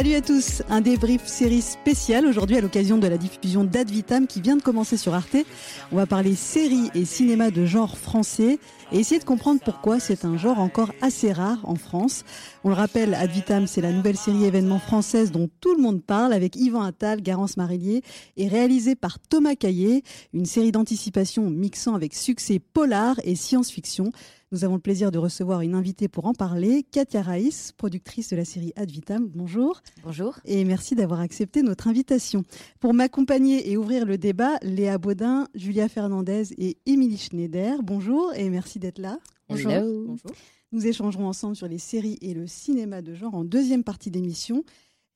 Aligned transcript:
Salut 0.00 0.14
à 0.14 0.22
tous, 0.22 0.62
un 0.70 0.80
débrief 0.80 1.26
série 1.26 1.60
spécial 1.60 2.24
aujourd'hui 2.24 2.56
à 2.56 2.62
l'occasion 2.62 2.96
de 2.96 3.06
la 3.06 3.18
diffusion 3.18 3.64
d'Ad 3.64 3.90
Vitam 3.90 4.26
qui 4.26 4.40
vient 4.40 4.56
de 4.56 4.62
commencer 4.62 4.96
sur 4.96 5.12
Arte. 5.12 5.36
On 5.92 5.96
va 5.96 6.06
parler 6.06 6.34
série 6.34 6.88
et 6.94 7.04
cinéma 7.04 7.50
de 7.50 7.66
genre 7.66 7.98
français 7.98 8.58
et 8.92 8.98
essayer 8.98 9.20
de 9.20 9.26
comprendre 9.26 9.60
pourquoi 9.62 10.00
c'est 10.00 10.24
un 10.24 10.38
genre 10.38 10.58
encore 10.58 10.90
assez 11.02 11.32
rare 11.32 11.58
en 11.64 11.74
France. 11.74 12.24
On 12.64 12.70
le 12.70 12.76
rappelle, 12.76 13.12
Ad 13.12 13.30
Vitam, 13.30 13.66
c'est 13.66 13.82
la 13.82 13.92
nouvelle 13.92 14.16
série 14.16 14.46
événement 14.46 14.78
française 14.78 15.32
dont 15.32 15.50
tout 15.60 15.74
le 15.74 15.82
monde 15.82 16.02
parle 16.02 16.32
avec 16.32 16.56
Yvan 16.56 16.80
Attal, 16.80 17.20
Garance 17.20 17.58
Marillier 17.58 18.00
et 18.38 18.48
réalisée 18.48 18.94
par 18.94 19.18
Thomas 19.18 19.54
Caillé, 19.54 20.02
une 20.32 20.46
série 20.46 20.72
d'anticipation 20.72 21.50
mixant 21.50 21.94
avec 21.94 22.14
succès 22.14 22.58
polar 22.58 23.16
et 23.24 23.34
science-fiction. 23.34 24.12
Nous 24.52 24.64
avons 24.64 24.74
le 24.74 24.80
plaisir 24.80 25.12
de 25.12 25.18
recevoir 25.18 25.60
une 25.60 25.76
invitée 25.76 26.08
pour 26.08 26.26
en 26.26 26.32
parler, 26.32 26.82
Katia 26.82 27.22
Raïs, 27.22 27.70
productrice 27.70 28.30
de 28.30 28.36
la 28.36 28.44
série 28.44 28.72
Ad 28.74 28.90
Vitam. 28.90 29.28
Bonjour. 29.28 29.80
Bonjour. 30.02 30.40
Et 30.44 30.64
merci 30.64 30.96
d'avoir 30.96 31.20
accepté 31.20 31.62
notre 31.62 31.86
invitation. 31.86 32.42
Pour 32.80 32.92
m'accompagner 32.92 33.70
et 33.70 33.76
ouvrir 33.76 34.04
le 34.04 34.18
débat, 34.18 34.56
Léa 34.62 34.98
Baudin, 34.98 35.46
Julia 35.54 35.88
Fernandez 35.88 36.52
et 36.58 36.78
Émilie 36.84 37.16
Schneider. 37.16 37.84
Bonjour 37.84 38.34
et 38.34 38.50
merci 38.50 38.80
d'être 38.80 38.98
là. 38.98 39.20
Bonjour. 39.48 39.70
Bonjour. 39.70 40.32
Nous 40.72 40.84
échangerons 40.84 41.28
ensemble 41.28 41.54
sur 41.54 41.68
les 41.68 41.78
séries 41.78 42.18
et 42.20 42.34
le 42.34 42.48
cinéma 42.48 43.02
de 43.02 43.14
genre 43.14 43.36
en 43.36 43.44
deuxième 43.44 43.84
partie 43.84 44.10
d'émission. 44.10 44.64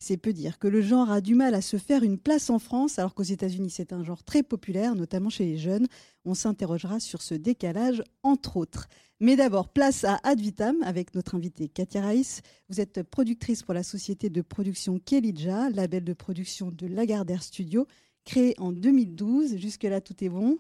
C'est 0.04 0.18
peu 0.18 0.34
dire 0.34 0.58
que 0.58 0.68
le 0.68 0.82
genre 0.82 1.10
a 1.10 1.22
du 1.22 1.34
mal 1.34 1.54
à 1.54 1.62
se 1.62 1.78
faire 1.78 2.02
une 2.02 2.18
place 2.18 2.50
en 2.50 2.58
France, 2.58 2.98
alors 2.98 3.14
qu'aux 3.14 3.22
États-Unis, 3.22 3.70
c'est 3.70 3.90
un 3.94 4.04
genre 4.04 4.22
très 4.22 4.42
populaire, 4.42 4.94
notamment 4.94 5.30
chez 5.30 5.46
les 5.46 5.56
jeunes. 5.56 5.86
On 6.26 6.34
s'interrogera 6.34 7.00
sur 7.00 7.22
ce 7.22 7.32
décalage, 7.32 8.02
entre 8.22 8.58
autres. 8.58 8.86
Mais 9.18 9.34
d'abord, 9.34 9.70
place 9.70 10.04
à 10.04 10.20
Ad 10.22 10.38
Vitam 10.38 10.82
avec 10.82 11.14
notre 11.14 11.36
invitée 11.36 11.68
Katia 11.68 12.02
Raïs. 12.02 12.42
Vous 12.68 12.82
êtes 12.82 13.02
productrice 13.02 13.62
pour 13.62 13.72
la 13.72 13.82
société 13.82 14.28
de 14.28 14.42
production 14.42 14.98
Kelidja, 14.98 15.70
label 15.70 16.04
de 16.04 16.12
production 16.12 16.70
de 16.70 16.86
Lagardère 16.86 17.42
Studio, 17.42 17.86
créé 18.26 18.54
en 18.58 18.72
2012. 18.72 19.56
Jusque-là, 19.56 20.02
tout 20.02 20.22
est 20.22 20.28
bon. 20.28 20.58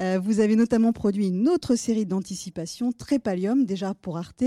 Euh, 0.00 0.20
vous 0.22 0.38
avez 0.38 0.54
notamment 0.54 0.92
produit 0.92 1.26
une 1.26 1.48
autre 1.48 1.74
série 1.74 2.06
d'anticipation, 2.06 2.92
Trépalium, 2.92 3.64
déjà 3.64 3.94
pour 3.94 4.18
Arte. 4.18 4.44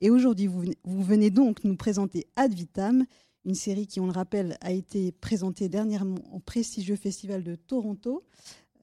Et 0.00 0.10
aujourd'hui, 0.10 0.46
vous, 0.46 1.02
venez 1.02 1.30
donc 1.30 1.64
nous 1.64 1.76
présenter 1.76 2.26
Ad 2.36 2.52
Vitam, 2.52 3.04
une 3.44 3.54
série 3.54 3.86
qui, 3.86 4.00
on 4.00 4.06
le 4.06 4.12
rappelle, 4.12 4.56
a 4.60 4.72
été 4.72 5.12
présentée 5.12 5.68
dernièrement 5.68 6.18
au 6.32 6.38
prestigieux 6.38 6.96
festival 6.96 7.42
de 7.42 7.54
Toronto 7.54 8.24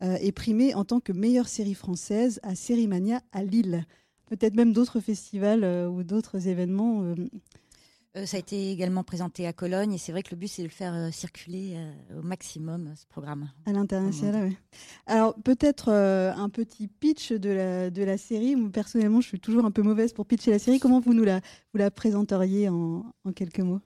euh, 0.03 0.17
et 0.21 0.31
primée 0.31 0.73
en 0.73 0.85
tant 0.85 0.99
que 0.99 1.11
meilleure 1.11 1.47
série 1.47 1.73
française 1.73 2.39
à 2.43 2.55
Sérimania 2.55 3.21
à 3.31 3.43
Lille. 3.43 3.85
Peut-être 4.27 4.55
même 4.55 4.73
d'autres 4.73 4.99
festivals 4.99 5.63
euh, 5.63 5.87
ou 5.87 6.03
d'autres 6.03 6.47
événements. 6.47 7.03
Euh. 7.03 8.25
ça 8.25 8.37
a 8.37 8.39
été 8.39 8.71
également 8.71 9.03
présenté 9.03 9.45
à 9.45 9.53
Cologne 9.53 9.93
et 9.93 9.97
c'est 9.97 10.11
vrai 10.11 10.23
que 10.23 10.31
le 10.31 10.37
but 10.37 10.47
c'est 10.47 10.63
de 10.63 10.67
le 10.67 10.73
faire 10.73 11.13
circuler 11.13 11.77
au 12.17 12.21
maximum 12.21 12.93
ce 12.95 13.05
programme. 13.07 13.49
À 13.65 13.73
l'international, 13.73 14.49
oui. 14.49 14.57
Alors 15.05 15.35
peut-être 15.35 15.89
un 15.89 16.49
petit 16.49 16.87
pitch 16.87 17.31
de 17.31 17.49
la, 17.49 17.89
de 17.89 18.03
la 18.03 18.17
série. 18.17 18.55
personnellement, 18.69 19.21
je 19.21 19.27
suis 19.27 19.39
toujours 19.39 19.65
un 19.65 19.71
peu 19.71 19.81
mauvaise 19.81 20.13
pour 20.13 20.25
pitcher 20.25 20.51
la 20.51 20.59
série. 20.59 20.79
Comment 20.79 20.99
vous 20.99 21.13
nous 21.13 21.23
la, 21.23 21.39
vous 21.73 21.77
la 21.77 21.89
présenteriez 21.91 22.69
en, 22.69 23.05
en 23.23 23.31
quelques 23.31 23.59
mots? 23.59 23.81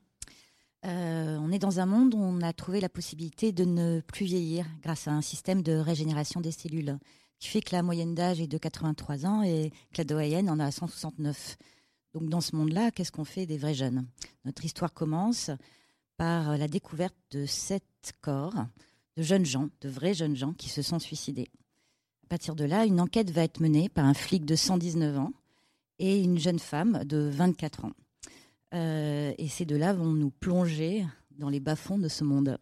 Euh, 0.86 1.38
on 1.41 1.52
est 1.52 1.59
dans 1.59 1.80
un 1.80 1.86
monde 1.86 2.14
où 2.14 2.19
on 2.19 2.41
a 2.41 2.53
trouvé 2.53 2.80
la 2.80 2.89
possibilité 2.89 3.52
de 3.52 3.66
ne 3.66 4.02
plus 4.02 4.25
vieillir 4.25 4.66
grâce 4.81 5.08
à 5.08 5.11
un 5.11 5.22
système 5.22 5.64
de 5.64 5.73
régénération 5.73 6.41
des 6.41 6.52
cellules 6.52 6.97
qui 7.39 7.47
fait 7.50 7.61
que 7.61 7.75
la 7.75 7.83
moyenne 7.83 8.14
d'âge 8.14 8.39
est 8.39 8.47
de 8.47 8.58
83 8.58 9.25
ans 9.25 9.44
et 9.44 9.72
que 9.91 9.97
la 9.97 10.03
doyenne 10.03 10.50
en 10.50 10.59
a 10.59 10.72
169. 10.72 11.57
Donc 12.13 12.29
dans 12.29 12.41
ce 12.41 12.56
monde-là, 12.56 12.91
qu'est-ce 12.91 13.12
qu'on 13.12 13.25
fait 13.25 13.46
des 13.46 13.57
vrais 13.57 13.73
jeunes? 13.73 14.06
Notre 14.46 14.63
histoire 14.63 14.94
commence 14.94 15.50
par 16.18 16.57
la 16.57 16.68
découverte 16.68 17.16
de 17.31 17.46
sept 17.46 18.13
corps 18.22 18.66
de 19.17 19.23
jeunes 19.23 19.46
gens, 19.46 19.69
de 19.81 19.90
vrais 19.90 20.13
jeunes 20.13 20.35
gens 20.35 20.53
qui 20.53 20.69
se 20.69 20.81
sont 20.81 21.00
suicidés. 21.00 21.50
À 22.25 22.28
partir 22.28 22.56
de 22.56 22.63
là, 22.63 22.85
une 22.85 23.02
enquête 23.02 23.31
va 23.31 23.44
être 23.44 23.59
menée 23.59 23.90
par 23.90 24.06
un 24.06 24.13
flic 24.13 24.46
de 24.46 24.56
119 24.56 25.17
ans 25.17 25.31
et 26.00 26.22
une 26.22 26.38
jeune 26.38 26.59
femme 26.59 27.03
de 27.06 27.29
24 27.31 27.85
ans. 27.85 27.91
Euh, 28.74 29.34
et 29.38 29.48
ces 29.48 29.66
deux-là 29.66 29.94
vont 29.94 30.12
nous 30.12 30.31
plonger 30.31 31.06
dans 31.38 31.50
les 31.50 31.59
bas-fonds 31.59 31.98
de 31.98 32.08
ce 32.08 32.24
monde. 32.24 32.58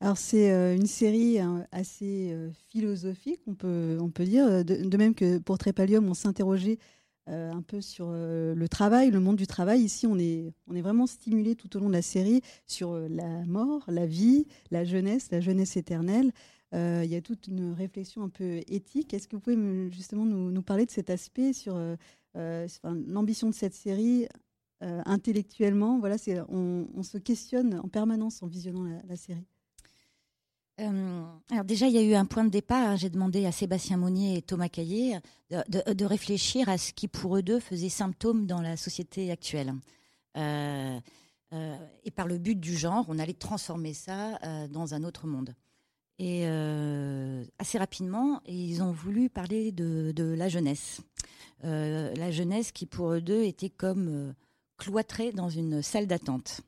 Alors 0.00 0.18
c'est 0.18 0.52
euh, 0.52 0.74
une 0.74 0.86
série 0.86 1.38
hein, 1.38 1.64
assez 1.70 2.30
euh, 2.32 2.50
philosophique, 2.70 3.40
on 3.46 3.54
peut, 3.54 3.98
on 4.00 4.10
peut 4.10 4.24
dire, 4.24 4.64
de, 4.64 4.96
même 4.96 5.14
que 5.14 5.38
pour 5.38 5.58
Trépalium, 5.58 6.08
on 6.08 6.14
s'interrogeait 6.14 6.78
un 7.28 7.62
peu 7.62 7.80
sur 7.80 8.10
le 8.10 8.66
travail, 8.68 9.12
le 9.12 9.20
monde 9.20 9.36
du 9.36 9.46
travail. 9.46 9.82
Ici, 9.82 10.08
on 10.08 10.18
est, 10.18 10.52
on 10.66 10.74
est 10.74 10.82
vraiment 10.82 11.06
stimulé 11.06 11.54
tout 11.54 11.76
au 11.76 11.80
long 11.80 11.86
de 11.86 11.92
la 11.92 12.02
série 12.02 12.42
sur 12.66 12.98
la 12.98 13.44
mort, 13.46 13.84
la 13.86 14.06
vie, 14.06 14.48
la 14.72 14.84
jeunesse, 14.84 15.28
la 15.30 15.40
jeunesse 15.40 15.76
éternelle. 15.76 16.32
Il 16.72 17.04
y 17.04 17.16
a 17.16 17.20
toute 17.20 17.48
une 17.48 17.72
réflexion 17.72 18.22
un 18.22 18.28
peu 18.28 18.60
éthique. 18.68 19.12
Est-ce 19.12 19.28
que 19.28 19.36
vous 19.36 19.40
pouvez 19.40 19.90
justement 19.90 20.24
nous, 20.24 20.62
parler 20.62 20.86
de 20.86 20.90
cet 20.90 21.10
aspect 21.10 21.52
sur 21.52 21.78
l'ambition 22.34 23.50
de 23.50 23.54
cette 23.54 23.74
série 23.74 24.26
euh, 24.82 25.00
intellectuellement? 25.06 25.98
Voilà, 26.00 26.16
on, 26.48 27.02
se 27.02 27.18
questionne 27.18 27.80
en 27.82 27.88
permanence 27.88 28.42
en 28.42 28.48
visionnant 28.48 28.84
la, 29.06 29.16
série. 29.16 29.46
Euh, 30.80 31.24
alors 31.50 31.64
déjà, 31.64 31.86
il 31.86 31.94
y 31.94 31.98
a 31.98 32.02
eu 32.02 32.14
un 32.14 32.24
point 32.24 32.44
de 32.44 32.50
départ. 32.50 32.90
Hein. 32.90 32.96
J'ai 32.96 33.10
demandé 33.10 33.46
à 33.46 33.52
Sébastien 33.52 33.96
Monnier 33.96 34.38
et 34.38 34.42
Thomas 34.42 34.68
Caillé 34.68 35.18
de, 35.50 36.04
réfléchir 36.04 36.68
à 36.68 36.78
ce 36.78 36.92
qui, 36.92 37.06
pour 37.06 37.36
eux 37.36 37.42
deux, 37.42 37.60
faisait 37.60 37.90
symptôme 37.90 38.46
dans 38.46 38.60
la 38.60 38.76
société 38.76 39.30
actuelle. 39.30 39.74
Euh, 40.36 40.98
et 42.04 42.10
par 42.10 42.26
le 42.26 42.38
but 42.38 42.58
du 42.58 42.76
genre, 42.76 43.04
on 43.08 43.18
allait 43.18 43.34
transformer 43.34 43.92
ça 43.94 44.38
dans 44.68 44.94
un 44.94 45.04
autre 45.04 45.26
monde. 45.26 45.54
Et 46.24 46.46
assez 47.58 47.78
rapidement, 47.78 48.40
ils 48.46 48.80
ont 48.80 48.92
voulu 48.92 49.28
parler 49.28 49.72
de, 49.72 50.34
la 50.36 50.48
jeunesse. 50.48 51.00
la 51.64 52.30
jeunesse 52.30 52.70
qui, 52.70 52.86
pour 52.86 53.10
eux 53.10 53.20
deux, 53.20 53.42
était 53.42 53.70
comme 53.70 54.32
cloîtrés 54.78 55.32
dans 55.32 55.48
une 55.48 55.82
salle 55.82 56.06
d'attente. 56.06 56.60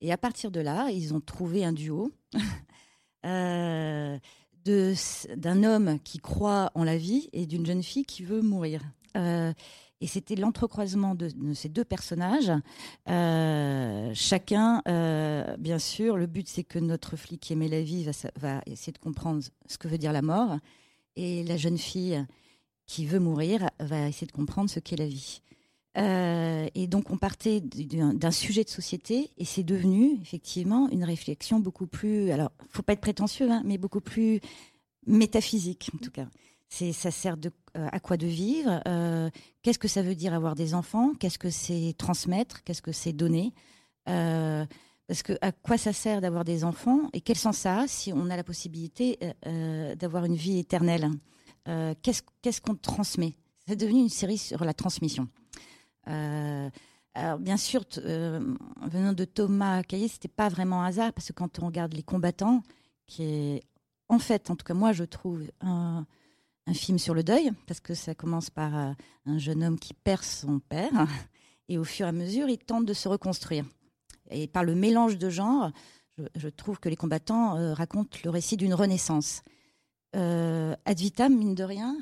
Et 0.00 0.12
à 0.12 0.18
partir 0.18 0.50
de 0.50 0.60
là, 0.60 0.88
ils 0.90 1.14
ont 1.14 1.20
trouvé 1.20 1.64
un 1.64 1.72
duo 1.72 2.10
euh, 3.26 4.18
d'un 4.64 5.64
homme 5.64 5.98
qui 6.00 6.18
croit 6.18 6.70
en 6.74 6.84
la 6.84 6.96
vie 6.96 7.28
et 7.32 7.46
d'une 7.46 7.64
jeune 7.64 7.82
fille 7.82 8.04
qui 8.04 8.24
veut 8.24 8.42
mourir. 8.42 8.82
Euh, 9.96 10.04
et 10.04 10.06
c'était 10.06 10.36
l'entrecroisement 10.36 11.14
de, 11.14 11.30
ces 11.54 11.68
deux 11.68 11.84
personnages. 11.84 12.52
Euh, 13.08 14.10
chacun, 14.14 14.82
bien 15.58 15.78
sûr, 15.78 16.16
le 16.16 16.26
but 16.26 16.48
c'est 16.48 16.64
que 16.64 16.78
notre 16.78 17.16
flic 17.16 17.40
qui 17.40 17.52
aimait 17.52 17.68
la 17.68 17.82
vie 17.82 18.06
va, 18.36 18.62
essayer 18.66 18.92
de 18.92 18.98
comprendre 18.98 19.42
ce 19.66 19.78
que 19.78 19.88
veut 19.88 19.98
dire 19.98 20.12
la 20.12 20.22
mort, 20.22 20.58
et 21.16 21.44
la 21.44 21.56
jeune 21.56 21.78
fille 21.78 22.24
qui 22.86 23.06
veut 23.06 23.18
mourir 23.18 23.70
va 23.80 24.08
essayer 24.08 24.26
de 24.26 24.32
comprendre 24.32 24.70
ce 24.70 24.80
qu'est 24.80 24.96
la 24.96 25.08
vie. 25.08 25.40
Euh, 25.96 26.68
et 26.74 26.86
donc 26.86 27.10
on 27.10 27.16
partait 27.16 27.60
d'un 27.62 28.30
sujet 28.30 28.64
de 28.64 28.68
société 28.68 29.30
et 29.38 29.46
c'est 29.46 29.62
devenu 29.62 30.18
effectivement 30.20 30.90
une 30.90 31.04
réflexion 31.04 31.58
beaucoup 31.58 31.86
plus, 31.86 32.30
alors 32.30 32.52
faut 32.68 32.82
pas 32.82 32.92
être 32.92 33.00
prétentieux, 33.00 33.50
hein, 33.50 33.62
mais 33.64 33.78
beaucoup 33.78 34.02
plus 34.02 34.40
métaphysique 35.06 35.90
en 35.94 35.98
tout 35.98 36.10
cas. 36.10 36.28
C'est 36.68 36.92
ça 36.92 37.10
sert 37.10 37.36
euh, 37.76 37.88
à 37.92 38.00
quoi 38.00 38.16
de 38.16 38.26
vivre 38.26 38.80
euh, 38.88 39.30
Qu'est-ce 39.62 39.78
que 39.78 39.88
ça 39.88 40.02
veut 40.02 40.14
dire 40.14 40.34
avoir 40.34 40.54
des 40.54 40.74
enfants 40.74 41.12
Qu'est-ce 41.18 41.38
que 41.38 41.50
c'est 41.50 41.94
transmettre 41.96 42.62
Qu'est-ce 42.64 42.82
que 42.82 42.92
c'est 42.92 43.12
donner 43.12 43.52
Parce 44.04 45.22
que 45.22 45.34
à 45.40 45.52
quoi 45.52 45.78
ça 45.78 45.92
sert 45.92 46.20
d'avoir 46.20 46.44
des 46.44 46.64
enfants 46.64 47.08
et 47.12 47.20
quel 47.20 47.36
sens 47.36 47.58
ça 47.58 47.80
a 47.80 47.86
si 47.86 48.12
on 48.12 48.30
a 48.30 48.36
la 48.36 48.44
possibilité 48.44 49.18
d'avoir 49.96 50.24
une 50.24 50.34
vie 50.34 50.58
éternelle 50.58 51.10
Qu'est-ce 52.02 52.60
qu'on 52.60 52.74
transmet? 52.74 53.36
C'est 53.66 53.76
devenu 53.76 54.00
une 54.00 54.08
série 54.08 54.38
sur 54.38 54.64
la 54.64 54.74
transmission. 54.74 55.28
Euh, 56.08 56.70
alors 57.14 57.38
bien 57.38 57.56
sûr, 57.56 57.84
euh, 57.98 58.54
venant 58.82 59.12
de 59.12 59.24
Thomas 59.24 59.82
Caillé, 59.82 60.08
c'était 60.08 60.28
pas 60.28 60.48
vraiment 60.48 60.82
un 60.82 60.86
hasard 60.86 61.12
parce 61.12 61.28
que 61.28 61.32
quand 61.32 61.58
on 61.60 61.66
regarde 61.66 61.94
les 61.94 62.02
combattants, 62.02 62.62
qui 63.06 63.22
est 63.24 63.62
en 64.08 64.18
fait, 64.18 64.50
en 64.50 64.56
tout 64.56 64.64
cas 64.64 64.74
moi, 64.74 64.92
je 64.92 65.04
trouve 65.04 65.42
un, 65.60 66.06
film 66.74 66.98
sur 66.98 67.14
le 67.14 67.22
deuil 67.22 67.50
parce 67.66 67.80
que 67.80 67.94
ça 67.94 68.14
commence 68.14 68.50
par 68.50 68.76
euh, 68.76 68.92
un 69.26 69.38
jeune 69.38 69.62
homme 69.62 69.78
qui 69.78 69.94
perd 69.94 70.22
son 70.22 70.58
père 70.58 71.06
et 71.68 71.78
au 71.78 71.84
fur 71.84 72.06
et 72.06 72.08
à 72.08 72.12
mesure, 72.12 72.48
il 72.48 72.58
tente 72.58 72.84
de 72.84 72.94
se 72.94 73.08
reconstruire. 73.08 73.64
Et 74.30 74.46
par 74.46 74.64
le 74.64 74.74
mélange 74.74 75.18
de 75.18 75.30
genres, 75.30 75.70
je, 76.34 76.48
trouve 76.48 76.80
que 76.80 76.88
les 76.88 76.96
combattants 76.96 77.74
racontent 77.74 78.18
le 78.24 78.30
récit 78.30 78.56
d'une 78.56 78.74
renaissance. 78.74 79.42
ad 80.12 80.98
vitam, 80.98 81.36
mine 81.36 81.54
de 81.54 81.62
rien, 81.62 81.96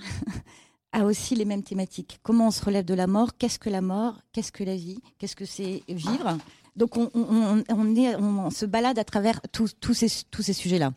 a 0.92 1.04
aussi 1.04 1.34
les 1.34 1.44
mêmes 1.44 1.62
thématiques. 1.62 2.20
Comment 2.22 2.48
on 2.48 2.50
se 2.50 2.64
relève 2.64 2.84
de 2.84 2.94
la 2.94 3.06
mort? 3.06 3.36
Qu'est-ce 3.36 3.58
que 3.58 3.68
la 3.68 3.82
mort? 3.82 4.20
Qu'est-ce 4.32 4.52
que 4.52 4.64
la 4.64 4.76
vie? 4.76 5.00
Qu'est-ce 5.18 5.36
que 5.36 5.44
c'est 5.44 5.82
vivre? 5.88 6.38
Donc 6.76 6.96
on, 6.96 8.50
se 8.50 8.66
balade 8.66 8.98
à 8.98 9.04
travers 9.04 9.40
tous 9.52 9.74
ces, 9.92 10.08
ces 10.08 10.52
sujets-là. 10.52 10.92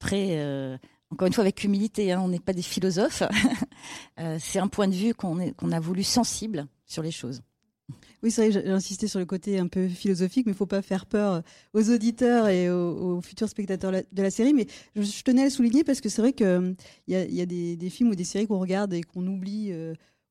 Après, 0.00 0.38
euh, 0.38 0.76
encore 1.10 1.26
une 1.26 1.32
fois, 1.32 1.42
avec 1.42 1.64
humilité, 1.64 2.12
hein, 2.12 2.20
on 2.22 2.28
n'est 2.28 2.38
pas 2.40 2.52
des 2.52 2.62
philosophes. 2.62 3.22
Euh, 4.18 4.36
c'est 4.38 4.58
un 4.58 4.68
point 4.68 4.86
de 4.86 4.94
vue 4.94 5.14
qu'on 5.14 5.38
a 5.38 5.80
voulu 5.80 6.02
sensible 6.02 6.66
sur 6.84 7.02
les 7.02 7.10
choses. 7.10 7.40
Oui, 8.22 8.30
c'est 8.30 8.50
vrai, 8.50 8.52
j'ai 8.52 8.68
insisté 8.68 9.08
sur 9.08 9.18
le 9.18 9.24
côté 9.24 9.58
un 9.58 9.66
peu 9.66 9.88
philosophique, 9.88 10.44
mais 10.44 10.50
il 10.50 10.54
ne 10.54 10.58
faut 10.58 10.66
pas 10.66 10.82
faire 10.82 11.06
peur 11.06 11.42
aux 11.72 11.90
auditeurs 11.90 12.48
et 12.48 12.68
aux, 12.68 13.22
futurs 13.22 13.48
spectateurs 13.48 13.90
de 13.90 14.22
la 14.22 14.30
série. 14.30 14.52
Mais 14.52 14.66
je, 14.94 15.22
tenais 15.22 15.40
à 15.40 15.44
le 15.44 15.50
souligner 15.50 15.84
parce 15.84 16.02
que 16.02 16.10
c'est 16.10 16.20
vrai 16.20 16.34
qu'il 16.34 16.76
y 17.08 17.14
a, 17.14 17.24
y 17.24 17.40
a 17.40 17.46
des, 17.46 17.88
films 17.88 18.10
ou 18.10 18.14
des 18.14 18.24
séries 18.24 18.46
qu'on 18.46 18.58
regarde 18.58 18.92
et 18.92 19.02
qu'on 19.02 19.26
oublie 19.26 19.72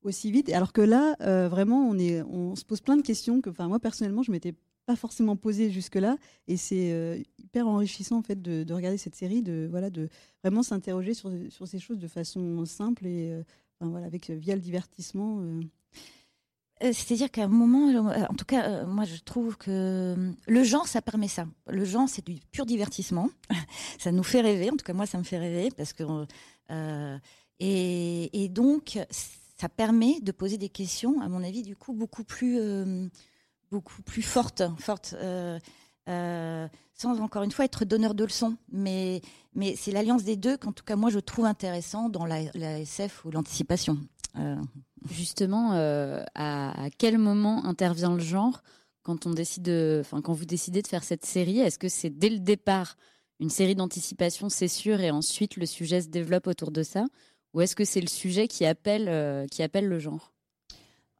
aussi 0.04 0.30
vite. 0.30 0.48
Alors 0.52 0.72
que 0.72 0.82
là, 0.82 1.16
vraiment, 1.48 1.90
on, 1.90 2.54
se 2.54 2.64
pose 2.64 2.80
plein 2.80 2.96
de 2.96 3.02
questions 3.02 3.40
que, 3.40 3.50
moi, 3.66 3.80
personnellement, 3.80 4.22
je 4.22 4.30
m'étais 4.30 4.54
pas 4.90 4.96
forcément 4.96 5.36
posé 5.36 5.70
jusque-là. 5.70 6.16
Et 6.48 6.56
c'est 6.56 6.92
euh, 6.92 7.18
hyper 7.50 7.66
enrichissant 7.66 8.18
en 8.18 8.22
fait 8.22 8.40
de, 8.40 8.72
regarder 8.72 8.96
cette 8.96 9.16
série, 9.16 9.42
de 9.42 9.66
voilà, 9.70 9.90
de 9.90 10.08
vraiment 10.42 10.62
s'interroger 10.62 11.14
sur, 11.14 11.30
sur, 11.48 11.66
ces 11.66 11.80
choses 11.80 11.98
de 11.98 12.06
façon 12.06 12.64
simple 12.64 13.06
et 13.06 13.32
euh, 13.32 13.42
voilà, 13.80 14.06
avec 14.06 14.30
via 14.30 14.54
le 14.54 14.60
divertissement. 14.60 15.40
Euh. 15.40 15.60
C'est-à-dire 16.80 17.30
qu'à 17.30 17.44
un 17.44 17.48
moment, 17.48 17.88
en 18.08 18.34
tout 18.34 18.46
cas, 18.46 18.84
moi 18.84 19.04
je 19.04 19.16
trouve 19.16 19.58
que 19.58 20.32
le 20.46 20.64
genre, 20.64 20.86
ça 20.86 21.02
permet 21.02 21.28
ça. 21.28 21.46
Le 21.66 21.84
genre, 21.84 22.08
c'est 22.08 22.24
du 22.24 22.40
pur 22.52 22.64
divertissement. 22.64 23.28
ça 23.98 24.12
nous 24.12 24.22
fait 24.22 24.40
rêver. 24.40 24.70
En 24.70 24.76
tout 24.76 24.84
cas, 24.84 24.94
moi, 24.94 25.04
ça 25.04 25.18
me 25.18 25.22
fait 25.22 25.36
rêver 25.36 25.70
parce 25.76 25.92
que 25.92 26.04
et, 27.58 28.44
et, 28.44 28.48
donc 28.48 28.98
ça 29.58 29.68
permet 29.68 30.20
de 30.22 30.32
poser 30.32 30.56
des 30.56 30.70
questions, 30.70 31.20
à 31.20 31.28
mon 31.28 31.44
avis, 31.44 31.62
du 31.62 31.76
coup, 31.76 31.92
beaucoup 31.92 32.24
plus 32.24 32.58
beaucoup 33.70 34.00
plus 34.02 34.22
forte, 34.22 34.62
forte 34.78 35.14
euh, 36.10 36.64
euh, 36.64 36.68
sans 36.94 37.20
encore 37.20 37.42
une 37.42 37.50
fois 37.50 37.64
être 37.64 37.84
donneur 37.84 38.14
de 38.14 38.24
leçons. 38.24 38.56
Mais, 38.70 39.22
mais 39.54 39.74
c'est 39.76 39.90
l'alliance 39.90 40.22
des 40.22 40.36
deux 40.36 40.58
qu'en 40.58 40.72
tout 40.72 40.84
cas 40.84 40.96
moi 40.96 41.08
je 41.08 41.18
trouve 41.18 41.46
intéressant 41.46 42.10
dans 42.10 42.26
la, 42.26 42.42
SF 42.80 43.24
ou 43.24 43.30
l'anticipation. 43.30 43.98
Euh. 44.38 44.56
Justement, 45.10 45.72
à, 46.34 46.90
quel 46.98 47.16
moment 47.16 47.64
intervient 47.64 48.12
le 48.12 48.20
genre 48.20 48.62
quand 49.02 49.24
on 49.24 49.30
décide, 49.30 49.70
enfin 50.00 50.20
quand 50.20 50.34
vous 50.34 50.44
décidez 50.44 50.82
de 50.82 50.86
faire 50.86 51.04
cette 51.04 51.24
série? 51.24 51.60
Est-ce 51.60 51.78
que 51.78 51.88
c'est 51.88 52.10
dès 52.10 52.28
le 52.28 52.38
départ 52.38 52.96
une 53.38 53.48
série 53.48 53.74
d'anticipation, 53.74 54.50
c'est 54.50 54.68
sûr, 54.68 55.00
et 55.00 55.10
ensuite 55.10 55.56
le 55.56 55.64
sujet 55.64 56.02
se 56.02 56.08
développe 56.08 56.46
autour 56.46 56.70
de 56.70 56.82
ça, 56.82 57.06
ou 57.54 57.62
est-ce 57.62 57.74
que 57.74 57.86
c'est 57.86 58.02
le 58.02 58.08
sujet 58.08 58.46
qui 58.46 58.66
appelle, 58.66 59.48
qui 59.48 59.62
appelle 59.62 59.86
le 59.86 59.98
genre? 59.98 60.34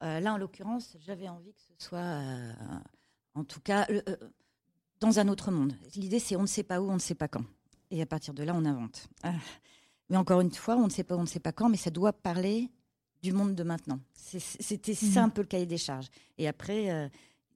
Là, 0.03 0.35
en 0.35 0.37
l'occurrence, 0.37 0.97
j'avais 1.01 1.29
envie 1.29 1.53
que 1.53 1.61
soit, 1.79 1.99
euh, 1.99 2.53
en 3.35 3.45
tout 3.45 3.61
cas, 3.61 3.87
euh, 3.91 4.03
dans 5.01 5.19
un 5.19 5.29
autre 5.29 5.51
monde. 5.51 5.75
L'idée, 5.97 6.19
c'est 6.19 6.37
on 6.37 6.43
ne 6.43 6.47
sait 6.47 6.63
pas 6.63 6.81
où, 6.81 6.91
on 6.91 6.95
ne 6.95 6.99
sait 6.99 7.15
pas 7.15 7.29
quand. 7.29 7.45
Et 7.91 8.01
à 8.03 8.07
partir 8.07 8.35
de 8.35 8.43
là, 8.43 8.53
on 8.55 8.65
invente. 8.65 9.09
Ah. 9.23 9.35
Mais 10.09 10.17
encore 10.17 10.41
une 10.41 10.53
fois, 10.53 10.77
on 10.77 10.85
ne 10.85 10.91
sait 10.91 11.05
pas 11.05 11.17
où, 11.17 11.19
on 11.19 11.23
ne 11.23 11.29
sait 11.29 11.41
pas 11.41 11.53
quand, 11.53 11.69
mais 11.69 11.77
ça 11.77 11.91
doit 11.91 12.13
parler 12.13 12.69
du 13.23 13.33
monde 13.33 13.55
de 13.55 13.63
maintenant. 13.63 14.01
C'était 14.15 14.95
ça 14.95 15.21
mhm. 15.21 15.27
un 15.27 15.29
peu 15.29 15.43
le 15.43 15.47
cahier 15.47 15.67
des 15.67 15.79
charges. 15.79 16.09
Et 16.39 16.49
après, 16.49 16.91
euh, 16.91 17.09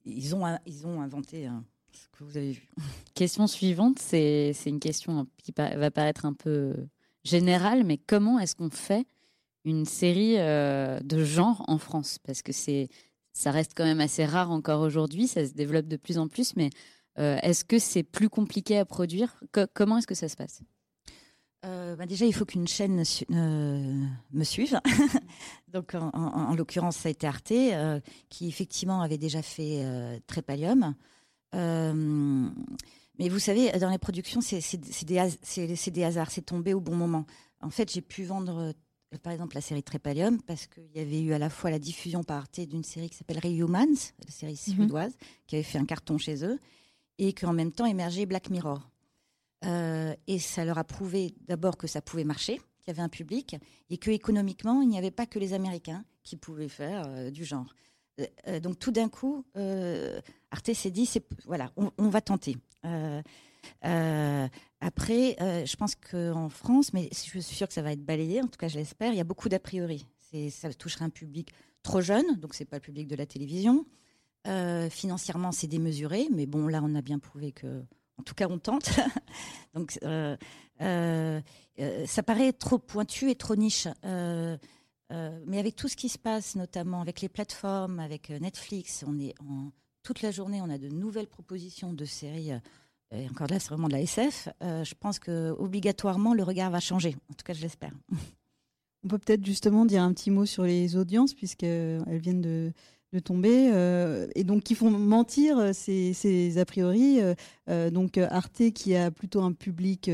ils, 0.05 0.35
ont, 0.35 0.45
ils 0.67 0.87
ont 0.87 1.01
inventé 1.01 1.49
ce 1.93 2.09
que 2.09 2.25
vous 2.25 2.37
avez 2.37 2.53
vu. 2.53 2.69
Question 3.15 3.47
suivante, 3.47 3.99
c'est 3.99 4.55
une 4.67 4.81
question 4.81 5.27
qui 5.43 5.53
va 5.57 5.91
paraître 5.91 6.27
un 6.27 6.35
peu 6.35 6.75
générale, 7.25 7.85
mais 7.85 7.99
comment 7.99 8.39
est-ce 8.39 8.55
qu'on 8.57 8.71
fait 8.71 9.07
une 9.65 9.87
série 9.87 10.37
de 10.37 11.25
genre 11.25 11.65
en 11.69 11.79
France? 11.79 12.19
Parce 12.19 12.43
que 12.43 12.53
c'est 12.53 12.89
ça 13.35 13.51
reste 13.51 13.73
quand 13.77 13.85
même 13.85 14.01
assez 14.01 14.25
rare 14.25 14.51
encore 14.51 14.81
aujourd'hui, 14.81 15.27
ça 15.27 15.45
se 15.45 15.53
développe 15.53 15.89
de 15.89 15.97
plus 15.97 16.19
en 16.19 16.29
plus, 16.29 16.55
mais 16.57 16.67
euh, 16.67 16.69
est-ce 17.17 17.65
que 17.65 17.79
c'est 17.79 18.03
plus 18.03 18.29
compliqué 18.29 18.79
à 18.79 18.85
produire? 18.85 19.41
Comment 19.75 19.99
est-ce 19.99 20.07
que 20.07 20.15
ça 20.15 20.29
se 20.29 20.37
passe? 20.37 20.63
Euh, 21.65 21.97
bah 21.97 22.05
déjà, 22.07 22.27
il 22.27 22.35
faut 22.35 22.45
qu'une 22.45 22.69
chaîne 22.69 23.03
euh, 23.31 24.05
me 24.33 24.45
suive. 24.45 24.79
Donc, 25.69 25.95
en, 25.95 26.55
l'occurrence, 26.55 26.97
ça 26.97 27.09
a 27.09 27.11
été 27.11 27.27
Arte, 27.27 27.53
qui 28.29 28.49
effectivement 28.49 29.01
avait 29.01 29.19
déjà 29.19 29.41
fait 29.43 29.83
Trépalium. 30.27 30.95
mais 31.53 33.29
vous 33.29 33.39
savez, 33.39 33.73
dans 33.79 33.91
les 33.91 33.99
productions, 33.99 34.41
c'est 34.41 35.05
des, 35.05 35.91
des, 35.91 36.05
hasards, 36.05 36.31
c'est 36.31 36.43
tombé 36.43 36.75
au 36.75 36.81
bon 36.81 36.97
moment. 36.97 37.25
En 37.63 37.71
fait, 37.71 37.91
j'ai 37.91 38.03
pu 38.03 38.25
vendre 38.25 38.75
par 39.19 39.33
exemple 39.33 39.55
la 39.55 39.61
série 39.61 39.83
Trépalium, 39.83 40.41
parce 40.43 40.67
qu'il 40.67 40.91
y 40.95 41.01
avait 41.01 41.21
eu 41.21 41.33
à 41.33 41.39
la 41.39 41.51
fois 41.51 41.71
la 41.71 41.79
diffusion 41.79 42.23
par 42.23 42.39
Arte 42.39 42.61
d'une 42.61 42.85
série 42.85 43.09
qui 43.09 43.17
s'appelle 43.17 43.39
Rehumans, 43.39 44.13
la 44.25 44.31
série 44.31 44.61
mhm. 44.67 44.75
suédoise, 44.75 45.17
qui 45.47 45.57
avait 45.57 45.63
fait 45.63 45.79
un 45.79 45.85
carton 45.85 46.19
chez 46.19 46.45
eux, 46.45 46.59
et 47.19 47.33
qu'en 47.33 47.53
même 47.53 47.73
temps 47.73 47.87
émergeait 47.87 48.27
Black 48.27 48.51
Mirror. 48.51 48.91
Euh, 49.65 50.15
et 50.27 50.39
ça 50.39 50.65
leur 50.65 50.79
a 50.79 50.85
prouvé 50.85 51.35
d'abord 51.47 51.77
que 51.77 51.87
ça 51.87 52.01
pouvait 52.01 52.25
marcher, 52.25 52.57
qu'il 52.81 52.89
y 52.89 52.91
avait 52.91 53.03
un 53.03 53.09
public, 53.09 53.57
et 53.91 53.99
que 53.99 54.11
économiquement, 54.11 54.83
il 54.83 54.89
n'y 54.89 54.99
avait 54.99 55.11
pas 55.11 55.27
que 55.27 55.39
les 55.39 55.53
Américains 55.53 56.05
qui 56.23 56.37
pouvaient 56.37 56.69
faire 56.69 57.05
euh, 57.07 57.31
du 57.31 57.45
genre. 57.45 57.75
Euh, 58.47 58.61
donc 58.61 58.79
tout 58.79 58.93
d'un 58.93 59.09
coup, 59.09 59.45
Arte 60.51 60.73
s'est 60.73 60.91
dit, 60.91 61.09
voilà, 61.47 61.73
on, 61.77 61.91
on, 61.99 62.09
va 62.09 62.21
tenter. 62.21 62.57
Après, 63.83 65.37
je 65.41 65.77
pense 65.77 65.95
qu'en 65.95 66.49
France, 66.49 66.93
mais 66.93 67.09
je 67.13 67.19
suis 67.19 67.43
sûre 67.43 67.69
que 67.69 67.75
ça 67.75 67.83
va 67.83 67.93
être 67.93 68.05
balayé, 68.05 68.43
en 68.43 68.47
tout 68.47 68.59
cas 68.59 68.69
je 68.69 68.77
l'espère, 68.77 69.13
il 69.13 69.17
y 69.17 69.21
a 69.21 69.25
beaucoup 69.25 69.49
d'a 69.49 69.59
priori. 69.59 70.07
Ça 70.51 70.73
toucherait 70.75 71.05
un 71.05 71.11
public 71.11 71.53
trop 71.83 72.01
jeune, 72.01 72.37
donc 72.37 72.55
c'est 72.55 72.65
pas 72.65 72.77
le 72.77 72.83
public 72.83 73.07
de 73.09 73.17
la 73.17 73.25
télévision. 73.25 73.87
Euh, 74.47 74.91
financièrement, 74.91 75.53
c'est 75.53 75.67
démesuré, 75.67 76.29
mais 76.33 76.47
bon, 76.47 76.67
là, 76.67 76.81
on 76.83 76.95
a 76.95 77.03
bien 77.03 77.19
prouvé 77.19 77.53
que, 77.53 77.83
en 78.19 78.23
tout 78.23 78.35
cas, 78.35 78.47
on 78.49 78.59
tente. 78.59 78.91
donc, 79.75 79.99
euh, 80.03 80.37
ça 82.07 82.23
paraît 82.23 82.53
trop 82.53 82.79
pointu 82.79 83.31
et 83.31 83.35
trop 83.35 83.57
niche. 83.57 83.89
mais 84.03 85.59
avec 85.59 85.77
tout 85.77 85.89
ce 85.89 85.97
qui 85.97 86.09
se 86.09 86.19
passe, 86.19 86.57
notamment 86.57 87.01
avec 87.01 87.21
les 87.21 87.29
plateformes, 87.29 88.01
avec 88.01 88.31
Netflix, 88.31 89.05
on 89.07 89.19
est 89.19 89.35
en, 89.41 89.71
toute 90.03 90.23
la 90.23 90.31
journée, 90.31 90.61
on 90.61 90.71
a 90.71 90.79
de 90.79 90.89
nouvelles 90.89 91.29
propositions 91.29 91.93
de 91.93 92.05
séries 92.05 92.53
et 93.15 93.29
encore 93.29 93.47
là, 93.49 93.59
c'est 93.61 93.69
vraiment 93.69 93.89
de 93.89 93.93
la 93.93 94.01
SF, 94.01 94.49
euh, 94.63 94.85
je 94.85 94.95
pense 94.99 95.19
que 95.19 95.55
obligatoirement 95.59 96.35
le 96.35 96.43
regard 96.43 96.71
va 96.71 96.81
changer. 96.81 97.17
En 97.31 97.35
tout 97.35 97.45
cas, 97.45 97.53
je 97.53 97.63
l'espère. 97.63 97.93
On 99.05 99.09
peut 99.09 99.19
peut-être 99.19 99.45
justement 99.45 99.85
dire 99.85 100.03
un 100.03 100.13
petit 100.15 100.31
mot 100.31 100.47
sur 100.47 100.65
les 100.65 100.97
audiences, 100.97 101.35
puisqu'elles 101.35 102.19
viennent 102.19 102.41
de, 102.41 102.73
tomber, 103.21 103.71
euh, 103.73 104.27
et 104.35 104.45
donc 104.45 104.63
qui 104.63 104.75
font 104.75 104.91
mentir 104.91 105.75
ces, 105.75 106.59
a 106.59 106.65
priori. 106.65 107.21
Euh, 107.69 107.91
donc 107.91 108.19
Arte, 108.19 108.71
qui 108.75 108.95
a 108.95 109.11
plutôt 109.11 109.43
un 109.43 109.53
public 109.53 110.11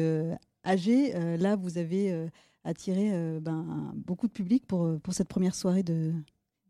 âgé, 0.64 1.12
là, 1.38 1.57
vous 1.57 1.78
avez 1.78 2.28
attiré 2.64 3.11
ben, 3.40 3.92
beaucoup 3.95 4.26
de 4.26 4.33
public 4.33 4.66
pour, 4.66 4.99
pour 5.00 5.14
cette 5.14 5.28
première 5.28 5.54
soirée 5.54 5.83
de, 5.83 6.12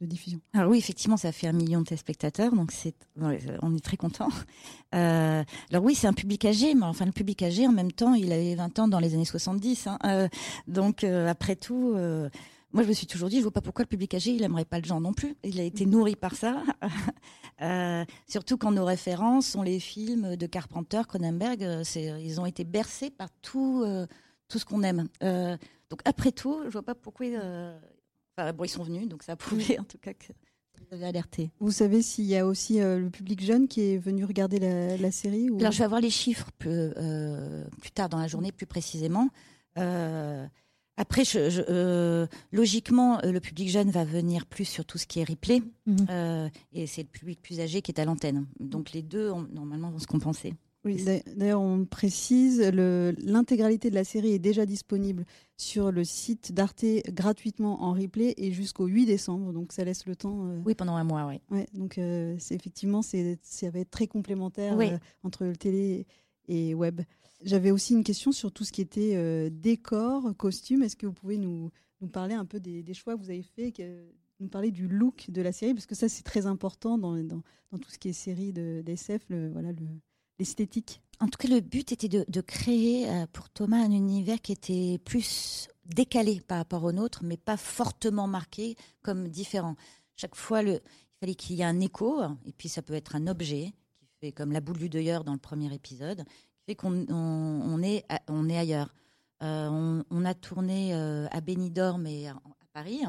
diffusion. 0.06 0.40
Alors 0.54 0.70
oui, 0.70 0.78
effectivement, 0.78 1.16
ça 1.16 1.32
fait 1.32 1.46
un 1.46 1.52
million 1.52 1.80
de 1.80 1.84
téléspectateurs, 1.84 2.54
donc 2.54 2.72
c'est, 2.72 2.94
on 3.20 3.74
est 3.74 3.84
très 3.84 3.96
content. 3.96 4.28
Euh, 4.92 5.44
alors 5.70 5.84
oui, 5.84 5.94
c'est 5.94 6.08
un 6.08 6.12
public 6.12 6.44
âgé, 6.44 6.74
mais 6.74 6.84
enfin 6.84 7.06
le 7.06 7.12
public 7.12 7.40
âgé, 7.44 7.64
en 7.64 7.70
même 7.70 7.92
temps, 7.92 8.14
il 8.14 8.32
avait 8.32 8.56
20 8.56 8.80
ans 8.80 8.88
dans 8.88 8.98
les 8.98 9.14
années 9.14 9.24
70. 9.24 9.86
Hein, 9.86 9.98
euh, 10.04 10.26
donc 10.66 11.04
euh, 11.04 11.28
après 11.28 11.54
tout, 11.54 11.94
moi 12.72 12.82
je 12.82 12.88
me 12.88 12.92
suis 12.92 13.06
toujours 13.06 13.28
dit, 13.28 13.38
je 13.38 13.42
vois 13.42 13.50
pas 13.50 13.60
pourquoi 13.60 13.84
le 13.84 13.88
public 13.88 14.14
âgé, 14.14 14.32
il 14.32 14.42
aimerait 14.42 14.64
pas 14.64 14.78
le 14.78 14.84
genre 14.84 15.00
non 15.00 15.12
plus. 15.12 15.36
Il 15.44 15.60
a 15.60 15.64
été 15.64 15.86
nourri 15.86 16.16
par 16.16 16.34
ça. 16.34 16.62
surtout 18.28 18.56
quand 18.56 18.72
nos 18.72 18.84
références 18.84 19.46
sont 19.46 19.62
les 19.62 19.80
films 19.80 20.36
de 20.36 20.46
Carpenter, 20.46 21.02
Cronenberg, 21.06 21.82
c'est, 21.84 22.22
ils 22.22 22.40
ont 22.40 22.46
été 22.46 22.64
bercés 22.64 23.10
par 23.10 23.28
tout, 23.42 23.84
tout 24.48 24.58
ce 24.58 24.64
qu'on 24.64 24.82
aime. 24.82 25.08
donc 25.20 26.00
après 26.04 26.32
tout, 26.32 26.62
je 26.66 26.70
vois 26.70 26.82
pas 26.82 26.94
pourquoi 26.94 27.26
bon, 28.54 28.64
ils 28.64 28.68
sont 28.68 28.84
venus, 28.84 29.08
donc 29.08 29.22
ça 29.22 29.32
a 29.32 29.36
prouvé 29.36 29.78
en 29.78 29.84
tout 29.84 29.98
cas 29.98 30.14
que 30.14 30.32
vous 30.78 30.94
avez 30.94 31.06
alerté. 31.06 31.50
Vous 31.60 31.70
savez 31.70 32.02
s'il 32.02 32.24
y 32.24 32.36
a 32.36 32.46
aussi 32.46 32.80
euh, 32.80 32.98
le 32.98 33.10
public 33.10 33.42
jeune 33.42 33.68
qui 33.68 33.82
est 33.82 33.98
venu 33.98 34.24
regarder 34.24 34.58
la, 34.58 35.10
série 35.12 35.50
ou... 35.50 35.58
Alors, 35.58 35.72
je 35.72 35.78
vais 35.78 35.84
avoir 35.84 36.00
les 36.00 36.10
chiffres 36.10 36.50
plus, 36.58 36.70
euh, 36.70 37.64
plus 37.80 37.90
tard 37.90 38.08
dans 38.08 38.18
la 38.18 38.26
journée, 38.26 38.52
plus 38.52 38.66
précisément. 38.66 39.28
Euh, 39.78 40.46
après, 41.00 41.24
je, 41.24 42.26
logiquement, 42.52 43.20
le 43.22 43.40
public 43.40 43.68
jeune 43.70 43.90
va 43.90 44.04
venir 44.04 44.46
plus 44.46 44.66
sur 44.66 44.84
tout 44.84 44.98
ce 44.98 45.06
qui 45.06 45.20
est 45.20 45.24
replay, 45.24 45.62
mhm. 45.86 46.50
et 46.72 46.86
c'est 46.86 47.02
le 47.02 47.08
public 47.08 47.40
plus 47.42 47.60
âgé 47.60 47.82
qui 47.82 47.90
est 47.90 48.00
à 48.00 48.04
l'antenne. 48.04 48.46
Donc 48.58 48.92
les 48.92 49.02
deux, 49.02 49.32
normalement, 49.52 49.90
vont 49.90 49.98
se 49.98 50.06
compenser. 50.06 50.54
Oui, 50.84 51.04
d'ailleurs, 51.36 51.60
on 51.60 51.84
précise, 51.84 52.60
l'intégralité 52.62 53.90
de 53.90 53.94
la 53.94 54.04
série 54.04 54.32
est 54.32 54.38
déjà 54.38 54.64
disponible 54.64 55.26
sur 55.58 55.92
le 55.92 56.04
site 56.04 56.52
d'Arte 56.52 56.86
gratuitement 57.08 57.82
en 57.82 57.92
replay 57.92 58.32
et 58.38 58.50
jusqu'au 58.50 58.86
8 58.86 59.04
décembre. 59.04 59.52
Donc, 59.52 59.72
ça 59.72 59.84
laisse 59.84 60.06
le 60.06 60.16
temps. 60.16 60.46
Euh, 60.46 60.58
oui, 60.64 60.74
pendant 60.74 60.96
un 60.96 61.04
mois, 61.04 61.26
oui. 61.26 61.40
Ouais, 61.50 61.66
donc, 61.74 61.98
euh, 61.98 62.34
effectivement, 62.50 63.02
ça 63.02 63.18
va 63.70 63.78
être 63.78 63.90
très 63.90 64.06
complémentaire 64.06 64.78
euh, 64.80 64.96
entre 65.22 65.44
le 65.44 65.54
télé 65.54 66.06
et 66.48 66.74
web. 66.74 67.02
J'avais 67.42 67.70
aussi 67.70 67.94
une 67.94 68.04
question 68.04 68.32
sur 68.32 68.52
tout 68.52 68.64
ce 68.64 68.72
qui 68.72 68.80
était 68.82 69.50
décor, 69.50 70.36
costume. 70.36 70.82
Est-ce 70.82 70.96
que 70.96 71.06
vous 71.06 71.12
pouvez 71.12 71.38
nous, 71.38 71.70
parler 72.12 72.34
un 72.34 72.44
peu 72.44 72.60
des, 72.60 72.94
choix 72.94 73.16
que 73.16 73.22
vous 73.22 73.30
avez 73.30 73.42
faits 73.42 73.80
nous 74.40 74.48
parler 74.48 74.70
du 74.70 74.88
look 74.88 75.30
de 75.30 75.42
la 75.42 75.52
série, 75.52 75.74
parce 75.74 75.86
que 75.86 75.94
ça, 75.94 76.08
c'est 76.08 76.22
très 76.22 76.46
important 76.46 76.98
dans, 76.98 77.14
tout 77.70 77.90
ce 77.90 77.98
qui 77.98 78.08
est 78.08 78.12
série 78.12 78.52
d'SF, 78.52 79.22
le, 79.28 79.50
voilà, 79.50 79.72
le, 79.72 79.86
l'esthétique 80.38 81.02
En 81.20 81.28
tout 81.28 81.38
cas, 81.38 81.48
le 81.48 81.60
but 81.60 81.92
était 81.92 82.08
de, 82.08 82.40
créer 82.40 83.08
euh, 83.08 83.26
pour 83.32 83.50
Thomas 83.50 83.78
un 83.78 83.90
univers 83.90 84.40
qui 84.40 84.52
était 84.52 84.98
plus 85.04 85.68
décalé 85.84 86.40
par 86.40 86.58
rapport 86.58 86.84
au 86.84 86.92
nôtre, 86.92 87.22
mais 87.24 87.36
pas 87.36 87.56
fortement 87.56 88.26
marqué 88.26 88.76
comme 89.02 89.28
différent. 89.28 89.76
Chaque 90.16 90.34
fois, 90.34 90.62
le, 90.62 90.80
fallait 91.20 91.34
qu'il 91.34 91.56
y 91.56 91.60
ait 91.60 91.64
un 91.64 91.80
écho, 91.80 92.22
et 92.46 92.52
puis 92.52 92.68
ça 92.68 92.82
peut 92.82 92.94
être 92.94 93.16
un 93.16 93.26
objet, 93.26 93.72
qui 93.98 94.06
fait 94.20 94.32
comme 94.32 94.52
la 94.52 94.60
boule 94.60 94.78
du 94.78 94.88
deuilleur 94.88 95.24
dans 95.24 95.32
le 95.32 95.38
premier 95.38 95.72
épisode, 95.74 96.24
qu'on 96.74 97.06
on, 97.08 97.82
est, 97.82 98.04
on 98.28 98.48
est 98.48 98.58
ailleurs. 98.58 98.94
On, 99.40 100.04
on, 100.10 100.24
a 100.24 100.34
tourné 100.34 100.92
à 100.94 101.40
Benidorm 101.40 102.06
et 102.06 102.28
à 102.28 102.36
Paris, 102.72 103.00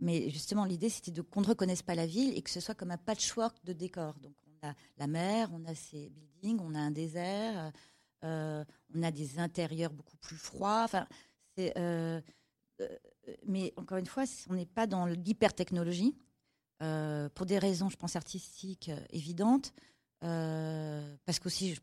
mais 0.00 0.28
justement 0.30 0.64
l'idée 0.64 0.90
c'était 0.90 1.12
qu'on 1.22 1.40
ne 1.40 1.46
reconnaisse 1.46 1.82
pas 1.82 1.94
la 1.94 2.06
ville 2.06 2.36
et 2.36 2.42
que 2.42 2.50
ce 2.50 2.60
soit 2.60 2.74
comme 2.74 2.90
un 2.90 2.98
patchwork 2.98 3.56
de 3.64 3.72
décors. 3.72 4.18
Donc 4.20 4.34
on 4.46 4.68
a 4.68 4.74
la 4.98 5.06
mer, 5.06 5.48
on 5.52 5.64
a 5.64 5.74
ces 5.74 6.10
buildings, 6.10 6.60
on 6.60 6.74
a 6.74 6.78
un 6.78 6.90
désert, 6.90 7.72
on 8.22 9.02
a 9.02 9.10
des 9.10 9.38
intérieurs 9.38 9.92
beaucoup 9.92 10.16
plus 10.18 10.36
froids. 10.36 10.84
Enfin, 10.84 11.06
mais 13.46 13.72
encore 13.76 13.98
une 13.98 14.06
fois, 14.06 14.24
on 14.48 14.54
n'est 14.54 14.66
pas 14.66 14.86
dans 14.86 15.06
l'hyper-technologie, 15.06 16.14
euh, 16.82 17.28
pour 17.34 17.46
des 17.46 17.58
raisons, 17.58 17.88
je 17.88 17.96
pense, 17.96 18.16
artistiques 18.16 18.88
euh, 18.88 18.98
évidentes, 19.10 19.72
euh, 20.24 21.16
parce 21.24 21.38
qu'aussi, 21.38 21.78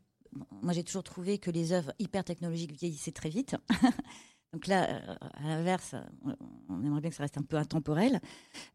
moi 0.62 0.72
j'ai 0.72 0.84
toujours 0.84 1.02
trouvé 1.02 1.38
que 1.38 1.50
les 1.50 1.72
œuvres 1.72 1.92
hyper-technologiques 1.98 2.72
vieillissaient 2.72 3.12
très 3.12 3.28
vite. 3.28 3.56
Donc 4.52 4.66
là, 4.66 5.00
à 5.34 5.42
l'inverse, 5.44 5.94
on 6.68 6.84
aimerait 6.84 7.00
bien 7.00 7.10
que 7.10 7.16
ça 7.16 7.22
reste 7.22 7.38
un 7.38 7.42
peu 7.42 7.56
intemporel. 7.56 8.14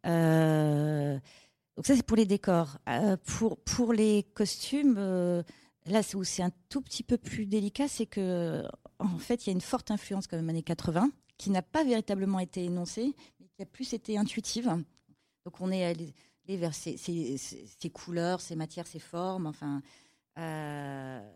donc 0.05 1.85
ça, 1.85 1.97
c'est 1.97 2.05
pour 2.05 2.15
les 2.15 2.25
décors. 2.25 2.77
pour, 3.25 3.57
pour 3.57 3.91
les 3.91 4.23
costumes, 4.23 4.95
là 4.95 6.01
où 6.13 6.23
c'est 6.23 6.43
un 6.43 6.51
tout 6.69 6.79
petit 6.79 7.03
peu 7.03 7.17
plus 7.17 7.45
délicat, 7.45 7.89
c'est 7.89 8.05
que 8.05 8.63
en 8.99 9.17
fait, 9.17 9.45
il 9.45 9.49
y 9.49 9.49
a 9.49 9.53
une 9.53 9.61
forte 9.61 9.91
influence 9.91 10.27
quand 10.27 10.37
même 10.37 10.49
années 10.49 10.63
80 10.63 11.09
qui 11.37 11.49
n'a 11.49 11.61
pas 11.61 11.83
véritablement 11.83 12.39
été 12.39 12.63
énoncée, 12.63 13.13
mais 13.39 13.47
qui 13.47 13.61
a 13.61 13.65
plus 13.65 13.93
été 13.93 14.17
intuitive. 14.17 14.67
Donc 15.45 15.59
on 15.59 15.71
est 15.71 15.83
allé 15.83 16.13
vers 16.47 16.73
ces, 16.73 16.95
couleurs, 17.93 18.41
ces 18.41 18.55
matières, 18.55 18.87
ces 18.87 18.99
formes. 18.99 19.47
Enfin, 19.47 19.81
euh, 20.37 21.31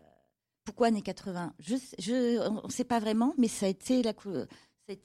pourquoi 0.64 0.88
années 0.88 1.02
80 1.02 1.52
je, 1.58 2.48
On 2.48 2.66
ne 2.66 2.72
sait 2.72 2.84
pas 2.84 3.00
vraiment, 3.00 3.34
mais 3.38 3.48
ça 3.48 3.66
a 3.66 3.68
été, 3.68 4.02
la, 4.02 4.12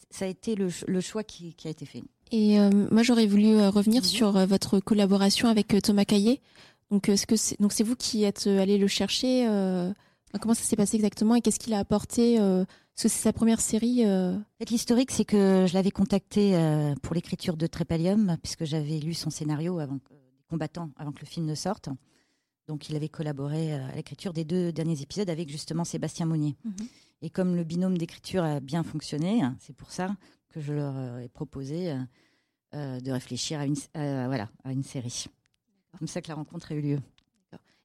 ça 0.09 0.25
a 0.25 0.27
été 0.27 0.55
le, 0.55 0.69
choix 1.01 1.23
qui, 1.23 1.55
a 1.65 1.69
été 1.69 1.85
fait. 1.85 2.03
Et 2.31 2.59
euh, 2.59 2.69
moi, 2.91 3.03
j'aurais 3.03 3.27
voulu 3.27 3.55
euh, 3.55 3.69
revenir 3.69 4.03
sur 4.05 4.31
votre 4.45 4.79
collaboration 4.79 5.47
avec 5.47 5.75
Thomas 5.81 6.05
Caillé. 6.05 6.41
Donc, 6.91 7.09
est-ce 7.09 7.25
que 7.25 7.35
c'est, 7.35 7.59
donc 7.59 7.73
c'est 7.73 7.83
vous 7.83 7.95
qui 7.95 8.23
êtes 8.23 8.47
allé 8.47 8.77
le 8.77 8.87
chercher 8.87 9.47
Comment 10.41 10.53
ça 10.53 10.63
s'est 10.63 10.75
passé 10.75 10.97
exactement 10.97 11.35
et 11.35 11.41
qu'est-ce 11.41 11.59
qu'il 11.59 11.73
a 11.73 11.79
apporté 11.79 12.37
parce 12.95 13.03
que 13.03 13.09
c'est 13.09 13.23
sa 13.23 13.33
première 13.33 13.59
série. 13.59 14.05
Euh... 14.05 14.37
L'historique, 14.69 15.11
c'est 15.11 15.25
que 15.25 15.65
je 15.67 15.73
l'avais 15.73 15.91
contacté 15.91 16.55
euh, 16.55 16.95
pour 17.01 17.13
l'écriture 17.13 17.57
de 17.57 17.67
Trépalium, 17.67 18.37
puisque 18.41 18.63
j'avais 18.63 18.99
lu 18.99 19.13
son 19.13 19.29
scénario 19.29 19.79
avant 19.79 19.99
avant 20.97 21.11
que 21.11 21.19
le 21.19 21.25
film 21.25 21.45
ne 21.45 21.55
sorte. 21.55 21.89
Donc, 22.67 22.89
il 22.89 22.95
avait 22.95 23.09
collaboré 23.09 23.73
euh, 23.73 23.87
à 23.87 23.95
l'écriture 23.95 24.33
des 24.33 24.43
deux 24.43 24.71
derniers 24.71 25.01
épisodes 25.01 25.29
avec 25.29 25.49
justement 25.49 25.83
Sébastien 25.83 26.25
Monnier. 26.25 26.55
Mhm. 26.63 26.87
Et 27.21 27.29
comme 27.29 27.55
le 27.55 27.63
binôme 27.63 27.97
d'écriture 27.97 28.43
a 28.43 28.59
bien 28.59 28.83
fonctionné, 28.83 29.41
c'est 29.59 29.75
pour 29.75 29.91
ça 29.91 30.15
que 30.49 30.61
je 30.61 30.73
leur 30.73 30.95
euh, 30.95 31.19
ai 31.19 31.29
proposé 31.29 31.93
de 32.73 33.09
réfléchir 33.09 33.61
à 33.61 33.65
une, 33.65 33.75
voilà, 33.93 34.49
à 34.65 34.73
une 34.73 34.83
série. 34.83 35.27
Comme 35.97 36.09
ça 36.09 36.21
que 36.21 36.27
la 36.27 36.35
rencontre 36.35 36.73
a 36.73 36.75
eu 36.75 36.81
lieu. 36.81 36.99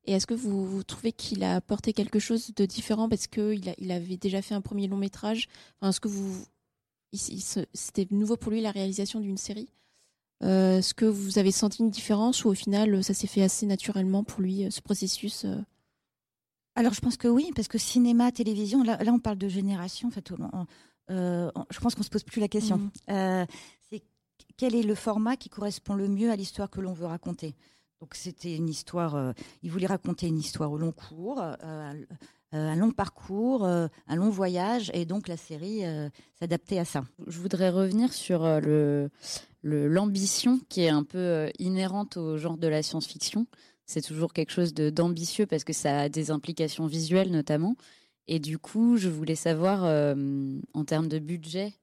Et 0.04 0.12
est-ce 0.12 0.26
que 0.26 0.34
vous, 0.34 0.82
trouvez 0.82 1.12
qu'il 1.12 1.44
a 1.44 1.56
apporté 1.56 1.92
quelque 1.92 2.18
chose 2.18 2.52
de 2.54 2.66
différent 2.66 3.08
parce 3.08 3.28
qu'il 3.28 3.72
il 3.78 3.92
avait 3.92 4.16
déjà 4.16 4.42
fait 4.42 4.54
un 4.54 4.60
premier 4.60 4.88
long 4.88 4.96
métrage? 4.96 5.48
Est-ce 5.82 6.00
que 6.00 6.08
vous, 6.08 6.44
c'était 7.12 8.06
nouveau 8.10 8.36
pour 8.36 8.50
lui 8.50 8.60
la 8.60 8.70
réalisation 8.70 9.20
d'une 9.20 9.36
série? 9.36 9.68
Euh, 10.42 10.78
Est-ce 10.78 10.94
que 10.94 11.04
vous 11.04 11.38
avez 11.38 11.52
senti 11.52 11.82
une 11.82 11.90
différence 11.90 12.44
ou 12.44 12.48
au 12.48 12.54
final 12.54 13.02
ça 13.04 13.14
s'est 13.14 13.26
fait 13.26 13.42
assez 13.42 13.66
naturellement 13.66 14.24
pour 14.24 14.40
lui 14.40 14.70
ce 14.70 14.80
processus 14.80 15.44
euh? 15.44 15.56
Alors 16.76 16.94
je 16.94 17.00
pense 17.00 17.16
que 17.16 17.28
oui, 17.28 17.50
parce 17.54 17.68
que 17.68 17.78
cinéma, 17.78 18.30
télévision, 18.30 18.82
là, 18.84 18.98
on 19.08 19.18
parle 19.18 19.38
de 19.38 19.48
génération. 19.48 20.08
En 20.08 20.10
fait, 20.12 20.32
euh, 21.10 21.50
je 21.68 21.80
pense 21.80 21.94
qu'on 21.94 22.04
se 22.04 22.08
pose 22.08 22.22
plus 22.22 22.40
la 22.40 22.48
question. 22.48 22.78
Mmh. 22.78 23.44
c'est 23.90 24.02
quel 24.56 24.76
est 24.76 24.84
le 24.84 24.94
format 24.94 25.36
qui 25.36 25.48
correspond 25.48 25.94
le 25.94 26.08
mieux 26.08 26.30
à 26.30 26.36
l'histoire 26.36 26.70
que 26.70 26.80
l'on 26.80 26.92
veut 26.92 27.06
raconter? 27.06 27.56
Donc 28.00 28.14
c'était 28.14 28.56
une 28.56 28.68
histoire, 28.68 29.14
euh, 29.14 29.32
il 29.62 29.70
voulait 29.70 29.86
raconter 29.86 30.26
une 30.26 30.38
histoire 30.38 30.72
au 30.72 30.78
long 30.78 30.92
cours, 30.92 31.38
euh, 31.42 31.54
euh, 31.62 31.94
un 32.52 32.74
long 32.74 32.92
parcours, 32.92 33.66
un 33.66 34.16
long 34.16 34.30
voyage, 34.30 34.90
et 34.94 35.04
donc 35.04 35.28
la 35.28 35.36
série 35.36 35.82
s'adaptait 36.38 36.78
à 36.78 36.84
ça. 36.84 37.04
Je 37.26 37.38
voudrais 37.38 37.70
revenir 37.70 38.12
sur 38.12 38.42
le 38.60 39.10
l'ambition 39.62 40.60
qui 40.68 40.82
est 40.82 40.88
un 40.88 41.04
peu 41.04 41.50
inhérente 41.58 42.16
au 42.16 42.36
genre 42.36 42.56
de 42.56 42.68
la 42.68 42.82
science-fiction. 42.82 43.46
C'est 43.86 44.02
toujours 44.02 44.32
quelque 44.32 44.52
chose 44.52 44.72
d'ambitieux 44.72 45.46
parce 45.46 45.64
que 45.64 45.72
ça 45.72 46.02
a 46.02 46.08
des 46.08 46.30
implications 46.30 46.86
visuelles 46.86 47.30
notamment. 47.30 47.76
Et 48.28 48.38
du 48.38 48.58
coup, 48.58 48.96
je 48.96 49.08
voulais 49.08 49.34
savoir 49.34 49.84
en 49.84 50.84
termes 50.84 51.08
de 51.08 51.18
budget 51.18 51.74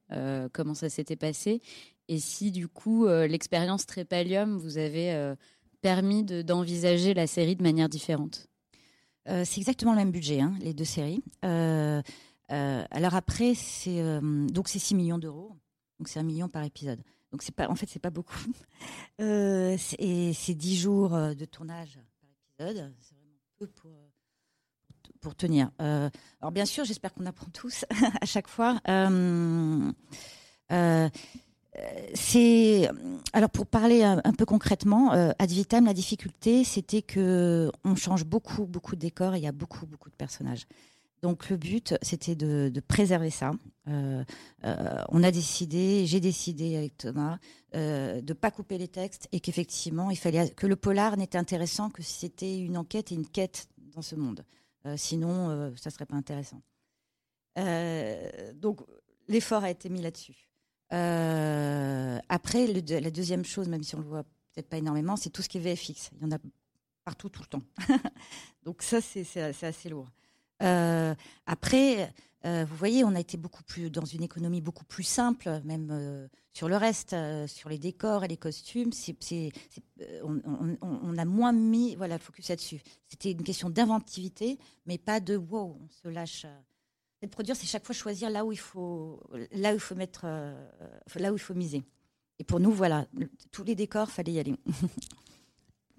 comment 0.52 0.74
ça 0.74 0.88
s'était 0.88 1.16
passé 1.16 1.60
et 2.08 2.18
si 2.18 2.50
du 2.50 2.68
coup 2.68 3.06
l'expérience 3.06 3.86
Trépalium, 3.86 4.56
vous 4.56 4.78
avez 4.78 5.34
permis 5.80 6.24
d'envisager 6.24 7.14
la 7.14 7.26
série 7.26 7.56
de 7.56 7.62
manière 7.62 7.88
différente? 7.88 8.48
Euh, 9.28 9.44
C'est 9.44 9.60
exactement 9.60 9.92
le 9.92 9.98
même 9.98 10.10
budget, 10.10 10.40
hein, 10.40 10.54
les 10.60 10.74
deux 10.74 10.84
séries. 10.84 11.22
Euh, 11.44 12.02
euh, 12.50 12.84
alors 12.90 13.14
après, 13.14 13.54
c'est 13.54 14.02
donc 14.22 14.68
c'est 14.68 14.78
6 14.78 14.94
millions 14.94 15.18
d'euros, 15.18 15.56
donc 15.98 16.08
c'est 16.08 16.18
un 16.18 16.24
million 16.24 16.48
par 16.48 16.64
épisode. 16.64 17.00
Donc 17.32 17.42
c'est 17.42 17.54
pas, 17.54 17.68
en 17.68 17.74
fait, 17.74 17.86
c'est 17.88 17.98
pas 17.98 18.10
beaucoup. 18.10 18.38
et 19.18 19.76
c'est 20.34 20.54
10 20.54 20.76
jours 20.76 21.10
de 21.10 21.44
tournage 21.44 21.98
par 22.20 22.30
épisode. 22.30 22.94
C'est 23.00 23.14
vraiment 23.14 23.38
peu 23.58 23.66
pour 23.66 23.92
pour 25.20 25.34
tenir. 25.34 25.70
alors 25.78 26.52
bien 26.52 26.64
sûr, 26.64 26.84
j'espère 26.84 27.12
qu'on 27.12 27.26
apprend 27.26 27.50
tous 27.52 27.84
à 28.20 28.24
chaque 28.24 28.46
fois. 28.46 28.80
Euh, 30.70 31.08
c'est 32.14 32.90
alors 33.32 33.50
pour 33.50 33.66
parler 33.66 34.02
un, 34.02 34.20
peu 34.32 34.44
concrètement, 34.44 35.12
euh, 35.12 35.30
ad 35.38 35.50
vitam, 35.50 35.86
la 35.86 35.94
difficulté, 35.94 36.64
c'était 36.64 37.02
que 37.02 37.70
on 37.84 37.94
change 37.94 38.24
beaucoup, 38.24 38.66
beaucoup 38.66 38.96
de 38.96 39.00
décors 39.00 39.34
et 39.34 39.38
il 39.38 39.44
y 39.44 39.48
a 39.48 39.52
beaucoup, 39.52 39.86
beaucoup 39.86 40.10
de 40.10 40.16
personnages. 40.16 40.66
Donc 41.22 41.50
le 41.50 41.56
but, 41.56 41.94
c'était 42.02 42.34
de, 42.36 42.80
préserver 42.86 43.30
ça. 43.30 43.52
Euh, 43.88 44.24
euh, 44.64 45.02
on 45.08 45.22
a 45.22 45.30
décidé, 45.30 46.06
j'ai 46.06 46.20
décidé 46.20 46.76
avec 46.76 46.96
Thomas, 46.96 47.38
de 47.72 48.22
ne 48.26 48.32
pas 48.32 48.50
couper 48.50 48.78
les 48.78 48.88
textes 48.88 49.28
et 49.32 49.40
qu'effectivement, 49.40 50.10
il 50.10 50.16
fallait 50.16 50.50
que 50.50 50.66
le 50.66 50.76
polar 50.76 51.16
n'était 51.16 51.38
intéressant 51.38 51.90
que 51.90 52.02
si 52.02 52.20
c'était 52.20 52.58
une 52.58 52.76
enquête 52.76 53.12
et 53.12 53.14
une 53.14 53.26
quête 53.26 53.68
dans 53.94 54.02
ce 54.02 54.14
monde. 54.14 54.44
sinon, 54.96 55.72
ça 55.76 55.90
serait 55.90 56.06
pas 56.06 56.16
intéressant. 56.16 56.62
donc 58.54 58.80
l'effort 59.28 59.64
a 59.64 59.70
été 59.70 59.88
mis 59.88 60.00
là-dessus. 60.00 60.48
Euh, 60.92 62.18
après, 62.28 62.66
la 62.66 63.10
deuxième 63.10 63.44
chose, 63.44 63.68
même 63.68 63.82
si 63.82 63.94
on 63.94 63.98
le 63.98 64.06
voit 64.06 64.24
peut-être 64.24 64.68
pas 64.68 64.78
énormément, 64.78 65.16
c'est 65.16 65.30
tout 65.30 65.42
ce 65.42 65.48
qui 65.48 65.58
est 65.58 65.60
VFX. 65.60 66.10
Il 66.16 66.22
y 66.22 66.24
en 66.24 66.32
a 66.32 66.38
partout, 67.04 67.28
tout 67.28 67.42
le 67.42 67.46
temps. 67.46 67.62
Donc 68.64 68.82
ça, 68.82 69.00
c'est 69.00 69.62
assez 69.62 69.88
lourd. 69.88 70.08
Euh, 70.62 71.14
après, 71.46 72.12
euh, 72.44 72.64
vous 72.68 72.76
voyez, 72.76 73.04
on 73.04 73.14
a 73.14 73.20
été 73.20 73.36
beaucoup 73.36 73.62
plus 73.62 73.90
dans 73.90 74.04
une 74.04 74.22
économie 74.22 74.60
beaucoup 74.60 74.84
plus 74.84 75.04
simple, 75.04 75.60
même 75.64 76.28
sur 76.52 76.68
le 76.68 76.76
reste, 76.76 77.16
sur 77.46 77.68
les 77.68 77.78
décors 77.78 78.24
et 78.24 78.28
les 78.28 78.36
costumes. 78.36 78.90
on, 80.22 81.18
a 81.18 81.24
moins 81.24 81.52
mis 81.52 81.94
voilà, 81.96 82.16
le 82.16 82.22
focus 82.22 82.48
là-dessus. 82.48 82.80
C'était 83.08 83.32
une 83.32 83.42
question 83.42 83.70
d'inventivité, 83.70 84.58
mais 84.86 84.98
pas 84.98 85.20
de 85.20 85.36
wow, 85.36 85.78
on 85.80 85.88
se 85.88 86.08
lâche 86.08 86.46
de 87.22 87.26
produire, 87.26 87.56
c'est 87.56 87.66
chaque 87.66 87.84
fois 87.84 87.94
choisir 87.94 88.30
là 88.30 88.44
où 88.44 88.52
il 88.52 88.58
faut, 88.58 89.20
là 89.52 89.72
où 89.72 89.74
il 89.74 89.80
faut 89.80 89.94
mettre, 89.94 90.22
euh, 90.24 90.54
là 91.16 91.32
où 91.32 91.36
il 91.36 91.40
faut 91.40 91.54
miser. 91.54 91.82
Et 92.38 92.44
pour 92.44 92.60
nous, 92.60 92.70
voilà, 92.70 93.06
tous 93.50 93.64
les 93.64 93.74
décors, 93.74 94.10
fallait 94.10 94.32
y 94.32 94.38
aller. 94.38 94.54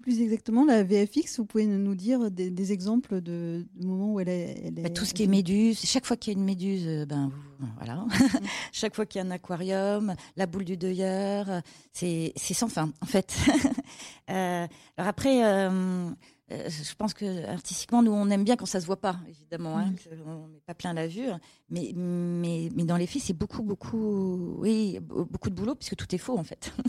Plus 0.02 0.20
exactement, 0.20 0.64
la 0.64 0.82
VFX, 0.82 1.38
vous 1.38 1.44
pouvez 1.44 1.66
nous 1.66 1.94
dire 1.94 2.30
des, 2.30 2.72
exemples 2.72 3.20
de, 3.20 3.66
moments 3.82 4.14
où 4.14 4.20
elle 4.20 4.28
est. 4.28 4.70
Bah, 4.72 4.88
tout 4.88 5.04
ce 5.04 5.12
qui 5.12 5.24
est 5.24 5.26
méduse, 5.26 5.80
chaque 5.84 6.06
fois 6.06 6.16
qu'il 6.16 6.32
y 6.32 6.36
a 6.36 6.38
une 6.38 6.44
méduse, 6.44 6.86
euh, 6.86 7.04
ben 7.04 7.30
voilà. 7.76 8.06
chaque 8.72 8.94
fois 8.94 9.04
qu'il 9.04 9.20
y 9.20 9.24
a 9.24 9.26
un 9.26 9.30
aquarium, 9.30 10.14
la 10.36 10.46
boule 10.46 10.64
du 10.64 10.76
deuilleur, 10.76 11.62
c'est 11.92 12.32
sans 12.36 12.68
fin 12.68 12.92
en 13.00 13.06
fait. 13.06 13.36
euh, 14.30 14.66
alors 14.96 15.08
après, 15.08 15.44
euh, 15.44 16.10
euh, 16.52 16.68
je 16.68 16.94
pense 16.94 17.14
que 17.14 17.46
artistiquement, 17.46 18.02
nous, 18.02 18.12
on 18.12 18.28
aime 18.30 18.44
bien 18.44 18.56
quand 18.56 18.66
ça 18.66 18.80
se 18.80 18.86
voit 18.86 19.00
pas, 19.00 19.16
évidemment. 19.28 19.78
Hein, 19.78 19.90
mm. 19.90 20.28
on 20.28 20.48
n'est 20.48 20.60
pas 20.60 20.74
plein 20.74 20.92
la 20.92 21.06
vue. 21.06 21.28
Mais, 21.68 21.92
mais, 21.94 22.70
mais 22.74 22.84
dans 22.84 22.96
les 22.96 23.06
films, 23.06 23.24
c'est 23.24 23.36
beaucoup, 23.36 23.62
beaucoup, 23.62 24.56
oui, 24.58 24.98
beaucoup 25.00 25.50
de 25.50 25.54
boulot, 25.54 25.74
puisque 25.74 25.96
tout 25.96 26.12
est 26.14 26.18
faux, 26.18 26.38
en 26.38 26.44
fait. 26.44 26.72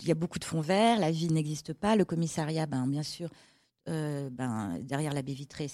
il 0.00 0.08
y 0.08 0.10
a 0.10 0.14
beaucoup 0.14 0.38
de 0.38 0.44
fonds 0.44 0.60
verts, 0.60 0.98
la 0.98 1.10
ville 1.10 1.32
n'existe 1.32 1.72
pas. 1.72 1.96
Le 1.96 2.04
commissariat, 2.04 2.66
ben, 2.66 2.86
bien 2.86 3.02
sûr, 3.02 3.30
euh, 3.88 4.30
ben, 4.30 4.78
derrière 4.80 5.12
la 5.12 5.22
baie 5.22 5.32
vitrée, 5.32 5.68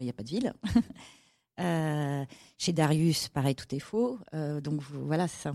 il 0.00 0.04
n'y 0.04 0.10
a 0.10 0.12
pas 0.12 0.22
de 0.22 0.28
ville. 0.28 0.52
Euh, 1.58 2.22
chez 2.58 2.74
Darius, 2.74 3.30
pareil, 3.30 3.54
tout 3.54 3.74
est 3.74 3.78
faux. 3.78 4.18
donc 4.62 4.82
voilà, 4.82 5.26
c'est 5.26 5.44
ça. 5.44 5.54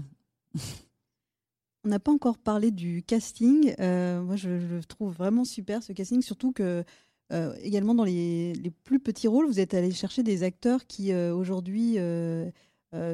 On 1.83 1.89
n'a 1.89 1.99
pas 1.99 2.11
encore 2.11 2.39
parlé 2.39 2.71
du 2.71 3.03
casting. 3.03 3.75
moi, 3.77 4.35
je, 4.35 4.49
le 4.49 4.83
trouve 4.83 5.13
vraiment 5.13 5.45
super 5.45 5.83
ce 5.83 5.93
casting, 5.93 6.23
surtout 6.23 6.53
que 6.53 6.83
également 7.61 7.93
dans 7.93 8.03
les, 8.03 8.53
les, 8.55 8.71
plus 8.71 8.99
petits 8.99 9.27
rôles, 9.27 9.45
vous 9.45 9.59
êtes 9.59 9.75
allé 9.75 9.91
chercher 9.91 10.23
des 10.23 10.41
acteurs 10.41 10.87
qui 10.87 11.13
aujourd'hui 11.13 11.99
euh, 11.99 12.49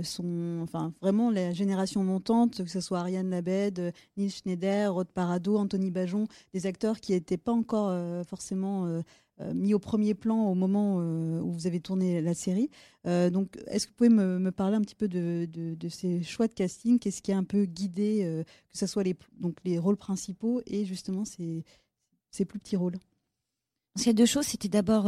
sont 0.04 0.60
enfin, 0.64 0.94
vraiment 1.02 1.30
la 1.30 1.54
génération 1.54 2.04
montante, 2.04 2.64
que 2.64 2.70
ce 2.70 2.82
soit 2.82 3.00
Ariane 3.00 3.30
Labed, 3.30 3.94
Neil 4.18 4.30
Schneider, 4.30 4.94
Rod 4.94 5.08
Parado, 5.08 5.58
Anthony 5.58 5.92
Bajon, 5.92 6.28
des 6.54 6.66
acteurs 6.66 7.00
qui 7.00 7.12
n'étaient 7.12 7.38
pas 7.38 7.52
encore 7.52 7.90
euh, 7.90 8.24
forcément 8.24 8.86
euh, 8.88 9.04
mis 9.54 9.76
au 9.76 9.80
premier 9.80 10.16
plan 10.16 10.46
au 10.46 10.56
moment 10.56 10.98
où 10.98 11.52
vous 11.52 11.68
avez 11.68 11.80
tourné 11.80 12.22
la 12.22 12.34
série. 12.34 12.72
donc, 13.06 13.56
est-ce 13.68 13.86
que 13.86 13.92
vous 13.92 13.96
pouvez 13.96 14.10
me, 14.10 14.50
parler 14.50 14.78
un 14.78 14.82
petit 14.82 14.96
peu 14.96 15.08
de, 15.08 15.48
de, 15.48 15.90
ces 15.90 16.24
choix 16.24 16.48
de 16.48 16.54
casting? 16.54 16.98
Qu'est-ce 16.98 17.22
qui 17.22 17.32
a 17.32 17.38
un 17.38 17.44
peu 17.44 17.66
guidé, 17.66 18.44
que 18.72 18.78
ce 18.78 18.88
soit 18.88 19.04
les, 19.04 19.16
donc, 19.40 19.58
les 19.64 19.78
rôles 19.78 19.96
principaux 19.96 20.64
et 20.66 20.86
justement 20.86 21.24
ces, 21.24 21.64
ces 22.32 22.46
plus 22.46 22.58
petits 22.58 22.78
rôles? 22.78 22.98
Il 23.98 24.08
y 24.08 24.10
a 24.10 24.14
deux 24.14 24.26
choses. 24.26 24.48
C'était 24.48 24.70
d'abord 24.70 25.04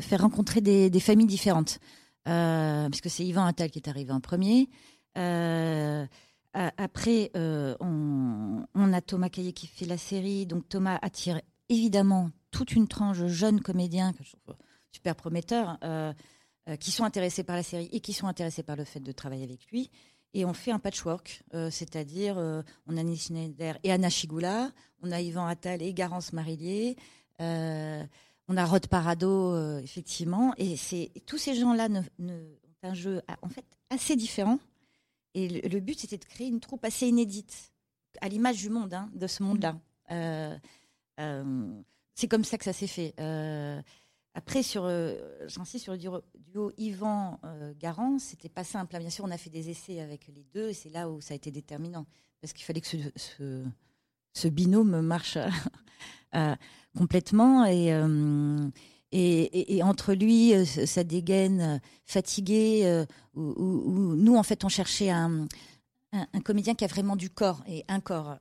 faire 0.00 0.22
rencontrer 0.22 0.62
des 0.62 1.00
familles 1.00 1.26
différentes. 1.26 1.80
Euh, 2.28 2.88
puisque 2.88 3.10
c'est 3.10 3.24
Yvan 3.24 3.46
Attal 3.46 3.70
qui 3.70 3.78
est 3.78 3.88
arrivé 3.88 4.12
en 4.12 4.20
premier. 4.20 4.68
Euh, 5.16 6.06
après, 6.54 7.30
euh, 7.36 7.76
on, 7.80 8.92
a 8.92 9.00
Thomas 9.00 9.28
Caillé 9.28 9.52
qui 9.52 9.66
fait 9.66 9.86
la 9.86 9.98
série. 9.98 10.46
Donc 10.46 10.68
Thomas 10.68 10.98
attire 11.00 11.40
évidemment 11.68 12.30
toute 12.50 12.72
une 12.72 12.88
tranche 12.88 13.18
de 13.18 13.28
jeunes 13.28 13.60
comédiens 13.60 14.12
que 14.12 14.24
je 14.24 14.32
trouve 14.32 14.56
super 14.90 15.14
prometteurs, 15.14 15.78
qui 16.80 16.90
sont 16.90 17.04
intéressés 17.04 17.44
par 17.44 17.56
la 17.56 17.62
série 17.62 17.88
et 17.92 18.00
qui 18.00 18.12
sont 18.12 18.26
intéressés 18.26 18.62
par 18.62 18.76
le 18.76 18.84
fait 18.84 19.00
de 19.00 19.12
travailler 19.12 19.44
avec 19.44 19.66
lui. 19.70 19.90
Et 20.34 20.44
on 20.44 20.54
fait 20.54 20.72
un 20.72 20.78
patchwork, 20.78 21.42
c'est-à-dire 21.70 22.36
on 22.86 22.96
a 22.96 23.02
Nish 23.02 23.26
Schneider 23.26 23.78
et 23.84 23.92
Anna 23.92 24.08
Chigula, 24.08 24.72
on 25.02 25.12
a 25.12 25.20
Yvan 25.20 25.46
Attal 25.46 25.82
et 25.82 25.92
Garance 25.92 26.32
Marillier. 26.32 26.96
On 28.48 28.56
a 28.56 28.64
Rod 28.64 28.86
Parado, 28.86 29.52
euh, 29.52 29.78
effectivement. 29.80 30.54
Et 30.56 30.76
c'est 30.76 31.10
tous 31.26 31.36
ces 31.36 31.54
gens-là 31.54 31.88
ont 32.18 32.32
un 32.82 32.94
jeu 32.94 33.20
en 33.42 33.48
fait 33.48 33.64
assez 33.90 34.16
différent. 34.16 34.58
Et 35.34 35.48
le, 35.68 35.80
but, 35.80 36.00
c'était 36.00 36.16
de 36.16 36.24
créer 36.24 36.48
une 36.48 36.58
troupe 36.58 36.84
assez 36.84 37.06
inédite, 37.06 37.70
à 38.22 38.28
l'image 38.28 38.56
du 38.56 38.70
monde, 38.70 38.94
hein, 38.94 39.10
de 39.14 39.26
ce 39.26 39.42
monde-là. 39.42 39.78
Euh, 40.10 40.56
euh, 41.20 41.82
c'est 42.14 42.26
comme 42.26 42.44
ça 42.44 42.56
que 42.56 42.64
ça 42.64 42.72
s'est 42.72 42.86
fait. 42.86 43.14
après, 44.34 44.62
sur, 44.62 44.88
j'insiste 45.46 45.84
sur 45.84 45.92
le 45.92 45.98
duo, 45.98 46.72
Yvan-Garant, 46.78 48.18
c'était 48.18 48.48
pas 48.48 48.64
simple. 48.64 48.98
Bien 48.98 49.10
sûr, 49.10 49.24
on 49.26 49.30
a 49.30 49.38
fait 49.38 49.50
des 49.50 49.68
essais 49.68 50.00
avec 50.00 50.26
les 50.28 50.44
deux, 50.54 50.70
et 50.70 50.74
c'est 50.74 50.90
là 50.90 51.10
où 51.10 51.20
ça 51.20 51.34
a 51.34 51.36
été 51.36 51.50
déterminant. 51.50 52.06
Parce 52.40 52.52
qu'il 52.54 52.64
fallait 52.64 52.80
que 52.80 52.86
ce, 52.86 52.96
ce 53.16 53.64
binôme 54.46 55.00
marche 55.00 55.38
complètement. 56.96 57.64
Euh, 57.66 58.68
et, 59.12 59.82
entre 59.82 60.12
lui, 60.12 60.54
euh, 60.54 60.64
sa 60.64 61.04
dégaine 61.04 61.60
euh, 61.60 61.78
fatiguée, 62.04 63.04
où, 63.34 64.14
nous, 64.16 64.36
en 64.36 64.42
fait, 64.42 64.64
on 64.64 64.68
cherchait 64.68 65.10
un, 65.10 65.46
comédien 66.44 66.74
qui 66.74 66.84
a 66.84 66.88
vraiment 66.88 67.16
du 67.16 67.30
corps 67.30 67.62
et 67.68 67.84
un 67.88 68.00
corps. 68.00 68.38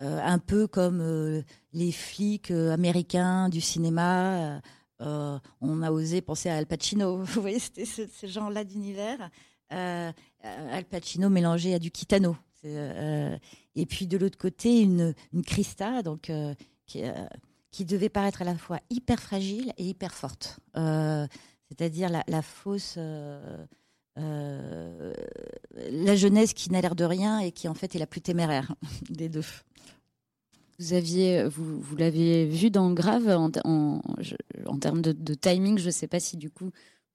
un 0.00 0.38
peu 0.38 0.66
comme 0.66 1.42
les 1.72 1.92
flics 1.92 2.50
américains 2.50 3.48
du 3.48 3.60
cinéma. 3.60 4.60
on 4.98 5.82
a 5.82 5.90
osé 5.92 6.22
penser 6.22 6.48
à 6.48 6.56
Al 6.56 6.66
Pacino. 6.66 7.18
Vous 7.22 7.40
voyez, 7.40 7.58
c'était 7.58 7.84
ce, 7.84 8.26
genre-là 8.26 8.64
d'univers. 8.64 9.30
Al 9.68 10.84
Pacino 10.90 11.28
mélangé 11.28 11.74
à 11.74 11.78
du 11.78 11.90
Kitano. 11.90 12.34
Et 12.62 13.86
puis 13.86 14.06
de 14.06 14.16
l'autre 14.16 14.38
côté, 14.38 14.80
une, 14.80 15.14
une 15.32 15.42
donc 16.02 16.30
qui, 16.86 17.02
qui 17.70 17.84
devait 17.84 18.08
paraître 18.08 18.42
à 18.42 18.44
la 18.44 18.56
fois 18.56 18.80
hyper 18.90 19.20
fragile 19.20 19.72
et 19.78 19.84
hyper 19.84 20.14
forte. 20.14 20.58
Euh, 20.76 21.26
c'est-à-dire 21.68 22.10
la, 22.10 22.42
fausse. 22.42 22.94
Euh, 22.98 23.64
euh, 24.18 25.12
la 25.76 26.16
jeunesse 26.16 26.52
qui 26.52 26.70
n'a 26.70 26.80
l'air 26.80 26.96
de 26.96 27.04
rien 27.04 27.38
et 27.38 27.52
qui 27.52 27.68
en 27.68 27.74
fait 27.74 27.94
est 27.94 27.98
la 27.98 28.06
plus 28.06 28.20
téméraire 28.20 28.74
des 29.10 29.28
deux. 29.28 29.44
Vous 30.78 30.94
aviez, 30.94 31.44
vous, 31.44 31.80
vous 31.80 31.96
l'avez 31.96 32.46
vu 32.46 32.70
dans 32.70 32.90
Grave 32.92 33.28
en, 33.28 33.50
termes 33.50 35.02
de, 35.02 35.34
timing. 35.34 35.78
Je 35.78 35.86
ne 35.86 35.90
sais 35.90 36.08
pas 36.08 36.20
si 36.20 36.38
du 36.38 36.50
coup 36.50 36.70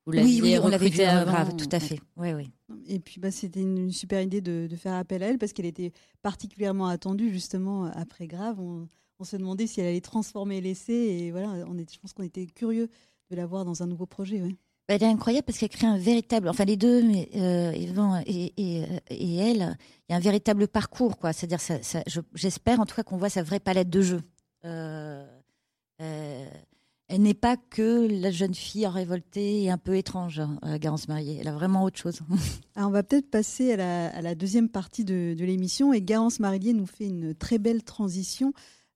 vous 0.05 0.13
oui, 0.13 0.39
oui, 0.41 0.57
on 0.61 0.67
l'avait 0.67 0.89
dans 0.89 1.25
Grave, 1.25 1.55
tout 1.55 1.69
à 1.71 1.79
fait. 1.79 1.99
Oui, 2.15 2.33
oui. 2.33 2.49
Et 2.87 2.99
puis 2.99 3.19
bah, 3.19 3.31
c'était 3.31 3.61
une 3.61 3.91
super 3.91 4.21
idée 4.21 4.41
de, 4.41 4.67
de, 4.69 4.75
faire 4.75 4.93
appel 4.93 5.23
à 5.23 5.27
elle 5.27 5.39
parce 5.39 5.51
qu'elle 5.51 5.65
était 5.65 5.91
particulièrement 6.21 6.87
attendue 6.87 7.31
justement 7.31 7.85
après 7.85 8.27
Grave. 8.27 8.59
On, 8.59 8.87
on 9.19 9.23
se 9.23 9.35
demandait 9.35 9.67
si 9.67 9.81
elle 9.81 9.87
allait 9.87 10.01
transformer 10.01 10.61
l'essai. 10.61 10.93
Et 10.93 11.31
voilà, 11.31 11.47
on 11.67 11.77
est, 11.77 11.91
je 11.91 11.99
pense 11.99 12.13
qu'on 12.13 12.23
était 12.23 12.45
curieux 12.45 12.89
de 13.31 13.35
la 13.35 13.45
voir 13.45 13.65
dans 13.65 13.81
un 13.81 13.87
nouveau 13.87 14.05
projet. 14.05 14.41
Ouais. 14.41 14.55
Bah, 14.87 14.95
elle 14.95 15.03
est 15.03 15.07
incroyable 15.07 15.45
parce 15.45 15.57
qu'elle 15.57 15.69
crée 15.69 15.87
un 15.87 15.97
véritable, 15.97 16.47
enfin 16.47 16.65
les 16.65 16.77
deux, 16.77 17.01
mais 17.01 17.27
euh, 17.35 17.71
et, 18.27 18.53
et, 18.57 18.83
et, 19.09 19.35
elle, 19.37 19.77
il 20.07 20.11
y 20.11 20.13
a 20.13 20.17
un 20.17 20.19
véritable 20.19 20.67
parcours, 20.67 21.17
quoi. 21.17 21.33
C'est-à-dire, 21.33 21.59
ça, 21.59 21.79
j'espère 22.35 22.79
en 22.79 22.85
tout 22.85 22.95
cas 22.95 23.01
qu'on 23.01 23.17
voit 23.17 23.29
sa 23.29 23.41
vraie 23.41 23.59
palette 23.59 23.89
de 23.89 24.01
jeux. 24.01 24.21
Euh, 24.63 25.25
euh, 26.01 26.45
elle 27.07 27.21
n'est 27.21 27.35
pas 27.35 27.55
que 27.55 28.07
la 28.07 28.31
jeune 28.31 28.55
fille 28.55 28.87
révoltée 28.87 29.63
et 29.63 29.69
un 29.69 29.77
peu 29.77 29.95
étrange, 29.95 30.39
hein, 30.39 30.77
Garance 30.79 31.07
Mariée. 31.07 31.37
Elle 31.39 31.47
a 31.47 31.53
vraiment 31.53 31.83
autre 31.83 31.99
chose. 31.99 32.21
Alors 32.75 32.89
on 32.89 32.91
va 32.91 33.03
peut-être 33.03 33.29
passer 33.29 33.73
à 33.73 34.21
la, 34.21 34.35
deuxième 34.35 34.69
partie 34.69 35.05
de, 35.05 35.35
l'émission 35.37 35.93
et 35.93 36.01
Garance 36.01 36.39
Mariée 36.39 36.73
nous 36.73 36.87
fait 36.87 37.05
une 37.05 37.35
très 37.35 37.59
belle 37.59 37.83
transition 37.83 38.53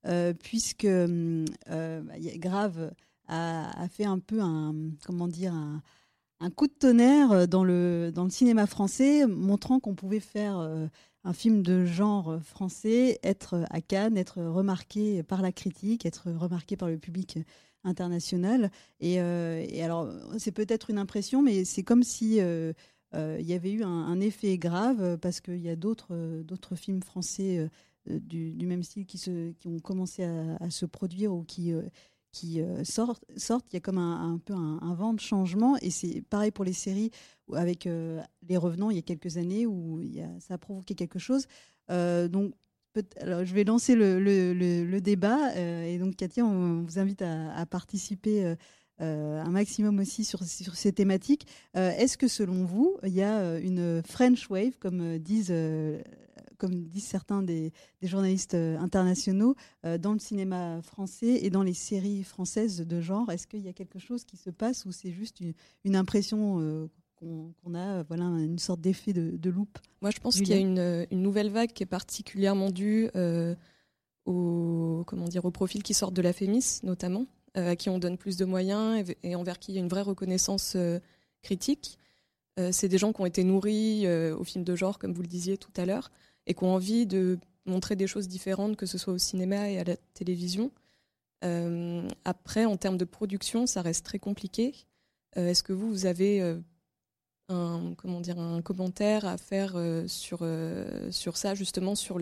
euh, 0.07 0.33
puisque 0.33 0.85
euh, 0.85 1.45
bah, 1.67 2.13
Grave 2.37 2.91
a, 3.27 3.87
fait 3.89 4.05
un 4.05 4.17
peu 4.17 4.41
un, 4.41 4.73
comment 5.05 5.27
dire, 5.27 5.53
un, 5.53 6.49
coup 6.49 6.65
de 6.65 6.73
tonnerre 6.73 7.47
dans 7.47 7.63
le, 7.63 8.11
dans 8.11 8.23
le 8.23 8.31
cinéma 8.31 8.65
français, 8.65 9.27
montrant 9.27 9.79
qu'on 9.79 9.93
pouvait 9.93 10.19
faire 10.19 10.57
euh, 10.57 10.87
un 11.25 11.33
film 11.33 11.61
de 11.61 11.85
genre 11.85 12.39
français, 12.41 13.19
être 13.21 13.67
à 13.69 13.81
Cannes, 13.81 14.17
être 14.17 14.41
remarqué 14.41 15.21
par 15.21 15.43
la 15.43 15.51
critique, 15.51 16.07
être 16.07 16.31
remarqué 16.31 16.75
par 16.75 16.89
le 16.89 16.97
public 16.97 17.37
international. 17.83 18.71
Et, 18.99 19.19
alors, 19.81 20.11
c'est 20.37 20.51
peut-être 20.51 20.89
une 20.89 20.97
impression, 20.97 21.41
mais 21.41 21.65
c'est 21.65 21.83
comme 21.83 22.03
si 22.03 22.37
il 22.37 22.75
y 23.13 23.53
avait 23.53 23.71
eu 23.71 23.83
un, 23.83 24.19
effet 24.19 24.57
grave 24.57 25.17
parce 25.17 25.41
qu'il 25.41 25.61
y 25.61 25.69
a 25.69 25.75
d'autres 25.75 26.41
d'autres 26.43 26.75
films 26.75 27.01
français 27.01 27.69
euh, 28.09 28.19
du, 28.19 28.65
même 28.65 28.83
style 28.83 29.05
qui, 29.05 29.17
se, 29.17 29.51
qui 29.53 29.67
ont 29.67 29.79
commencé 29.79 30.23
à, 30.23 30.69
se 30.69 30.85
produire 30.85 31.33
ou 31.33 31.43
qui, 31.43 31.73
euh, 31.73 31.81
qui 32.31 32.61
euh, 32.61 32.83
sortent, 32.83 33.25
sortent, 33.37 33.65
il 33.71 33.75
y 33.75 33.77
a 33.77 33.81
comme 33.81 33.97
un, 33.97 34.39
peu 34.43 34.53
un, 34.53 34.93
vent 34.93 35.13
de 35.13 35.19
changement. 35.19 35.77
Et 35.81 35.89
c'est 35.89 36.21
pareil 36.21 36.51
pour 36.51 36.65
les 36.65 36.73
séries 36.73 37.11
avec 37.53 37.85
Les 37.85 38.57
Revenants 38.57 38.89
il 38.89 38.95
y 38.95 38.99
a 38.99 39.03
quelques 39.03 39.37
années 39.37 39.65
où 39.65 40.01
y 40.01 40.21
a, 40.21 40.39
ça 40.39 40.55
a 40.55 40.57
provoqué 40.57 40.95
quelque 40.95 41.19
chose. 41.19 41.47
donc, 41.89 42.53
alors, 43.21 43.45
je 43.45 43.53
vais 43.53 43.63
lancer 43.63 43.95
le, 43.95 44.99
débat. 44.99 45.55
et 45.55 45.97
donc, 45.97 46.15
Katia, 46.15 46.45
on, 46.45 46.83
vous 46.83 46.99
invite 46.99 47.21
à, 47.21 47.65
participer. 47.65 48.55
un 48.99 49.49
maximum 49.49 49.99
aussi 49.99 50.25
sur, 50.25 50.43
ces 50.43 50.91
thématiques. 50.91 51.47
Est-ce 51.73 52.17
que 52.17 52.27
selon 52.27 52.65
vous, 52.65 52.97
il 53.03 53.13
y 53.13 53.21
a 53.21 53.57
une 53.59 54.01
French 54.05 54.49
wave, 54.49 54.77
comme 54.79 55.19
disent 55.19 55.53
certains 56.99 57.41
des, 57.41 57.71
journalistes 58.03 58.53
euh, 58.53 58.77
internationaux, 58.77 59.55
euh, 59.85 59.97
dans 59.97 60.13
le 60.13 60.19
cinéma 60.19 60.81
français 60.83 61.39
et 61.43 61.49
dans 61.49 61.63
les 61.63 61.73
séries 61.73 62.23
françaises 62.23 62.81
de 62.81 63.01
genre? 63.01 63.31
Est-ce 63.31 63.47
qu'il 63.47 63.61
y 63.61 63.69
a 63.69 63.73
quelque 63.73 63.99
chose 63.99 64.25
qui 64.25 64.37
se 64.37 64.49
passe 64.49 64.85
ou 64.85 64.91
c'est 64.91 65.11
juste 65.11 65.39
une, 65.41 65.95
impression 65.95 66.89
euh, 67.23 67.47
qu'on 67.63 67.75
a, 67.75 68.03
voilà, 68.03 68.25
une 68.25 68.59
sorte 68.59 68.81
d'effet 68.81 69.13
de, 69.13 69.49
loupe 69.49 69.77
Moi, 70.01 70.11
je 70.11 70.19
pense 70.19 70.35
qu'il 70.35 70.49
y 70.49 70.53
a 70.53 70.57
une, 70.57 71.05
nouvelle 71.11 71.49
vague 71.49 71.71
qui 71.71 71.83
est 71.83 71.87
particulièrement 71.87 72.69
due 72.69 73.09
au, 74.25 75.03
comment 75.07 75.27
dire, 75.27 75.45
au 75.45 75.51
profil 75.51 75.83
qui 75.83 75.93
sortent 75.93 76.13
de 76.13 76.21
la 76.21 76.33
FEMIS, 76.33 76.81
notamment, 76.83 77.25
à 77.55 77.75
qui 77.75 77.89
on 77.89 77.99
donne 77.99 78.17
plus 78.17 78.37
de 78.37 78.45
moyens 78.45 79.03
et, 79.23 79.35
envers 79.35 79.59
qui 79.59 79.71
il 79.71 79.75
y 79.75 79.77
a 79.79 79.81
une 79.81 79.87
vraie 79.87 80.01
reconnaissance 80.01 80.77
critique. 81.41 81.97
c'est 82.71 82.87
des 82.87 82.97
gens 82.97 83.11
qui 83.13 83.21
ont 83.21 83.25
été 83.25 83.43
nourris 83.43 84.07
au 84.07 84.43
film 84.43 84.63
de 84.63 84.75
genre, 84.75 84.99
comme 84.99 85.13
vous 85.13 85.21
le 85.21 85.27
disiez 85.27 85.57
tout 85.57 85.73
à 85.77 85.85
l'heure, 85.85 86.11
et 86.47 86.53
qui 86.53 86.63
ont 86.63 86.73
envie 86.73 87.05
de 87.05 87.39
montrer 87.65 87.95
des 87.95 88.07
choses 88.07 88.27
différentes, 88.27 88.75
que 88.75 88.85
ce 88.85 88.97
soit 88.97 89.13
au 89.13 89.17
cinéma 89.17 89.69
et 89.69 89.79
à 89.79 89.83
la 89.83 89.95
télévision. 90.13 90.71
Euh, 91.43 92.07
après, 92.25 92.65
en 92.65 92.77
termes 92.77 92.97
de 92.97 93.05
production, 93.05 93.65
ça 93.65 93.81
reste 93.81 94.05
très 94.05 94.19
compliqué. 94.19 94.73
Euh, 95.37 95.49
est-ce 95.49 95.63
que 95.63 95.73
vous, 95.73 95.89
vous 95.89 96.05
avez 96.05 96.41
euh, 96.41 96.57
un, 97.49 97.93
comment 97.97 98.21
dire, 98.21 98.39
un 98.39 98.61
commentaire 98.61 99.25
à 99.25 99.37
faire 99.37 99.75
sur, 100.07 100.39
sur 101.11 101.37
ça, 101.37 101.55
justement, 101.55 101.95
sur, 101.95 102.19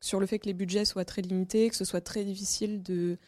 sur 0.00 0.20
le 0.20 0.26
fait 0.26 0.38
que 0.38 0.46
les 0.46 0.54
budgets 0.54 0.84
soient 0.84 1.04
très 1.04 1.22
limités, 1.22 1.68
que 1.70 1.76
ce 1.76 1.84
soit 1.84 2.00
très 2.00 2.24
difficile 2.24 2.82
de, 2.82 3.18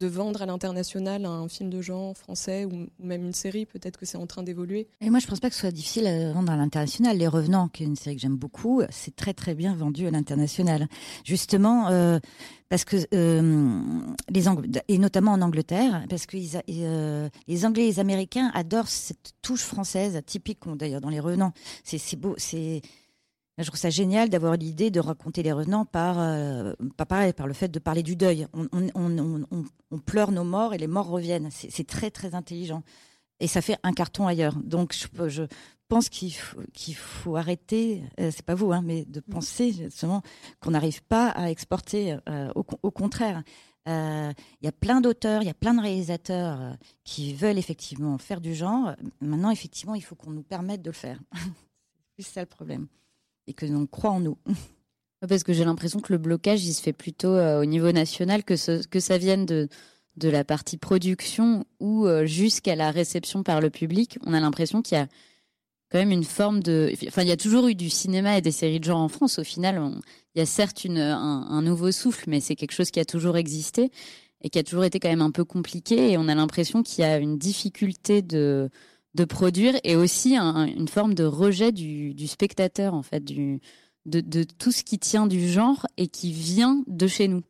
de 0.00 0.06
vendre 0.06 0.42
à 0.42 0.46
l'international 0.46 1.24
un 1.24 1.48
film 1.48 1.70
de 1.70 1.80
genre 1.80 2.16
français 2.16 2.64
ou, 2.64 2.86
même 3.00 3.24
une 3.24 3.32
série. 3.32 3.66
Peut-être 3.66 3.98
que 3.98 4.06
c'est 4.06 4.16
en 4.16 4.26
train 4.26 4.42
d'évoluer. 4.42 4.88
Et 5.00 5.10
moi, 5.10 5.18
je 5.18 5.26
pense 5.26 5.40
pas 5.40 5.48
que 5.48 5.54
ce 5.54 5.60
soit 5.62 5.70
difficile 5.70 6.06
à 6.06 6.32
vendre 6.32 6.52
à 6.52 6.56
l'international. 6.56 7.16
Les 7.16 7.28
Revenants, 7.28 7.68
qui 7.68 7.82
est 7.82 7.86
une 7.86 7.96
série 7.96 8.16
que 8.16 8.22
j'aime 8.22 8.36
beaucoup, 8.36 8.82
c'est 8.90 9.14
très 9.16 9.34
très 9.34 9.54
bien 9.54 9.74
vendu 9.74 10.06
à 10.06 10.10
l'international. 10.10 10.88
Justement, 11.24 11.88
euh, 11.88 12.18
parce 12.68 12.84
que 12.84 12.96
euh, 13.14 14.00
et 14.88 14.98
notamment 14.98 15.32
en 15.32 15.42
Angleterre, 15.42 16.04
parce 16.08 16.26
que 16.26 16.36
euh, 16.70 17.28
les 17.46 17.64
Anglais 17.66 17.84
et 17.84 17.86
les 17.88 18.00
Américains 18.00 18.50
adorent 18.54 18.88
cette 18.88 19.32
touche 19.42 19.62
française, 19.62 20.20
typique 20.26 20.60
d'ailleurs 20.76 21.00
dans 21.00 21.08
les 21.08 21.20
Revenants. 21.20 21.52
C'est 21.84 22.16
beau, 22.16 22.34
c'est 22.36 22.82
je 23.58 23.66
trouve 23.66 23.78
ça 23.78 23.90
génial 23.90 24.28
d'avoir 24.28 24.54
l'idée 24.54 24.90
de 24.90 25.00
raconter 25.00 25.42
les 25.42 25.52
revenants 25.52 25.84
par, 25.84 26.20
euh, 26.20 26.74
pareil, 26.96 27.32
par 27.32 27.48
le 27.48 27.52
fait 27.52 27.68
de 27.68 27.80
parler 27.80 28.04
du 28.04 28.14
deuil. 28.14 28.46
On, 28.54 29.98
pleure 29.98 30.30
nos 30.30 30.44
morts 30.44 30.74
et 30.74 30.78
les 30.78 30.86
morts 30.86 31.08
reviennent. 31.08 31.48
C'est 31.50 31.86
très, 31.86 32.10
très 32.10 32.36
intelligent. 32.36 32.84
Et 33.40 33.48
ça 33.48 33.60
fait 33.60 33.76
un 33.82 33.92
carton 33.92 34.28
ailleurs. 34.28 34.54
Donc, 34.62 34.94
je, 34.94 35.42
pense 35.88 36.08
qu'il 36.08 36.32
faut, 36.32 36.60
qu'il 36.72 36.94
faut 36.94 37.36
arrêter, 37.36 38.04
euh, 38.20 38.30
c'est 38.32 38.44
pas 38.44 38.54
vous, 38.54 38.72
hein, 38.72 38.82
mais 38.84 39.04
de 39.06 39.20
penser 39.20 39.72
justement 39.72 40.22
qu'on 40.60 40.70
n'arrive 40.70 41.02
pas 41.02 41.28
à 41.30 41.50
exporter. 41.50 42.16
Euh, 42.28 42.52
au, 42.54 42.90
contraire, 42.90 43.42
il 43.88 44.64
y 44.64 44.68
a 44.68 44.72
plein 44.72 45.00
d'auteurs, 45.00 45.42
il 45.42 45.46
y 45.46 45.50
a 45.50 45.54
plein 45.54 45.74
de 45.74 45.80
réalisateurs 45.80 46.76
qui 47.04 47.32
veulent 47.34 47.58
effectivement 47.58 48.18
faire 48.18 48.40
du 48.40 48.54
genre. 48.54 48.94
Maintenant, 49.20 49.50
effectivement, 49.50 49.94
il 49.94 50.02
faut 50.02 50.14
qu'on 50.14 50.30
nous 50.30 50.42
permette 50.42 50.82
de 50.82 50.90
le 50.90 50.94
faire. 50.94 51.18
c'est 52.18 52.24
ça 52.24 52.40
le 52.40 52.46
problème 52.46 52.86
et 53.48 53.54
que 53.54 53.66
l'on 53.66 53.86
croit 53.86 54.10
en 54.10 54.20
nous. 54.20 54.36
Parce 55.28 55.42
que 55.42 55.52
j'ai 55.52 55.64
l'impression 55.64 55.98
que 55.98 56.12
le 56.12 56.18
blocage, 56.18 56.64
il 56.64 56.72
se 56.72 56.80
fait 56.80 56.92
plutôt 56.92 57.34
euh, 57.34 57.60
au 57.60 57.64
niveau 57.64 57.90
national, 57.90 58.44
que, 58.44 58.86
que 58.86 59.00
ça 59.00 59.18
vienne 59.18 59.46
de, 59.46 59.68
de 60.16 60.28
la 60.28 60.44
partie 60.44 60.76
production 60.76 61.64
ou 61.80 62.06
euh, 62.06 62.24
jusqu'à 62.24 62.76
la 62.76 62.92
réception 62.92 63.42
par 63.42 63.60
le 63.60 63.70
public. 63.70 64.18
On 64.24 64.32
a 64.32 64.38
l'impression 64.38 64.80
qu'il 64.80 64.96
y 64.96 65.00
a 65.00 65.08
quand 65.90 65.98
même 65.98 66.10
une 66.10 66.24
forme 66.24 66.62
de... 66.62 66.92
Enfin, 67.06 67.22
il 67.22 67.28
y 67.28 67.32
a 67.32 67.36
toujours 67.36 67.66
eu 67.68 67.74
du 67.74 67.90
cinéma 67.90 68.38
et 68.38 68.40
des 68.40 68.52
séries 68.52 68.80
de 68.80 68.84
genre 68.84 69.00
en 69.00 69.08
France. 69.08 69.38
Au 69.38 69.44
final, 69.44 69.80
il 70.34 70.38
y 70.38 70.42
a 70.42 70.46
certes 70.46 70.84
une, 70.84 70.98
un, 70.98 71.62
nouveau 71.62 71.92
souffle, 71.92 72.24
mais 72.28 72.40
c'est 72.40 72.56
quelque 72.56 72.72
chose 72.72 72.90
qui 72.90 73.00
a 73.00 73.04
toujours 73.04 73.36
existé 73.36 73.90
et 74.42 74.50
qui 74.50 74.58
a 74.58 74.62
toujours 74.62 74.84
été 74.84 75.00
quand 75.00 75.08
même 75.08 75.22
un 75.22 75.30
peu 75.30 75.44
compliqué. 75.44 76.12
Et 76.12 76.18
on 76.18 76.28
a 76.28 76.34
l'impression 76.34 76.82
qu'il 76.82 77.02
y 77.02 77.06
a 77.06 77.18
une 77.18 77.38
difficulté 77.38 78.22
de 78.22 78.70
de 79.14 79.24
produire 79.24 79.74
et 79.84 79.96
aussi 79.96 80.36
une 80.36 80.88
forme 80.88 81.14
de 81.14 81.24
rejet 81.24 81.72
du, 81.72 82.26
spectateur, 82.26 82.94
en 82.94 83.02
fait, 83.02 83.24
du, 83.24 83.60
de, 84.06 84.44
tout 84.44 84.72
ce 84.72 84.84
qui 84.84 84.98
tient 84.98 85.26
du 85.26 85.48
genre 85.48 85.86
et 85.96 86.08
qui 86.08 86.32
vient 86.32 86.82
de 86.86 87.06
chez 87.06 87.28
nous. 87.28 87.42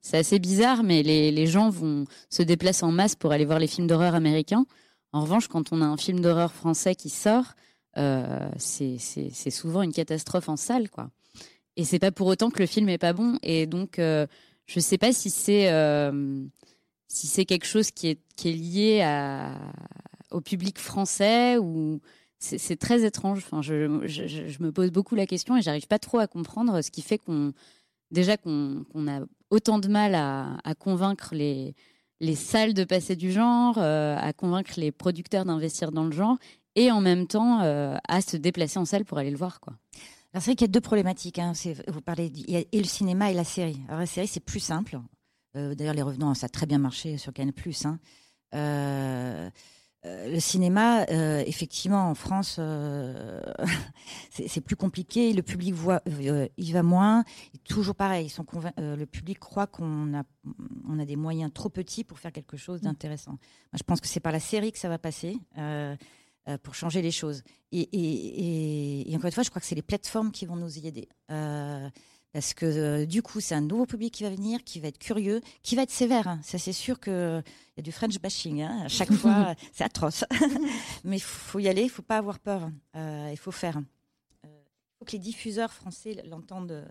C'est 0.00 0.18
assez 0.18 0.38
bizarre, 0.38 0.82
mais 0.82 1.02
les, 1.02 1.46
gens 1.46 1.70
vont 1.70 2.04
se 2.30 2.42
déplacer 2.42 2.84
en 2.84 2.92
masse 2.92 3.16
pour 3.16 3.32
aller 3.32 3.44
voir 3.44 3.58
les 3.58 3.66
films 3.66 3.86
d'horreur 3.86 4.14
américains. 4.14 4.66
En 5.12 5.22
revanche, 5.22 5.48
quand 5.48 5.72
on 5.72 5.80
a 5.80 5.86
un 5.86 5.96
film 5.96 6.20
d'horreur 6.20 6.52
français 6.52 6.94
qui 6.94 7.08
sort, 7.08 7.54
euh, 7.98 8.48
c'est 8.58 9.50
souvent 9.50 9.82
une 9.82 9.92
catastrophe 9.92 10.48
en 10.48 10.56
salle, 10.56 10.88
quoi. 10.90 11.10
Et 11.76 11.84
c'est 11.84 11.98
pas 11.98 12.10
pour 12.10 12.26
autant 12.26 12.50
que 12.50 12.58
le 12.58 12.66
film 12.66 12.88
est 12.88 12.98
pas 12.98 13.12
bon. 13.12 13.38
Et 13.42 13.66
donc, 13.66 13.98
euh, 13.98 14.26
je 14.66 14.80
sais 14.80 14.98
pas 14.98 15.12
si 15.12 15.30
c'est 15.30 15.70
euh, 15.70 16.44
quelque 17.46 17.66
chose 17.66 17.90
qui 17.90 18.08
est, 18.08 18.44
lié 18.44 19.04
au 20.30 20.40
public 20.40 20.78
français 20.78 21.56
ou 21.58 22.00
c'est 22.38 22.78
très 22.78 23.04
étrange. 23.04 23.38
Enfin, 23.44 23.62
je, 23.62 23.86
me 24.62 24.70
pose 24.70 24.90
beaucoup 24.90 25.14
la 25.14 25.26
question 25.26 25.56
et 25.56 25.62
j'arrive 25.62 25.86
pas 25.86 25.98
trop 25.98 26.18
à 26.18 26.26
comprendre 26.26 26.82
ce 26.82 26.90
qui 26.90 27.02
fait 27.02 27.18
qu'on 27.18 27.52
déjà 28.10 28.36
qu'on 28.36 28.84
a 29.06 29.20
autant 29.50 29.78
de 29.78 29.88
mal 29.88 30.14
à, 30.14 30.74
convaincre 30.78 31.34
les, 31.34 31.74
les 32.20 32.34
salles 32.34 32.74
de 32.74 32.84
passer 32.84 33.16
du 33.16 33.32
genre, 33.32 33.78
euh, 33.78 34.16
à 34.18 34.32
convaincre 34.32 34.72
les 34.76 34.92
producteurs 34.92 35.44
d'investir 35.44 35.92
dans 35.92 36.04
le 36.04 36.12
genre 36.12 36.36
et 36.78 36.92
en 36.92 37.00
même 37.00 37.26
temps 37.26 37.60
euh, 37.62 37.96
à 38.06 38.20
se 38.20 38.36
déplacer 38.36 38.78
en 38.78 38.84
salle 38.84 39.04
pour 39.04 39.18
aller 39.18 39.30
le 39.30 39.36
voir. 39.36 39.60
Quoi. 39.60 39.74
Alors 40.32 40.42
c'est 40.42 40.50
vrai 40.50 40.54
qu'il 40.54 40.66
y 40.66 40.70
a 40.70 40.72
deux 40.72 40.80
problématiques. 40.80 41.38
Hein. 41.38 41.52
Vous 41.88 42.00
parlez 42.00 42.30
il 42.34 42.50
y 42.50 42.56
a 42.56 42.60
et 42.60 42.78
le 42.78 42.84
cinéma 42.84 43.30
et 43.30 43.34
la 43.34 43.44
série. 43.44 43.80
Alors 43.88 44.00
la 44.00 44.06
série 44.06 44.28
c'est 44.28 44.40
plus 44.40 44.60
simple. 44.60 44.98
Euh, 45.56 45.74
d'ailleurs 45.74 45.94
les 45.94 46.02
revenants 46.02 46.34
ça 46.34 46.46
a 46.46 46.48
très 46.48 46.66
bien 46.66 46.78
marché 46.78 47.18
sur 47.18 47.32
Canal+. 47.32 47.52
Hein. 47.84 47.98
Euh, 48.54 49.50
le 50.04 50.38
cinéma, 50.38 51.04
effectivement, 51.44 52.08
en 52.08 52.14
France, 52.14 52.60
c'est 54.30 54.60
plus 54.60 54.76
compliqué. 54.76 55.32
Le 55.32 55.42
public 55.42 55.74
voit, 55.74 56.00
il 56.56 56.72
va 56.72 56.84
moins. 56.84 57.24
toujours 57.64 57.96
pareil, 57.96 58.26
ils 58.26 58.30
sont 58.30 58.46
le 58.78 59.04
public 59.06 59.40
croit 59.40 59.66
qu'on 59.66 60.14
a, 60.14 60.22
on 60.88 61.00
a 61.00 61.04
des 61.04 61.16
moyens 61.16 61.50
trop 61.52 61.68
petits 61.68 62.04
pour 62.04 62.20
faire 62.20 62.30
quelque 62.32 62.56
chose 62.56 62.80
d'intéressant. 62.80 63.32
Moi, 63.32 63.78
je 63.78 63.82
pense 63.82 64.00
que 64.00 64.06
c'est 64.06 64.20
par 64.20 64.32
la 64.32 64.40
série 64.40 64.70
que 64.70 64.78
ça 64.78 64.88
va 64.88 64.98
passer 64.98 65.36
pour 66.62 66.74
changer 66.74 67.02
les 67.02 67.10
choses. 67.10 67.42
Et, 67.72 67.88
et, 69.10 69.16
encore 69.16 69.26
une 69.26 69.32
fois, 69.32 69.42
je 69.42 69.50
crois 69.50 69.60
que 69.60 69.66
c'est 69.66 69.74
les 69.74 69.82
plateformes 69.82 70.32
qui 70.32 70.46
vont 70.46 70.56
nous 70.56 70.78
y 70.78 70.86
aider. 70.86 71.08
Parce 72.32 72.52
que 72.52 72.66
euh, 72.66 73.06
du 73.06 73.22
coup, 73.22 73.40
c'est 73.40 73.54
un 73.54 73.62
nouveau 73.62 73.86
public 73.86 74.12
qui 74.12 74.22
va 74.22 74.30
venir, 74.30 74.62
qui 74.62 74.80
va 74.80 74.88
être 74.88 74.98
curieux, 74.98 75.40
qui 75.62 75.76
va 75.76 75.82
être 75.82 75.90
sévère. 75.90 76.28
Hein. 76.28 76.40
Ça, 76.42 76.58
c'est 76.58 76.72
sûr 76.72 77.00
qu'il 77.00 77.12
y 77.12 77.80
a 77.80 77.82
du 77.82 77.90
French 77.90 78.18
bashing. 78.18 78.62
Hein. 78.62 78.82
À 78.84 78.88
chaque 78.88 79.12
fois, 79.14 79.54
c'est 79.72 79.84
atroce. 79.84 80.24
Mais 81.04 81.16
il 81.16 81.22
faut 81.22 81.58
y 81.58 81.68
aller, 81.68 81.82
il 81.82 81.86
ne 81.86 81.90
faut 81.90 82.02
pas 82.02 82.18
avoir 82.18 82.38
peur. 82.38 82.70
Euh, 82.96 83.28
il 83.32 83.38
faut 83.38 83.50
faire. 83.50 83.80
Il 84.44 84.50
euh, 84.50 84.62
faut 84.98 85.04
que 85.06 85.12
les 85.12 85.18
diffuseurs 85.18 85.72
français 85.72 86.22
l'entendent. 86.26 86.86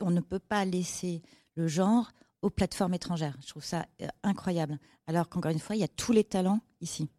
On 0.00 0.10
ne 0.10 0.20
peut 0.20 0.38
pas 0.38 0.64
laisser 0.64 1.20
le 1.56 1.68
genre 1.68 2.10
aux 2.40 2.50
plateformes 2.50 2.94
étrangères. 2.94 3.36
Je 3.42 3.48
trouve 3.48 3.64
ça 3.64 3.86
incroyable. 4.22 4.78
Alors 5.06 5.28
qu'encore 5.28 5.52
une 5.52 5.58
fois, 5.58 5.76
il 5.76 5.80
y 5.80 5.84
a 5.84 5.88
tous 5.88 6.12
les 6.12 6.24
talents 6.24 6.60
ici. 6.80 7.10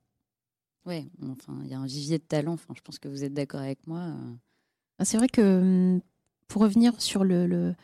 Oui, 0.85 1.09
enfin, 1.29 1.59
il 1.63 1.69
y 1.69 1.73
a 1.73 1.79
un 1.79 1.85
vivier 1.85 2.17
de 2.17 2.23
talents. 2.23 2.53
Enfin, 2.53 2.73
je 2.75 2.81
pense 2.81 2.99
que 2.99 3.07
vous 3.07 3.23
êtes 3.23 3.33
d'accord 3.33 3.61
avec 3.61 3.85
moi. 3.87 4.13
Ah, 4.99 5.05
c'est 5.05 5.17
vrai 5.17 5.27
que 5.27 5.41
hum, 5.41 6.01
pour 6.47 6.63
revenir 6.63 6.99
sur 7.01 7.23
le, 7.23 7.75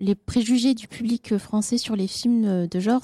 les 0.00 0.14
préjugés 0.14 0.74
du 0.74 0.88
public 0.88 1.36
français 1.38 1.78
sur 1.78 1.96
les 1.96 2.08
films 2.08 2.66
de 2.66 2.80
genre, 2.80 3.02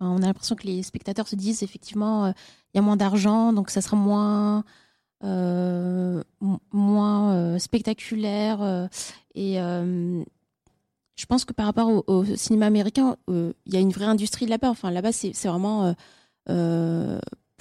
on 0.00 0.22
a 0.22 0.26
l'impression 0.26 0.56
que 0.56 0.66
les 0.66 0.82
spectateurs 0.82 1.28
se 1.28 1.36
disent 1.36 1.62
effectivement 1.62 2.26
euh, 2.26 2.32
il 2.74 2.78
y 2.78 2.80
a 2.80 2.82
moins 2.82 2.96
d'argent, 2.96 3.52
donc 3.52 3.70
ça 3.70 3.80
sera 3.80 3.96
moins, 3.96 4.64
euh, 5.24 6.22
moins 6.72 7.34
euh, 7.34 7.58
spectaculaire. 7.58 8.88
et 9.34 9.56
je 11.14 11.26
pense 11.26 11.44
que 11.44 11.52
par 11.52 11.66
rapport 11.66 12.02
au, 12.08 12.24
cinéma 12.24 12.66
américain, 12.66 13.16
il 13.28 13.54
y 13.66 13.76
a 13.76 13.80
une 13.80 13.92
vraie 13.92 14.06
industrie 14.06 14.46
là-bas. 14.46 14.70
Enfin, 14.70 14.90
là-bas, 14.90 15.12
c'est 15.12 15.46
vraiment 15.46 15.94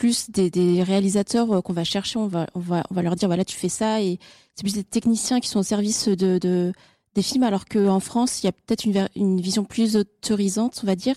plus 0.01 0.31
des, 0.31 0.81
réalisateurs 0.81 1.61
qu'on 1.61 1.73
va 1.73 1.83
chercher. 1.83 2.17
On 2.17 2.25
va, 2.25 2.47
on, 2.55 2.59
va, 2.59 2.83
on 2.89 2.95
va 2.95 3.03
leur 3.03 3.15
dire 3.15 3.29
voilà, 3.29 3.45
tu 3.45 3.55
fais 3.55 3.69
ça. 3.69 4.01
Et 4.01 4.17
c'est 4.55 4.63
plus 4.63 4.73
des 4.73 4.83
techniciens 4.83 5.39
qui 5.39 5.47
sont 5.47 5.59
au 5.59 5.63
service 5.63 6.07
de, 6.07 6.39
de 6.39 6.73
des 7.13 7.21
films, 7.21 7.43
alors 7.43 7.65
qu'en 7.65 7.99
France, 7.99 8.41
il 8.41 8.47
y 8.47 8.49
a 8.49 8.51
peut-être 8.51 8.85
une, 8.85 9.07
une, 9.15 9.39
vision 9.39 9.63
plus 9.63 9.97
autorisante, 9.97 10.79
on 10.81 10.87
va 10.87 10.95
dire. 10.95 11.15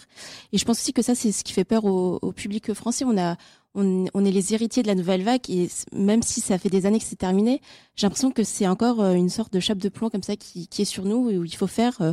Et 0.53 0.59
je 0.59 0.65
pense 0.67 0.81
aussi 0.81 0.93
que 0.93 1.01
ça, 1.01 1.15
c'est 1.15 1.33
ce 1.33 1.45
qui 1.45 1.55
fait 1.55 1.65
peur 1.65 1.87
au, 1.87 2.19
au 2.21 2.33
public 2.33 2.75
français. 2.75 3.07
On 3.07 3.17
a, 3.17 3.37
on, 3.75 4.25
est 4.25 4.31
les 4.31 4.53
héritiers 4.53 4.83
de 4.83 4.89
la 4.89 4.97
nouvelle 4.97 5.23
vague, 5.23 5.49
et 5.49 5.71
même 5.93 6.23
si 6.23 6.43
ça 6.43 6.59
fait 6.59 6.69
des 6.69 6.85
années 6.85 6.99
que 6.99 7.05
c'est 7.07 7.17
terminé, 7.17 7.63
j'ai 7.97 8.07
l'impression 8.07 8.33
que 8.33 8.45
c'est 8.45 8.67
encore 8.67 9.01
euh, 9.01 9.15
une 9.15 9.31
sorte 9.31 9.53
de 9.53 9.61
chape 9.61 9.79
de 9.79 9.89
plomb 9.89 10.11
comme 10.11 10.23
ça 10.23 10.37
qui, 10.37 10.69
qui 10.69 10.83
est 10.83 10.85
sur 10.85 11.05
nous, 11.05 11.31
où 11.31 11.45
il 11.45 11.57
faut 11.57 11.69
faire 11.69 12.03
euh, 12.03 12.13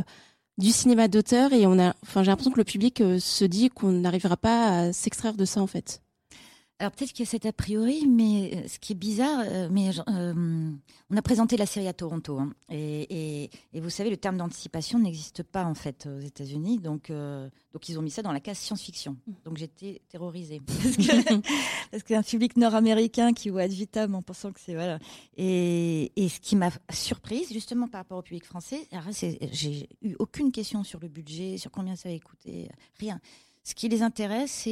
du 0.58 0.70
cinéma 0.70 1.08
d'auteur. 1.08 1.52
Et 1.52 1.66
on 1.66 1.78
a, 1.78 1.94
enfin, 2.02 2.22
j'ai 2.22 2.30
l'impression 2.30 2.52
que 2.52 2.60
le 2.60 2.64
public 2.64 3.00
euh, 3.00 3.18
se 3.18 3.44
dit 3.44 3.68
qu'on 3.68 3.92
n'arrivera 3.92 4.36
pas 4.36 4.78
à 4.78 4.92
s'extraire 4.92 5.34
de 5.34 5.44
ça, 5.44 5.60
en 5.60 5.66
fait. 5.66 6.01
Alors 6.82 6.90
peut-être 6.90 7.12
qu'il 7.12 7.24
y 7.24 7.28
a 7.28 7.30
cet 7.30 7.46
a 7.46 7.52
priori, 7.52 8.08
mais 8.08 8.56
euh, 8.56 8.66
ce 8.66 8.80
qui 8.80 8.90
est 8.90 8.96
bizarre, 8.96 9.44
euh, 9.46 9.68
euh, 9.70 10.72
on 11.10 11.16
a 11.16 11.22
présenté 11.22 11.56
la 11.56 11.64
série 11.64 11.86
à 11.86 11.92
Toronto, 11.92 12.40
hein, 12.40 12.52
et, 12.72 13.50
vous 13.72 13.88
savez, 13.88 14.10
le 14.10 14.16
terme 14.16 14.36
d'anticipation 14.36 14.98
n'existe 14.98 15.44
pas 15.44 15.64
en 15.64 15.76
fait 15.76 16.08
aux 16.08 16.18
États-Unis, 16.18 16.80
donc 16.80 17.12
ils 17.88 17.98
ont 18.00 18.02
mis 18.02 18.10
ça 18.10 18.22
dans 18.22 18.32
la 18.32 18.40
case 18.40 18.58
science-fiction. 18.58 19.16
Donc 19.44 19.58
j'étais 19.58 20.02
terrorisée 20.08 20.60
parce 21.92 22.02
qu'un 22.02 22.24
public 22.24 22.56
nord-américain 22.56 23.32
qui 23.32 23.50
voit 23.50 23.62
ad 23.62 23.70
vitam 23.70 24.16
en 24.16 24.22
pensant 24.22 24.50
que 24.50 24.58
c'est 24.58 24.74
voilà. 24.74 24.98
Et, 25.36 26.10
ce 26.16 26.40
qui 26.40 26.56
m'a 26.56 26.70
surprise 26.92 27.52
justement 27.52 27.86
par 27.86 28.00
rapport 28.00 28.18
au 28.18 28.22
public 28.22 28.44
français, 28.44 28.88
j'ai 29.52 29.88
eu 30.02 30.16
aucune 30.18 30.50
question 30.50 30.82
sur 30.82 30.98
le 30.98 31.06
budget, 31.06 31.58
sur 31.58 31.70
combien 31.70 31.94
ça 31.94 32.08
va 32.08 32.18
coûter, 32.18 32.68
rien. 32.98 33.20
Ce 33.64 33.76
qui 33.76 33.88
les 33.88 34.02
intéresse, 34.02 34.68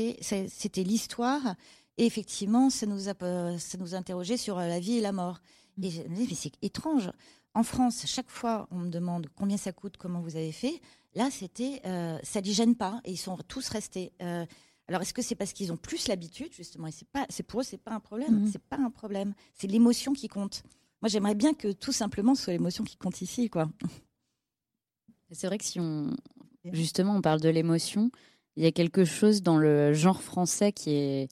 c'était 0.49 0.83
l'histoire 0.83 1.55
et 1.98 2.07
effectivement, 2.07 2.70
ça 2.70 2.87
nous 2.87 3.09
a, 3.09 3.14
ça 3.59 3.79
nous 3.79 3.94
a 3.94 3.98
interrogé 3.98 4.37
sur 4.37 4.59
euh, 4.59 4.66
la 4.66 4.81
vie 4.81 4.98
et 4.98 5.00
la 5.00 5.12
mort. 5.12 5.40
Mm. 5.76 5.85
Et 5.85 5.90
je 5.90 6.03
me 6.03 6.09
mais 6.09 6.35
c'est 6.35 6.53
étrange. 6.62 7.11
En 7.55 7.62
France, 7.62 8.05
chaque 8.07 8.31
fois, 8.31 8.68
on 8.70 8.79
me 8.79 8.90
demande 8.90 9.26
combien 9.35 9.57
ça 9.57 9.72
coûte, 9.72 9.96
comment 9.96 10.20
vous 10.20 10.37
avez 10.37 10.53
fait. 10.53 10.81
Là, 11.14 11.29
c'était, 11.31 11.81
euh, 11.85 12.18
ça 12.22 12.40
les 12.40 12.53
gêne 12.53 12.76
pas, 12.76 13.00
et 13.05 13.12
ils 13.12 13.16
sont 13.16 13.37
tous 13.48 13.68
restés. 13.68 14.12
Euh, 14.22 14.46
alors, 14.87 15.03
est-ce 15.03 15.12
que 15.12 15.22
c'est 15.22 15.35
parce 15.35 15.53
qu'ils 15.53 15.72
ont 15.72 15.76
plus 15.76 16.09
l'habitude, 16.09 16.53
justement, 16.53 16.87
et 16.87 16.92
c'est 16.92 17.09
pas, 17.09 17.26
c'est 17.29 17.42
pour 17.42 17.61
eux, 17.61 17.64
c'est 17.64 17.79
pas 17.79 17.92
un 17.92 18.00
problème. 18.00 18.44
Mm. 18.44 18.50
C'est 18.53 18.62
pas 18.62 18.79
un 18.79 18.90
problème. 18.90 19.35
C'est 19.55 19.66
l'émotion 19.66 20.12
qui 20.12 20.29
compte. 20.29 20.62
Moi, 21.03 21.09
j'aimerais 21.09 21.35
bien 21.35 21.55
que 21.55 21.72
tout 21.72 21.92
simplement 21.92 22.35
ce 22.35 22.44
soit 22.44 22.53
l'émotion 22.53 22.85
qui 22.85 22.96
compte 22.96 23.20
ici, 23.20 23.48
quoi. 23.48 23.70
C'est 25.33 25.46
vrai 25.46 25.59
que 25.59 25.64
si 25.64 25.79
on, 25.79 26.11
justement, 26.72 27.14
on 27.14 27.20
parle 27.20 27.40
de 27.40 27.48
l'émotion, 27.48 28.11
il 28.57 28.64
y 28.64 28.66
a 28.66 28.72
quelque 28.72 29.05
chose 29.05 29.42
dans 29.42 29.57
le 29.57 29.92
genre 29.92 30.22
français 30.22 30.72
qui 30.72 30.90
est 30.90 31.29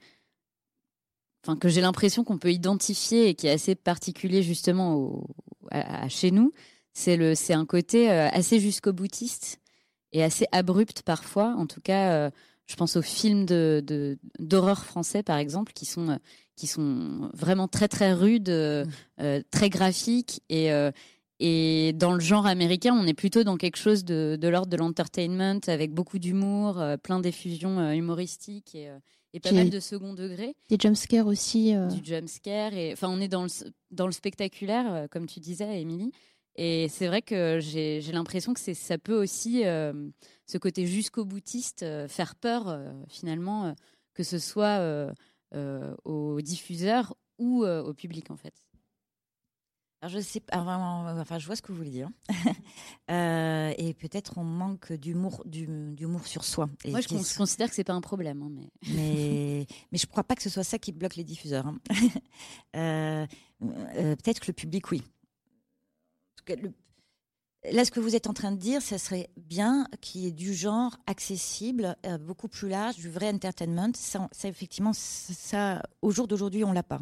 enfin 1.48 1.58
que 1.58 1.68
j'ai 1.68 1.80
l'impression 1.80 2.24
qu'on 2.24 2.36
peut 2.36 2.52
identifier 2.52 3.28
et 3.28 3.34
qui 3.34 3.46
est 3.46 3.52
assez 3.52 3.74
particulier 3.74 4.42
justement 4.42 4.96
au, 4.96 5.26
à, 5.70 6.08
chez 6.08 6.30
nous, 6.30 6.52
c'est 6.92 7.16
le 7.16 7.34
c'est 7.34 7.54
un 7.54 7.64
côté 7.64 8.10
euh, 8.10 8.28
assez 8.28 8.60
jusqu'au 8.60 8.92
boutiste 8.92 9.58
et 10.12 10.22
assez 10.22 10.46
abrupt 10.52 11.02
parfois. 11.02 11.54
En 11.56 11.66
tout 11.66 11.80
cas, 11.80 12.12
euh, 12.12 12.30
je 12.66 12.76
pense 12.76 12.96
aux 12.96 13.02
films 13.02 13.46
de 13.46 14.18
d'horreur 14.38 14.84
français 14.84 15.22
par 15.22 15.38
exemple 15.38 15.72
qui 15.72 15.86
sont 15.86 16.10
euh, 16.10 16.16
qui 16.54 16.66
sont 16.66 17.30
vraiment 17.32 17.68
très 17.68 17.88
très 17.88 18.12
rudes, 18.12 18.50
mmh. 18.50 19.40
très 19.50 19.70
graphiques 19.70 20.42
et 20.50 20.70
et 21.40 21.92
dans 21.92 22.12
le 22.12 22.18
genre 22.18 22.46
américain, 22.46 22.92
on 22.92 23.06
est 23.06 23.14
plutôt 23.14 23.44
dans 23.44 23.56
quelque 23.56 23.76
chose 23.76 24.04
de, 24.04 24.36
de 24.40 24.48
l'ordre 24.48 24.66
de 24.66 24.76
l'entertainment, 24.76 25.60
avec 25.68 25.94
beaucoup 25.94 26.18
d'humour, 26.18 26.82
plein 27.04 27.20
d'effusions 27.20 27.92
humoristiques 27.92 28.74
et, 28.74 28.90
et 29.34 29.40
pas 29.40 29.52
mal 29.52 29.70
de 29.70 29.80
second 29.80 30.14
degré. 30.14 30.54
Des 30.68 30.76
jumpscares 30.78 31.26
aussi. 31.26 31.74
Euh... 31.74 31.88
Du 31.88 32.04
jumpscare. 32.04 32.74
Et, 32.74 32.92
enfin, 32.92 33.08
on 33.08 33.20
est 33.20 33.28
dans 33.28 33.44
le, 33.44 33.48
dans 33.90 34.06
le 34.06 34.12
spectaculaire, 34.12 34.92
euh, 34.92 35.06
comme 35.08 35.26
tu 35.26 35.40
disais, 35.40 35.80
Émilie. 35.80 36.12
Et 36.56 36.88
c'est 36.88 37.06
vrai 37.06 37.22
que 37.22 37.60
j'ai 37.60 38.00
l'impression 38.12 38.52
que 38.52 38.60
ça 38.60 38.98
peut 38.98 39.20
aussi, 39.20 39.64
euh, 39.64 39.92
ce 40.46 40.58
côté 40.58 40.86
jusqu'au 40.86 41.24
boutiste, 41.24 41.84
euh, 41.84 42.08
faire 42.08 42.34
peur, 42.34 42.80
finalement, 43.08 43.74
que 44.14 44.24
ce 44.24 44.40
soit 44.40 44.80
aux 46.04 46.40
diffuseurs 46.40 47.14
ou 47.38 47.64
au 47.64 47.94
public, 47.94 48.32
en 48.32 48.36
fait. 48.36 48.54
Alors 50.00 50.12
je 50.14 50.20
sais 50.20 50.40
enfin 50.52 51.38
je 51.38 51.46
vois 51.46 51.56
ce 51.56 51.62
que 51.62 51.72
vous 51.72 51.78
voulez 51.78 51.90
dire. 51.90 52.08
euh, 53.10 53.74
et 53.76 53.94
peut-être 53.94 54.38
on 54.38 54.44
manque 54.44 54.92
d'humour, 54.92 55.42
d'humour 55.44 56.26
sur 56.26 56.44
soi. 56.44 56.68
Moi 56.86 57.00
je, 57.00 57.36
considère 57.36 57.68
que 57.68 57.74
c'est 57.74 57.84
pas 57.84 57.94
un 57.94 58.00
problème, 58.00 58.42
hein, 58.42 58.50
mais... 58.50 58.70
mais 58.94 59.66
mais 59.90 59.98
je 59.98 60.06
crois 60.06 60.22
pas 60.22 60.36
que 60.36 60.42
ce 60.42 60.50
soit 60.50 60.62
ça 60.62 60.78
qui 60.78 60.92
bloque 60.92 61.16
les 61.16 61.24
diffuseurs. 61.24 61.66
Hein. 61.66 61.78
euh, 62.76 63.26
euh, 63.62 64.16
peut-être 64.16 64.40
que 64.40 64.46
le 64.46 64.52
public, 64.52 64.90
oui. 64.92 65.02
Là, 67.72 67.84
ce 67.84 67.90
que 67.90 68.00
vous 68.00 68.14
êtes 68.14 68.28
en 68.28 68.32
train 68.32 68.52
de 68.52 68.56
dire, 68.56 68.80
ça 68.80 68.98
serait 68.98 69.28
bien 69.36 69.86
qu'il 70.00 70.22
y 70.22 70.26
ait 70.26 70.32
du 70.32 70.54
genre 70.54 70.96
accessible, 71.06 71.96
euh, 72.06 72.16
beaucoup 72.16 72.48
plus 72.48 72.68
large, 72.68 72.96
du 72.96 73.10
vrai 73.10 73.28
entertainment. 73.30 73.90
Ça, 73.94 74.28
ça 74.30 74.48
effectivement, 74.48 74.92
ça, 74.94 75.82
au 76.00 76.10
jour 76.10 76.28
d'aujourd'hui, 76.28 76.64
on 76.64 76.72
l'a 76.72 76.84
pas. 76.84 77.00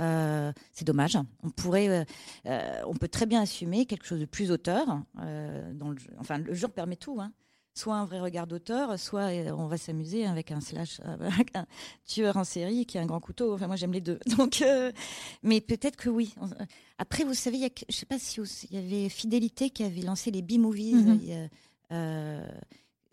Euh, 0.00 0.52
c'est 0.72 0.84
dommage. 0.84 1.16
On 1.42 1.50
pourrait, 1.50 1.88
euh, 1.88 2.04
euh, 2.46 2.82
on 2.86 2.94
peut 2.94 3.08
très 3.08 3.26
bien 3.26 3.42
assumer 3.42 3.86
quelque 3.86 4.06
chose 4.06 4.20
de 4.20 4.26
plus 4.26 4.50
auteur. 4.50 4.86
dans 5.16 5.90
le, 5.90 5.96
enfin, 6.18 6.38
le 6.38 6.54
genre 6.54 6.70
permet 6.70 6.96
tout. 6.96 7.20
Hein. 7.20 7.32
Soit 7.74 7.94
un 7.94 8.06
vrai 8.06 8.18
regard 8.18 8.48
d'auteur, 8.48 8.98
soit 8.98 9.28
on 9.56 9.68
va 9.68 9.76
s'amuser 9.76 10.26
avec 10.26 10.50
un 10.50 10.60
slash, 10.60 11.00
avec 11.20 11.54
un 11.54 11.64
tueur 12.06 12.36
en 12.36 12.42
série 12.42 12.86
qui 12.86 12.98
a 12.98 13.02
un 13.02 13.06
grand 13.06 13.20
couteau. 13.20 13.54
Enfin, 13.54 13.68
moi, 13.68 13.76
j'aime 13.76 13.92
les 13.92 14.00
deux. 14.00 14.18
Donc, 14.36 14.64
mais 15.42 15.60
peut-être 15.60 15.96
que 15.96 16.08
oui. 16.08 16.34
Après, 16.98 17.24
vous 17.24 17.34
savez, 17.34 17.56
il 17.56 17.62
y 17.62 17.66
a, 17.66 17.70
je 17.88 17.94
sais 17.94 18.06
pas 18.06 18.18
si 18.18 18.40
il 18.70 18.74
y 18.74 18.78
avait 18.78 19.08
Fidélité 19.08 19.70
qui 19.70 19.84
avait 19.84 20.02
lancé 20.02 20.30
les 20.30 20.42
B-movies. 20.42 21.48
Mm-hmm. 21.90 22.42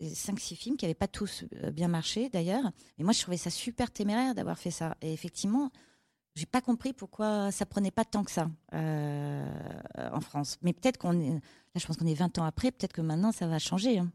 5-6 0.02 0.56
films 0.56 0.76
qui 0.76 0.84
n'avaient 0.84 0.94
pas 0.94 1.08
tous 1.08 1.44
bien 1.72 1.88
marché 1.88 2.28
d'ailleurs. 2.28 2.70
Mais 2.98 3.04
moi, 3.04 3.14
je 3.14 3.22
trouvais 3.22 3.38
ça 3.38 3.48
super 3.48 3.90
téméraire 3.90 4.34
d'avoir 4.34 4.58
fait 4.58 4.70
ça. 4.70 4.94
Et 5.00 5.12
effectivement, 5.12 5.70
j'ai 6.36 6.46
pas 6.46 6.60
compris 6.60 6.92
pourquoi 6.92 7.50
ça 7.50 7.64
prenait 7.64 7.90
pas 7.90 8.04
tant 8.04 8.22
que 8.22 8.30
ça 8.30 8.50
euh, 8.74 9.48
en 9.96 10.20
France. 10.20 10.58
Mais 10.60 10.74
peut-être 10.74 10.98
qu'on 10.98 11.18
est, 11.18 11.30
là, 11.30 11.40
je 11.74 11.86
pense 11.86 11.96
qu'on 11.96 12.06
est 12.06 12.14
20 12.14 12.38
ans 12.38 12.44
après, 12.44 12.70
peut-être 12.70 12.92
que 12.92 13.00
maintenant 13.00 13.32
ça 13.32 13.46
va 13.46 13.58
changer. 13.58 13.98
Hein. 13.98 14.12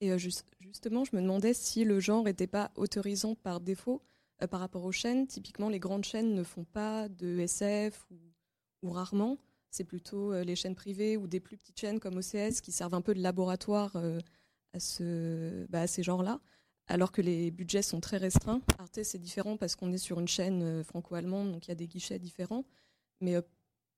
Et 0.00 0.12
euh, 0.12 0.18
justement, 0.18 1.04
je 1.04 1.16
me 1.16 1.22
demandais 1.22 1.54
si 1.54 1.84
le 1.84 1.98
genre 1.98 2.24
n'était 2.24 2.46
pas 2.46 2.70
autorisant 2.76 3.34
par 3.34 3.60
défaut 3.60 4.02
euh, 4.42 4.46
par 4.46 4.60
rapport 4.60 4.84
aux 4.84 4.92
chaînes. 4.92 5.26
Typiquement, 5.26 5.70
les 5.70 5.78
grandes 5.78 6.04
chaînes 6.04 6.34
ne 6.34 6.42
font 6.42 6.64
pas 6.64 7.08
de 7.08 7.38
SF 7.38 8.06
ou, 8.82 8.90
rarement. 8.90 9.38
C'est 9.70 9.84
plutôt 9.84 10.38
les 10.42 10.54
chaînes 10.54 10.74
privées 10.74 11.16
ou 11.16 11.26
des 11.26 11.40
plus 11.40 11.56
petites 11.56 11.80
chaînes 11.80 11.98
comme 11.98 12.18
OCS 12.18 12.60
qui 12.60 12.70
servent 12.70 12.94
un 12.94 13.00
peu 13.00 13.14
de 13.14 13.22
laboratoire 13.22 13.96
à, 14.72 14.78
ce, 14.78 15.66
bah, 15.70 15.80
à 15.80 15.86
ces 15.86 16.02
genres-là 16.02 16.38
alors 16.86 17.12
que 17.12 17.22
les 17.22 17.50
budgets 17.50 17.82
sont 17.82 18.00
très 18.00 18.18
restreints. 18.18 18.60
Arte, 18.78 19.02
c'est 19.02 19.18
différent 19.18 19.56
parce 19.56 19.76
qu'on 19.76 19.92
est 19.92 19.98
sur 19.98 20.20
une 20.20 20.28
chaîne 20.28 20.62
euh, 20.62 20.84
franco-allemande, 20.84 21.52
donc 21.52 21.66
il 21.66 21.70
y 21.70 21.72
a 21.72 21.76
des 21.76 21.86
guichets 21.86 22.18
différents. 22.18 22.64
Mais 23.20 23.36
euh, 23.36 23.42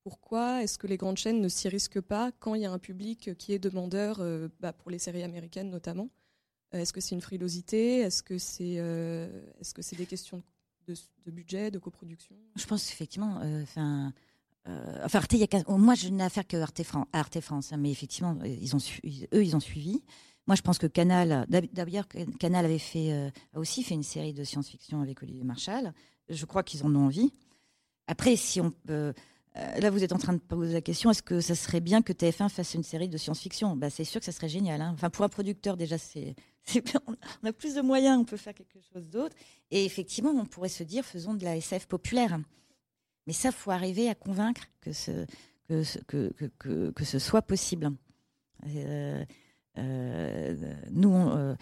pourquoi 0.02 0.62
est-ce 0.62 0.78
que 0.78 0.86
les 0.86 0.96
grandes 0.96 1.16
chaînes 1.16 1.40
ne 1.40 1.48
s'y 1.48 1.68
risquent 1.68 2.00
pas 2.00 2.30
quand 2.38 2.54
il 2.54 2.62
y 2.62 2.66
a 2.66 2.72
un 2.72 2.78
public 2.78 3.36
qui 3.36 3.52
est 3.52 3.58
demandeur, 3.58 4.18
euh, 4.20 4.48
bah, 4.60 4.72
pour 4.72 4.90
les 4.90 4.98
séries 4.98 5.24
américaines 5.24 5.70
notamment? 5.70 6.10
Est-ce 6.72 6.92
que 6.92 7.00
c'est 7.00 7.14
une 7.14 7.20
frilosité? 7.20 8.00
Est-ce 8.00 8.22
que 8.22 8.38
c'est 8.38 8.74
est 8.74 9.62
-ce 9.62 9.96
des 9.96 10.06
questions 10.06 10.42
de, 10.86 11.30
budget, 11.30 11.70
de 11.70 11.78
coproduction? 11.78 12.36
Je 12.54 12.66
pense 12.66 12.90
effectivement. 12.90 13.40
Enfin. 13.62 14.12
Arte, 14.64 15.34
y 15.34 15.44
a, 15.44 15.78
moi, 15.78 15.94
je 15.94 16.08
n'ai 16.08 16.24
affaire 16.24 16.46
que 16.46 16.56
Arte, 16.56 16.82
Arte 17.12 17.40
France, 17.40 17.72
hein, 17.72 17.76
mais 17.76 17.92
effectivement, 17.92 18.36
eux, 18.42 19.44
ils 19.44 19.54
ont 19.54 19.60
suivi. 19.60 20.02
Moi, 20.46 20.54
je 20.54 20.62
pense 20.62 20.78
que 20.78 20.86
Canal, 20.86 21.46
d'ailleurs, 21.48 22.06
Canal 22.38 22.64
avait 22.64 22.78
fait, 22.78 23.12
euh, 23.12 23.30
a 23.54 23.58
aussi 23.58 23.82
fait 23.82 23.94
une 23.94 24.04
série 24.04 24.32
de 24.32 24.44
science-fiction 24.44 25.00
avec 25.00 25.22
Olivier 25.22 25.42
Marshall. 25.42 25.92
Je 26.28 26.44
crois 26.44 26.62
qu'ils 26.62 26.84
en 26.84 26.94
ont 26.94 27.06
envie. 27.06 27.32
Après, 28.06 28.36
si 28.36 28.60
on. 28.60 28.72
Euh, 28.90 29.12
là, 29.54 29.90
vous 29.90 30.04
êtes 30.04 30.12
en 30.12 30.18
train 30.18 30.34
de 30.34 30.38
poser 30.38 30.74
la 30.74 30.80
question 30.82 31.10
est-ce 31.10 31.22
que 31.22 31.40
ça 31.40 31.54
serait 31.54 31.80
bien 31.80 32.02
que 32.02 32.12
TF1 32.12 32.48
fasse 32.48 32.74
une 32.74 32.82
série 32.84 33.08
de 33.08 33.16
science-fiction? 33.16 33.74
Bah, 33.74 33.90
C'est 33.90 34.04
sûr 34.04 34.20
que 34.20 34.24
ça 34.24 34.32
serait 34.32 34.48
génial. 34.48 34.80
Hein. 34.82 34.92
Enfin, 34.94 35.10
pour 35.10 35.24
un 35.24 35.28
producteur, 35.28 35.76
déjà, 35.76 35.98
c'est, 35.98 36.36
on 37.06 37.46
a 37.46 37.52
plus 37.52 37.74
de 37.74 37.80
moyens, 37.80 38.18
on 38.20 38.24
peut 38.24 38.36
faire 38.36 38.54
quelque 38.54 38.78
chose 38.92 39.08
d'autre. 39.08 39.34
Et 39.70 39.84
effectivement, 39.84 40.30
on 40.30 40.44
pourrait 40.46 40.68
se 40.68 40.84
dire 40.84 41.04
faisons 41.04 41.34
de 41.34 41.44
la 41.44 41.56
SF 41.56 41.86
populaire. 41.86 42.38
Mais 43.26 43.32
ça, 43.32 43.50
faut 43.50 43.72
arriver 43.72 44.08
à 44.08 44.14
convaincre 44.14 44.62
que 44.80 44.92
ce, 44.92 45.26
que, 45.68 45.82
que, 46.06 46.50
que, 46.58 46.90
que 46.90 47.04
ce 47.04 47.18
soit 47.18 47.42
possible. 47.42 47.90
Euh, 48.66 49.24
euh, 49.78 50.54
nous, 50.90 51.14
euh, 51.14 51.54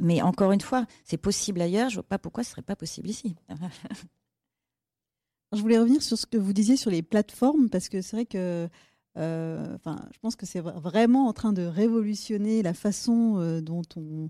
mais 0.00 0.22
encore 0.22 0.52
une 0.52 0.60
fois, 0.60 0.86
c'est 1.04 1.16
possible 1.16 1.60
ailleurs. 1.60 1.90
Je 1.90 1.96
vois 1.96 2.02
pas 2.02 2.18
pourquoi 2.18 2.44
ce 2.44 2.50
serait 2.50 2.62
pas 2.62 2.76
possible 2.76 3.08
ici. 3.08 3.36
je 5.52 5.60
voulais 5.60 5.78
revenir 5.78 6.02
sur 6.02 6.18
ce 6.18 6.26
que 6.26 6.36
vous 6.36 6.52
disiez 6.52 6.76
sur 6.76 6.90
les 6.90 7.02
plateformes 7.02 7.68
parce 7.68 7.88
que 7.88 8.02
c'est 8.02 8.16
vrai 8.16 8.26
que, 8.26 8.68
euh, 9.16 9.78
je 10.12 10.18
pense 10.20 10.36
que 10.36 10.46
c'est 10.46 10.60
vraiment 10.60 11.28
en 11.28 11.32
train 11.32 11.52
de 11.52 11.62
révolutionner 11.62 12.62
la 12.62 12.74
façon 12.74 13.60
dont 13.60 13.82
on, 13.96 14.28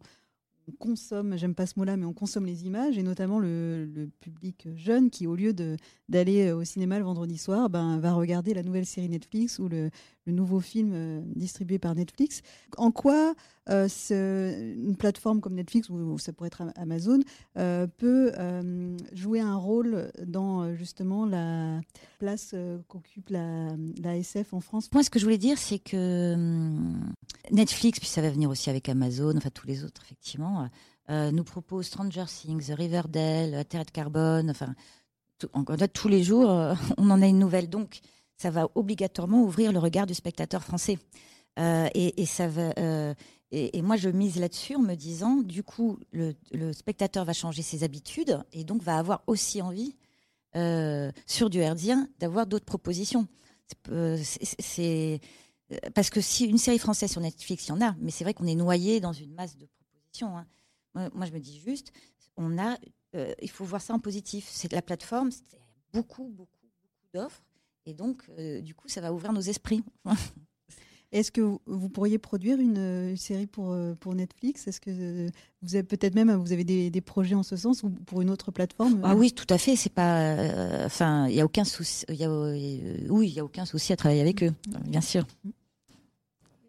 on 0.68 0.72
consomme, 0.72 1.36
j'aime 1.36 1.54
pas 1.54 1.66
ce 1.66 1.78
mot-là, 1.78 1.96
mais 1.96 2.04
on 2.04 2.12
consomme 2.12 2.46
les 2.46 2.66
images, 2.66 2.98
et 2.98 3.02
notamment 3.02 3.38
le, 3.38 4.10
public 4.20 4.68
jeune 4.76 5.10
qui, 5.10 5.26
au 5.26 5.34
lieu 5.34 5.54
d'aller 6.08 6.52
au 6.52 6.64
cinéma 6.64 6.98
le 6.98 7.04
vendredi 7.04 7.38
soir, 7.38 7.70
ben, 7.70 7.98
va 7.98 8.12
regarder 8.12 8.54
la 8.54 8.62
nouvelle 8.62 8.86
série 8.86 9.08
Netflix 9.08 9.58
ou 9.58 9.68
le, 9.68 9.90
nouveau 10.32 10.60
film 10.60 10.92
euh, 10.94 11.20
distribué 11.34 11.78
par 11.78 11.94
Netflix. 11.94 12.42
En 12.76 12.90
quoi 12.90 13.34
euh, 13.70 13.88
une 14.74 14.96
plateforme 14.96 15.40
comme 15.40 15.54
Netflix, 15.54 15.90
ou, 15.90 16.18
ça 16.18 16.32
pourrait 16.32 16.48
être 16.48 16.62
Amazon, 16.76 17.20
euh, 17.58 17.86
peut 17.86 18.32
jouer 19.12 19.40
un 19.40 19.56
rôle 19.56 20.10
dans 20.24 20.74
justement 20.74 21.26
la 21.26 21.80
place 22.18 22.54
qu'occupe 22.88 23.28
la, 23.28 23.68
la, 24.02 24.16
SF 24.16 24.54
en 24.54 24.60
France? 24.60 24.88
Moi, 24.92 25.02
ce 25.02 25.10
que 25.10 25.18
je 25.18 25.24
voulais 25.24 25.38
dire, 25.38 25.58
c'est 25.58 25.78
que 25.78 26.34
hum, 26.34 27.12
Netflix, 27.50 28.00
puis 28.00 28.08
ça 28.08 28.22
va 28.22 28.30
venir 28.30 28.48
aussi 28.48 28.70
avec 28.70 28.88
Amazon, 28.88 29.36
enfin 29.36 29.50
tous 29.50 29.66
les 29.66 29.84
autres, 29.84 30.02
effectivement, 30.02 30.68
nous 31.08 31.44
propose 31.44 31.86
Stranger 31.86 32.24
Things, 32.26 32.72
Riverdale, 32.72 33.64
Terre 33.66 33.84
de 33.84 33.90
carbone, 33.90 34.50
enfin, 34.50 34.74
tout, 35.38 35.48
tous 35.92 36.08
les 36.08 36.22
jours, 36.22 36.48
on 36.96 37.10
en 37.10 37.20
a 37.20 37.26
une 37.26 37.38
nouvelle. 37.38 37.68
Donc, 37.68 38.00
ça 38.38 38.50
va 38.50 38.68
obligatoirement 38.74 39.42
ouvrir 39.42 39.72
le 39.72 39.78
regard 39.78 40.06
du 40.06 40.14
spectateur 40.14 40.62
français. 40.62 40.98
Euh, 41.58 41.88
et, 41.94 42.24
ça 42.24 42.46
va, 42.46 42.72
et, 43.50 43.82
moi, 43.82 43.96
je 43.96 44.08
mise 44.08 44.38
là-dessus 44.38 44.76
en 44.76 44.80
me 44.80 44.94
disant, 44.94 45.36
du 45.36 45.62
coup, 45.62 45.98
le, 46.12 46.34
spectateur 46.72 47.24
va 47.24 47.32
changer 47.32 47.62
ses 47.62 47.82
habitudes 47.82 48.40
et 48.52 48.64
donc 48.64 48.82
va 48.82 48.96
avoir 48.96 49.22
aussi 49.26 49.60
envie, 49.60 49.96
sur 51.26 51.50
du 51.50 51.58
herdien, 51.58 52.08
d'avoir 52.20 52.46
d'autres 52.46 52.64
propositions. 52.64 53.26
C'est 54.58 55.20
parce 55.94 56.10
que 56.10 56.20
si 56.20 56.46
une 56.46 56.58
série 56.58 56.78
française 56.78 57.10
sur 57.10 57.20
Netflix, 57.20 57.66
il 57.66 57.70
y 57.70 57.72
en 57.72 57.80
a, 57.80 57.94
mais 57.98 58.10
c'est 58.10 58.24
vrai 58.24 58.34
qu'on 58.34 58.46
est 58.46 58.54
noyé 58.54 59.00
dans 59.00 59.12
une 59.12 59.34
masse 59.34 59.56
de 59.56 59.66
propositions. 59.66 60.38
Hein. 60.38 60.46
Moi, 61.14 61.26
je 61.26 61.32
me 61.32 61.40
dis 61.40 61.60
juste, 61.60 61.92
on 62.36 62.58
a, 62.58 62.78
euh, 63.14 63.34
il 63.42 63.50
faut 63.50 63.64
voir 63.64 63.82
ça 63.82 63.94
en 63.94 63.98
positif. 63.98 64.48
C'est 64.50 64.72
la 64.72 64.82
plateforme, 64.82 65.30
c'est 65.30 65.60
beaucoup, 65.92 66.28
beaucoup, 66.28 66.50
beaucoup 66.62 67.08
d'offres, 67.12 67.42
et 67.88 67.94
donc, 67.94 68.22
euh, 68.38 68.60
du 68.60 68.74
coup, 68.74 68.86
ça 68.88 69.00
va 69.00 69.14
ouvrir 69.14 69.32
nos 69.32 69.40
esprits. 69.40 69.82
Est-ce 71.10 71.32
que 71.32 71.40
vous, 71.40 71.88
pourriez 71.88 72.18
produire 72.18 72.60
une, 72.60 73.16
série 73.16 73.46
pour, 73.46 73.72
euh, 73.72 73.94
pour 73.94 74.14
Netflix? 74.14 74.68
Est-ce 74.68 74.78
que 74.78 75.30
vous 75.62 75.74
avez 75.74 75.82
peut-être 75.82 76.14
même 76.14 76.30
vous 76.34 76.52
avez 76.52 76.64
des, 76.64 76.90
des, 76.90 77.00
projets 77.00 77.34
en 77.34 77.42
ce 77.42 77.56
sens 77.56 77.82
ou 77.82 77.88
pour 77.88 78.20
une 78.20 78.28
autre 78.28 78.50
plateforme? 78.50 79.00
Ah 79.02 79.16
oui, 79.16 79.32
tout 79.32 79.46
à 79.48 79.56
fait. 79.56 79.74
C'est 79.74 79.92
pas, 79.92 80.36
enfin, 80.84 81.26
il 81.28 81.34
y 81.34 81.40
a 81.40 81.46
aucun 81.46 81.64
souci. 81.64 82.04
Y 82.10 82.24
a, 82.24 82.30
oui, 82.30 83.28
il 83.28 83.32
y 83.32 83.40
a 83.40 83.44
aucun 83.44 83.64
souci 83.64 83.94
à 83.94 83.96
travailler 83.96 84.20
avec 84.20 84.42
eux, 84.42 84.52
bien 84.84 85.00
sûr. 85.00 85.26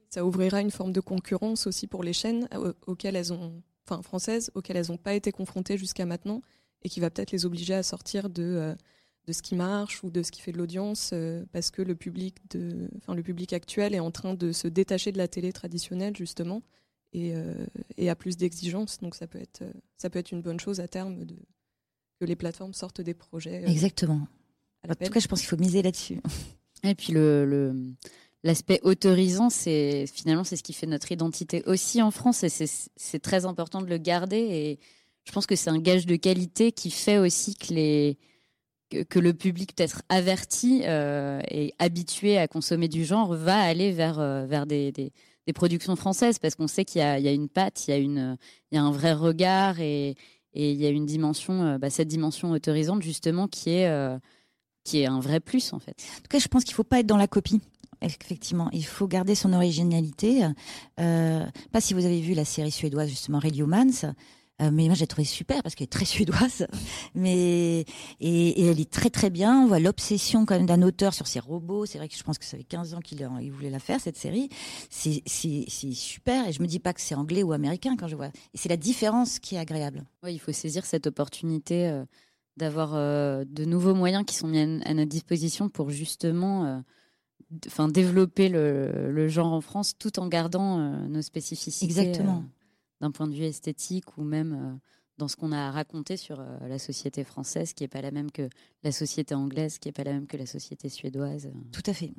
Ça 0.10 0.26
ouvrira 0.26 0.62
une 0.62 0.72
forme 0.72 0.94
de 0.94 1.02
concurrence 1.02 1.68
aussi 1.68 1.86
pour 1.88 2.02
les 2.02 2.14
chaînes 2.14 2.48
auxquelles 2.88 3.18
elles 3.18 3.34
ont 3.34 3.62
enfin 3.86 4.02
françaises 4.02 4.52
auxquelles 4.56 4.78
elles 4.78 4.90
n'ont 4.90 4.98
pas 4.98 5.16
été 5.16 5.34
confrontées 5.34 5.78
jusqu'à 5.78 6.06
maintenant 6.06 6.42
et 6.84 6.90
qui 6.90 7.02
va 7.02 7.10
peut-être 7.10 7.32
les 7.32 7.46
obliger 7.46 7.74
à 7.74 7.84
sortir 7.84 8.30
de 8.30 8.74
de 9.30 9.34
ce 9.34 9.42
qui 9.44 9.56
marche 9.56 10.04
ou 10.04 10.10
de 10.10 10.24
ce 10.24 10.32
qui 10.32 10.42
fait 10.42 10.52
de 10.52 10.58
l'audience 10.58 11.14
parce 11.52 11.70
que 11.70 11.82
le 11.82 11.96
public 11.96 12.36
de 12.50 12.90
enfin 12.98 13.14
le 13.14 13.22
public 13.22 13.54
actuel 13.54 13.94
est 13.94 14.00
en 14.00 14.12
train 14.12 14.34
de 14.34 14.52
se 14.52 14.68
détacher 14.68 15.12
de 15.12 15.20
la 15.20 15.28
télé 15.28 15.54
traditionnelle 15.54 16.18
justement 16.18 16.64
et, 17.14 17.34
et 17.98 18.10
a 18.10 18.16
plus 18.16 18.38
d'exigences. 18.38 19.00
Donc 19.00 19.14
ça 19.16 19.28
peut 19.28 19.40
être 19.40 19.64
ça 19.98 20.10
peut 20.10 20.20
être 20.20 20.32
une 20.32 20.42
bonne 20.42 20.60
chose 20.60 20.80
à 20.80 20.88
terme 20.88 21.26
de 21.26 21.36
que 22.20 22.26
les 22.26 22.36
plateformes 22.36 22.74
sortent 22.74 23.02
des 23.02 23.14
projets 23.14 23.64
exactement. 23.70 24.28
en 24.88 24.96
tout 24.96 25.12
cas 25.12 25.20
je 25.20 25.28
pense 25.28 25.40
qu'il 25.40 25.50
faut 25.50 25.58
miser 25.58 25.84
là-dessus. 25.84 26.20
Et 26.84 26.96
puis 26.96 27.14
le 27.14 27.96
l'aspect 28.44 28.80
autorisant, 28.84 29.50
c'est 29.50 30.06
finalement 30.12 30.44
c'est 30.44 30.56
ce 30.56 30.64
qui 30.64 30.74
fait 30.74 30.88
notre 30.88 31.12
identité 31.12 31.64
aussi 31.66 32.02
en 32.02 32.12
France 32.12 32.44
et 32.44 32.50
c'est 32.50 33.20
très 33.20 33.46
important 33.46 33.82
de 33.82 33.88
le 33.88 33.98
garder. 33.98 34.38
Et 34.38 34.80
je 35.26 35.32
pense 35.32 35.46
que 35.46 35.56
c'est 35.56 35.70
un 35.70 35.80
gage 35.80 36.06
de 36.06 36.16
qualité 36.16 36.72
qui 36.72 36.92
fait 36.92 37.18
aussi 37.18 37.56
que 37.56 37.74
les 37.74 38.18
que, 38.90 39.20
le 39.20 39.34
public 39.34 39.76
peut-être 39.76 40.02
averti 40.10 40.82
euh, 40.86 41.42
et 41.50 41.74
habitué 41.80 42.38
à 42.38 42.48
consommer 42.48 42.88
du 42.88 43.06
genre 43.06 43.34
va 43.34 43.58
aller 43.58 43.92
vers 43.92 44.20
euh, 44.20 44.46
vers 44.46 44.66
des, 44.66 44.92
des, 44.92 45.12
productions 45.54 45.96
françaises 45.96 46.38
parce 46.38 46.54
qu'on 46.54 46.68
sait 46.68 46.86
qu'il 46.86 47.02
y, 47.02 47.04
y, 47.04 47.28
a 47.28 47.32
une 47.32 47.50
patte, 47.50 47.88
il 47.88 47.92
y 47.92 47.94
a 47.96 47.98
une 47.98 48.38
il 48.72 48.76
y 48.76 48.78
a 48.78 48.84
un 48.84 48.92
vrai 48.92 49.14
regard 49.14 49.80
et, 49.80 50.10
et 50.54 50.72
il 50.72 50.78
y 50.80 50.86
a 50.86 50.90
une 50.90 51.08
dimension 51.08 51.64
euh, 51.64 51.78
bah, 51.80 51.90
cette 51.90 52.08
dimension 52.08 52.52
autorisante 52.52 53.02
justement 53.02 53.48
qui 53.48 53.72
est 53.72 54.20
qui 54.84 55.02
est 55.02 55.08
un 55.08 55.20
vrai 55.20 55.40
plus 55.40 55.74
en 55.74 55.80
fait. 55.80 55.96
En 56.18 56.22
tout 56.22 56.30
cas, 56.30 56.40
je 56.40 56.48
pense 56.48 56.64
qu'il 56.64 56.74
ne 56.74 56.76
faut 56.76 56.84
pas 56.84 57.00
être 57.00 57.08
dans 57.08 57.18
la 57.18 57.28
copie 57.28 57.62
effectivement, 58.02 58.70
il 58.72 58.86
faut 58.86 59.08
garder 59.08 59.36
son 59.36 59.52
originalité. 59.52 60.48
Pas 60.96 61.82
si 61.82 61.94
vous 61.94 62.06
avez 62.06 62.22
vu 62.22 62.34
la 62.34 62.46
série 62.46 62.72
suédoise 62.72 63.10
justement 63.10 63.40
Radio 63.40 63.66
Humans, 63.66 64.14
euh, 64.62 64.72
mais 64.72 64.86
moi 64.86 64.94
j'ai 64.94 65.08
trouvé 65.08 65.26
super 65.26 65.62
parce 65.64 65.76
qu'elle 65.76 65.86
est 65.86 65.88
très 65.88 66.06
suédoise, 66.06 66.68
mais 67.16 67.86
et, 68.20 68.62
elle 68.66 68.80
est 68.80 68.90
très 68.90 69.10
très 69.10 69.30
bien. 69.30 69.62
On 69.62 69.68
voit 69.68 69.80
l'obsession 69.80 70.46
quand 70.46 70.56
même 70.56 70.66
d'un 70.66 70.82
auteur 70.82 71.14
sur 71.14 71.28
ses 71.28 71.40
robots. 71.40 71.86
C'est 71.86 71.98
vrai 71.98 72.08
que 72.08 72.16
je 72.16 72.24
pense 72.24 72.38
que 72.38 72.46
ça 72.46 72.58
fait 72.58 72.64
15 72.64 72.94
ans 72.94 73.00
qu'il 73.00 73.28
il 73.42 73.52
voulait 73.52 73.70
la 73.70 73.80
faire 73.80 74.00
cette 74.00 74.18
série. 74.18 74.50
C'est 74.90 75.24
super 75.28 76.48
et 76.48 76.54
je 76.54 76.62
me 76.62 76.68
dis 76.68 76.80
pas 76.80 76.94
que 76.94 77.02
c'est 77.02 77.16
anglais 77.16 77.44
ou 77.44 77.52
américain 77.52 77.96
quand 77.98 78.08
je 78.08 78.16
vois. 78.16 78.28
Et 78.28 78.58
c'est 78.58 78.70
la 78.70 78.78
différence 78.78 79.40
qui 79.40 79.56
est 79.56 79.60
agréable. 79.60 80.04
Oui, 80.24 80.34
il 80.34 80.40
faut 80.40 80.52
saisir 80.52 80.86
cette 80.86 81.08
opportunité. 81.08 81.88
Euh, 81.88 82.06
d'avoir 82.58 82.92
de 82.92 83.64
nouveaux 83.64 83.94
moyens 83.94 84.26
qui 84.26 84.36
sont 84.36 84.50
mis 84.50 84.60
à, 84.60 84.94
notre 84.94 85.08
disposition 85.08 85.70
pour 85.70 85.92
justement 85.92 86.84
enfin 87.68 87.88
développer 87.88 88.50
le, 88.50 89.28
genre 89.28 89.52
en 89.52 89.62
France 89.62 89.96
tout 89.98 90.20
en 90.20 90.28
gardant 90.28 90.80
euh, 90.80 91.08
nos 91.08 91.22
spécificités. 91.22 91.86
Exactement. 91.86 92.44
Euh, 93.02 93.06
d'un 93.06 93.12
point 93.12 93.28
de 93.28 93.34
vue 93.34 93.44
esthétique 93.44 94.18
ou 94.18 94.24
même 94.24 94.54
euh, 94.54 94.76
dans 95.18 95.28
ce 95.28 95.36
qu'on 95.36 95.52
a 95.52 95.72
raconté 95.72 96.16
sur 96.16 96.42
la 96.42 96.80
société 96.80 97.24
française, 97.24 97.74
qui 97.74 97.84
n'est 97.84 97.90
pas 97.90 98.02
la 98.02 98.12
même 98.12 98.32
que 98.32 98.48
la 98.84 98.92
société 98.92 99.36
anglaise, 99.36 99.78
qui 99.78 99.90
n'est 99.90 99.94
pas 99.94 100.06
la 100.06 100.14
même 100.14 100.28
que 100.28 100.38
la 100.38 100.46
société 100.46 100.88
suédoise. 100.88 101.52
Tout 101.74 101.84
à 101.86 101.94
fait. 101.94 102.14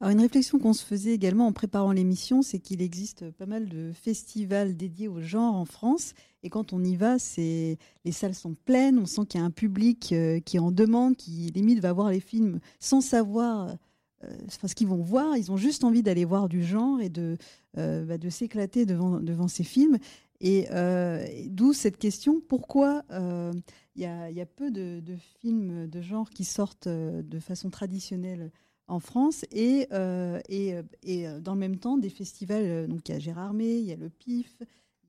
Alors 0.00 0.10
une 0.10 0.20
réflexion 0.20 0.58
qu'on 0.58 0.72
se 0.72 0.84
faisait 0.84 1.12
également 1.12 1.46
en 1.46 1.52
préparant 1.52 1.92
l'émission, 1.92 2.40
c'est 2.40 2.58
qu'il 2.58 2.80
existe 2.80 3.30
pas 3.32 3.44
mal 3.44 3.68
de 3.68 3.92
festivals 3.92 4.76
dédiés 4.76 5.08
au 5.08 5.20
genre 5.20 5.54
en 5.54 5.66
France. 5.66 6.14
Et 6.42 6.48
quand 6.48 6.72
on 6.72 6.82
y 6.82 6.96
va, 6.96 7.18
c'est 7.18 7.76
les 8.04 8.12
salles 8.12 8.34
sont 8.34 8.54
pleines, 8.54 8.98
on 8.98 9.06
sent 9.06 9.26
qu'il 9.28 9.40
y 9.40 9.42
a 9.42 9.46
un 9.46 9.50
public 9.50 10.14
qui 10.44 10.58
en 10.58 10.72
demande, 10.72 11.16
qui 11.16 11.50
limite 11.54 11.80
va 11.80 11.92
voir 11.92 12.10
les 12.10 12.20
films 12.20 12.60
sans 12.80 13.02
savoir 13.02 13.76
euh, 14.24 14.68
ce 14.68 14.74
qu'ils 14.74 14.88
vont 14.88 15.02
voir, 15.02 15.36
ils 15.36 15.50
ont 15.52 15.56
juste 15.56 15.84
envie 15.84 16.02
d'aller 16.02 16.24
voir 16.24 16.48
du 16.48 16.64
genre 16.64 17.00
et 17.00 17.08
de, 17.08 17.36
euh, 17.78 18.04
bah, 18.04 18.16
s'éclater 18.30 18.86
devant, 18.86 19.48
ces 19.48 19.64
films. 19.64 19.98
Et 20.40 20.66
euh, 20.70 21.26
d'où 21.46 21.72
cette 21.72 21.96
question, 21.98 22.40
pourquoi 22.40 23.04
il 23.10 24.02
y, 24.02 24.06
a, 24.06 24.46
peu 24.46 24.70
de, 24.70 25.02
films 25.40 25.86
de 25.86 26.00
genre 26.00 26.30
qui 26.30 26.44
sortent 26.44 26.88
de 26.88 27.38
façon 27.38 27.70
traditionnelle 27.70 28.50
en 28.86 29.00
France 29.00 29.44
et, 29.52 29.88
et, 30.48 30.74
et, 31.02 31.26
dans 31.40 31.54
le 31.54 31.60
même 31.60 31.78
temps 31.78 31.96
des 31.96 32.10
festivals, 32.10 32.88
donc 32.88 33.08
il 33.08 33.12
y 33.12 33.14
a 33.14 33.18
Gérard 33.18 33.54
May, 33.54 33.78
il 33.78 33.84
y 33.84 33.92
a 33.92 33.96
le 33.96 34.10
PIF, 34.10 34.58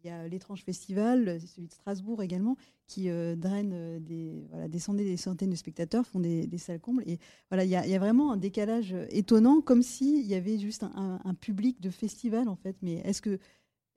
il 0.05 0.09
y 0.09 0.11
a 0.11 0.27
l'étrange 0.27 0.63
festival, 0.63 1.39
celui 1.41 1.67
de 1.67 1.73
Strasbourg 1.73 2.21
également, 2.21 2.57
qui 2.85 3.09
euh, 3.09 3.35
draine 3.35 3.71
euh, 3.73 3.99
des, 3.99 4.45
voilà, 4.51 4.67
des 4.67 4.77
centaines 4.77 5.05
des 5.07 5.17
centaines 5.17 5.49
de 5.49 5.55
spectateurs, 5.55 6.05
font 6.05 6.19
des, 6.19 6.47
salles 6.59 6.79
combles. 6.79 7.03
Et 7.07 7.17
voilà, 7.49 7.63
il 7.63 7.71
y, 7.71 7.75
a, 7.75 7.99
vraiment 7.99 8.31
un 8.31 8.37
décalage 8.37 8.95
étonnant, 9.09 9.61
comme 9.61 9.81
s'il 9.81 10.25
y 10.27 10.35
avait 10.35 10.59
juste 10.59 10.83
un, 10.83 11.33
public 11.33 11.81
de 11.81 11.89
festival, 11.89 12.47
en 12.47 12.55
fait. 12.55 12.75
Mais 12.83 13.01
est-ce 13.03 13.21
que 13.21 13.39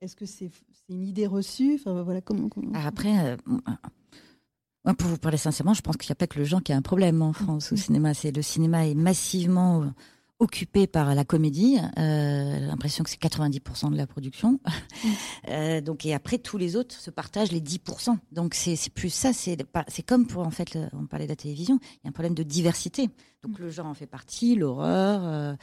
est-ce 0.01 0.15
que 0.15 0.25
c'est 0.25 0.49
une 0.87 1.03
idée 1.03 1.27
reçue? 1.27 1.75
Enfin, 1.75 2.01
voilà, 2.01 2.21
comment, 2.21 2.49
Après, 2.73 3.31
euh, 3.31 4.93
pour 4.97 5.09
vous 5.09 5.17
parler 5.17 5.37
sincèrement, 5.37 5.73
je 5.73 5.81
pense 5.81 5.97
qu'il 5.97 6.09
n'y 6.09 6.13
a 6.13 6.15
pas 6.15 6.27
que 6.27 6.39
le 6.39 6.45
genre 6.45 6.63
qui 6.63 6.73
a 6.73 6.77
un 6.77 6.81
problème 6.81 7.21
en 7.21 7.33
France 7.33 7.71
au 7.71 7.75
cinéma. 7.75 8.13
C'est 8.13 8.31
le 8.31 8.41
cinéma 8.41 8.87
est 8.87 8.95
massivement 8.95 9.93
occupé 10.39 10.87
par 10.87 11.13
la 11.13 11.25
comédie. 11.25 11.77
Euh, 11.97 12.59
l'impression 12.59 13.03
que 13.03 13.09
c'est 13.09 13.21
90% 13.21 13.91
de 13.91 13.97
la 13.97 14.07
production. 14.07 14.53
Mm. 14.53 15.07
euh, 15.49 15.81
donc 15.81 16.05
et 16.05 16.13
après 16.13 16.37
tous 16.37 16.57
les 16.57 16.75
autres 16.75 16.95
se 16.95 17.11
partagent 17.11 17.51
les 17.51 17.61
10%. 17.61 18.17
Donc 18.31 18.55
c'est 18.55 18.77
plus 18.93 19.09
ça. 19.09 19.33
C'est 19.33 19.57
c'est 19.87 20.03
comme 20.03 20.25
pour 20.25 20.45
en 20.45 20.51
fait 20.51 20.77
on 20.93 21.05
parlait 21.05 21.25
de 21.25 21.31
la 21.31 21.35
télévision. 21.35 21.79
Il 21.81 21.99
y 22.05 22.07
a 22.07 22.09
un 22.09 22.13
problème 22.13 22.33
de 22.33 22.43
diversité. 22.43 23.09
Donc 23.43 23.59
mm. 23.59 23.63
le 23.63 23.69
genre 23.69 23.85
en 23.85 23.93
fait 23.93 24.07
partie, 24.07 24.55
l'horreur, 24.55 25.57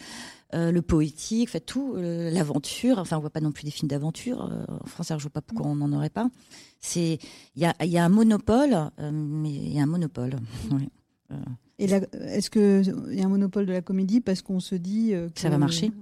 euh, 0.55 0.71
le 0.71 0.83
poétique, 0.83 1.51
fait 1.51 1.61
tout, 1.61 1.95
l'aventure. 1.97 2.99
Enfin 2.99 3.17
on 3.17 3.21
voit 3.21 3.31
pas 3.31 3.41
non 3.41 3.53
plus 3.53 3.65
des 3.65 3.71
films 3.71 3.89
d'aventure. 3.89 4.51
en 4.69 4.87
France, 4.87 5.09
je 5.09 5.23
vois 5.23 5.31
pas 5.31 5.43
pourquoi 5.43 5.67
on 5.67 5.77
n'en 5.77 5.93
aurait 5.93 6.11
pas. 6.11 6.29
C'est 6.81 7.19
il 7.57 7.63
y 7.63 7.65
a 7.65 7.75
il 7.83 7.91
y 7.91 7.99
a 7.99 8.05
un 8.05 8.11
monopole, 8.11 8.91
mais 9.01 9.51
il 9.51 9.73
y 9.73 9.81
a 9.81 9.83
un 9.83 9.87
monopole. 9.87 10.37
Oui. 10.71 10.91
Et 11.79 11.85
est-ce 11.85 12.51
qu'il 12.51 13.15
y 13.15 13.21
a 13.21 13.25
un 13.25 13.29
monopole 13.29 13.67
de 13.67 13.73
la 13.73 13.83
comédie 13.83 14.21
parce 14.21 14.43
qu'on 14.43 14.61
se 14.61 14.75
dit 14.75 15.11
que 15.11 15.41
ça 15.41 15.51
va 15.51 15.59
marcher 15.59 15.93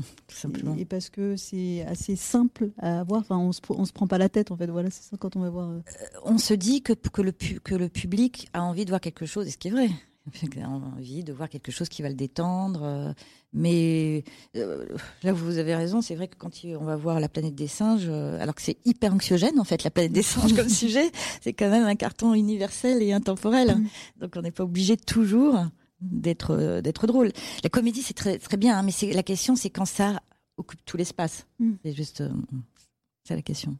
Tout 0.26 0.36
simplement. 0.36 0.74
Et, 0.76 0.84
parce 0.84 1.10
que 1.10 1.36
c'est 1.36 1.82
assez 1.86 2.16
simple 2.16 2.70
à 2.78 3.00
avoir. 3.00 3.20
Enfin, 3.20 3.38
on 3.38 3.52
se, 3.52 3.60
on 3.68 3.84
se 3.84 3.92
prend 3.92 4.06
pas 4.06 4.18
la 4.18 4.28
tête 4.28 4.50
en 4.50 4.56
fait. 4.56 4.66
Voilà, 4.66 4.90
c'est 4.90 5.02
ça 5.02 5.16
quand 5.18 5.36
on 5.36 5.40
va 5.40 5.50
voir. 5.50 5.70
Euh. 5.70 5.78
Euh, 5.78 6.06
on 6.24 6.38
se 6.38 6.54
dit 6.54 6.82
que, 6.82 6.92
que, 6.92 7.22
le, 7.22 7.32
que 7.32 7.74
le 7.74 7.88
public 7.88 8.48
a 8.52 8.62
envie 8.62 8.84
de 8.84 8.90
voir 8.90 9.00
quelque 9.00 9.26
chose, 9.26 9.46
et 9.46 9.50
ce 9.50 9.58
qui 9.58 9.68
est 9.68 9.72
vrai. 9.72 9.90
Il 10.42 10.62
a 10.62 10.68
envie 10.68 11.24
de 11.24 11.32
voir 11.32 11.48
quelque 11.48 11.72
chose 11.72 11.88
qui 11.88 12.02
va 12.02 12.08
le 12.08 12.14
détendre. 12.14 12.82
Euh, 12.82 13.12
mais 13.52 14.24
euh, 14.56 14.86
là, 15.22 15.32
vous 15.32 15.58
avez 15.58 15.74
raison, 15.74 16.00
c'est 16.00 16.14
vrai 16.14 16.28
que 16.28 16.36
quand 16.36 16.50
on 16.64 16.84
va 16.84 16.96
voir 16.96 17.20
La 17.20 17.28
planète 17.28 17.54
des 17.54 17.66
singes, 17.66 18.06
euh, 18.08 18.40
alors 18.40 18.54
que 18.54 18.62
c'est 18.62 18.78
hyper 18.84 19.12
anxiogène, 19.12 19.58
en 19.58 19.64
fait, 19.64 19.82
La 19.84 19.90
planète 19.90 20.12
des 20.12 20.22
singes 20.22 20.54
comme 20.54 20.68
sujet, 20.84 21.10
c'est 21.40 21.52
quand 21.52 21.70
même 21.70 21.84
un 21.84 21.96
carton 21.96 22.34
universel 22.34 23.02
et 23.02 23.12
intemporel. 23.12 23.76
Mm. 23.76 23.88
Donc 24.20 24.32
on 24.36 24.42
n'est 24.42 24.50
pas 24.50 24.64
obligé 24.64 24.96
toujours 24.96 25.58
d'être 26.00 26.80
d'être 26.80 27.06
drôle. 27.06 27.30
La 27.62 27.70
comédie, 27.70 28.02
c'est 28.02 28.14
très, 28.14 28.38
très 28.38 28.56
bien, 28.56 28.78
hein, 28.78 28.82
mais 28.82 28.92
c'est 28.92 29.12
la 29.12 29.22
question, 29.22 29.54
c'est 29.56 29.70
quand 29.70 29.84
ça 29.84 30.20
occupe 30.56 30.84
tout 30.84 30.96
l'espace. 30.96 31.46
Mm. 31.58 31.72
C'est 31.84 31.92
juste, 31.92 32.22
c'est 33.24 33.34
la 33.34 33.42
question. 33.42 33.76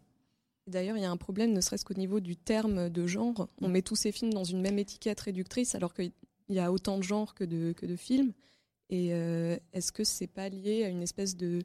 D'ailleurs, 0.70 0.96
il 0.96 1.02
y 1.02 1.06
a 1.06 1.10
un 1.10 1.16
problème, 1.16 1.52
ne 1.52 1.60
serait-ce 1.60 1.84
qu'au 1.84 1.94
niveau 1.94 2.20
du 2.20 2.36
terme 2.36 2.90
de 2.90 3.06
genre. 3.06 3.48
On 3.60 3.68
met 3.68 3.82
tous 3.82 3.96
ces 3.96 4.12
films 4.12 4.32
dans 4.32 4.44
une 4.44 4.60
même 4.60 4.78
étiquette 4.78 5.20
réductrice, 5.20 5.74
alors 5.74 5.92
qu'il 5.92 6.12
y 6.54 6.58
a 6.58 6.72
autant 6.72 6.98
de 6.98 7.02
genres 7.02 7.34
que 7.34 7.44
de, 7.44 7.72
que 7.72 7.86
de 7.86 7.96
films. 7.96 8.32
Et 8.88 9.14
euh, 9.14 9.56
est-ce 9.72 9.92
que 9.92 10.04
c'est 10.04 10.26
pas 10.26 10.48
lié 10.48 10.84
à 10.84 10.88
une 10.88 11.02
espèce 11.02 11.36
de, 11.36 11.62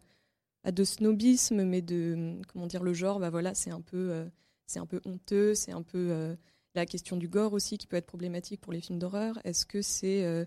à 0.63 0.71
de 0.71 0.83
snobisme, 0.83 1.63
mais 1.63 1.81
de 1.81 2.39
comment 2.47 2.67
dire 2.67 2.83
le 2.83 2.93
genre, 2.93 3.19
bah 3.19 3.29
voilà, 3.29 3.55
c'est 3.55 3.71
un 3.71 3.81
peu, 3.81 4.11
euh, 4.11 4.25
c'est 4.67 4.79
un 4.79 4.85
peu 4.85 5.01
honteux, 5.05 5.55
c'est 5.55 5.71
un 5.71 5.81
peu 5.81 6.09
euh, 6.11 6.35
la 6.75 6.85
question 6.85 7.17
du 7.17 7.27
gore 7.27 7.53
aussi 7.53 7.77
qui 7.77 7.87
peut 7.87 7.97
être 7.97 8.05
problématique 8.05 8.61
pour 8.61 8.73
les 8.73 8.81
films 8.81 8.99
d'horreur. 8.99 9.39
Est-ce 9.43 9.65
que 9.65 9.81
c'est 9.81 10.45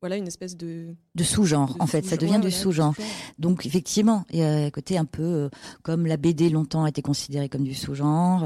voilà 0.00 0.16
une 0.16 0.26
espèce 0.26 0.56
de 0.56 0.94
de 1.14 1.24
sous-genre 1.24 1.76
en 1.80 1.86
fait 1.86 2.04
ça 2.04 2.16
devient 2.16 2.40
du 2.40 2.50
sous-genre 2.50 2.94
donc 3.38 3.64
effectivement 3.66 4.24
il 4.30 4.40
y 4.40 4.42
a 4.42 4.66
un 4.66 4.70
côté 4.70 4.98
un 4.98 5.04
peu 5.04 5.48
comme 5.82 6.06
la 6.06 6.16
BD 6.16 6.50
longtemps 6.50 6.84
a 6.84 6.88
été 6.88 7.02
considérée 7.02 7.48
comme 7.48 7.64
du 7.64 7.74
sous-genre 7.74 8.44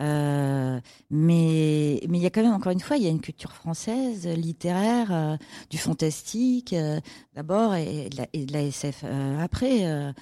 euh, 0.00 0.80
mais 1.10 2.00
mais 2.08 2.18
il 2.18 2.22
y 2.22 2.26
a 2.26 2.30
quand 2.30 2.42
même 2.42 2.54
encore 2.54 2.72
une 2.72 2.80
fois, 2.80 2.96
il 2.96 3.02
y 3.02 3.06
a 3.06 3.10
une 3.10 3.20
culture 3.20 3.52
française 3.52 4.26
littéraire 4.26 5.12
euh, 5.12 5.36
du 5.68 5.76
fantastique 5.76 6.72
euh, 6.72 7.00
d'abord 7.34 7.74
et, 7.74 8.08
de 8.08 8.52
la 8.52 8.62
SF 8.62 9.04
après. 9.38 10.12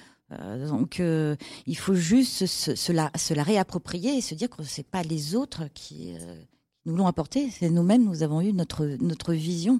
donc 0.67 1.01
il 1.65 1.77
faut 1.77 1.95
juste 1.95 2.45
se, 2.45 2.91
la, 2.91 3.11
se, 3.15 3.33
la, 3.33 3.43
réapproprier 3.43 4.17
et 4.17 4.21
se 4.21 4.35
dire 4.35 4.49
que 4.49 4.63
c'est 4.63 4.87
pas 4.87 5.01
les 5.01 5.35
autres 5.35 5.63
qui 5.73 6.13
nous 6.85 6.95
l'ont 6.95 7.07
apporté, 7.07 7.49
c'est 7.49 7.69
nous-mêmes. 7.69 8.03
Nous 8.03 8.23
avons 8.23 8.41
eu 8.41 8.53
notre 8.53 8.85
notre 9.01 9.33
vision. 9.33 9.79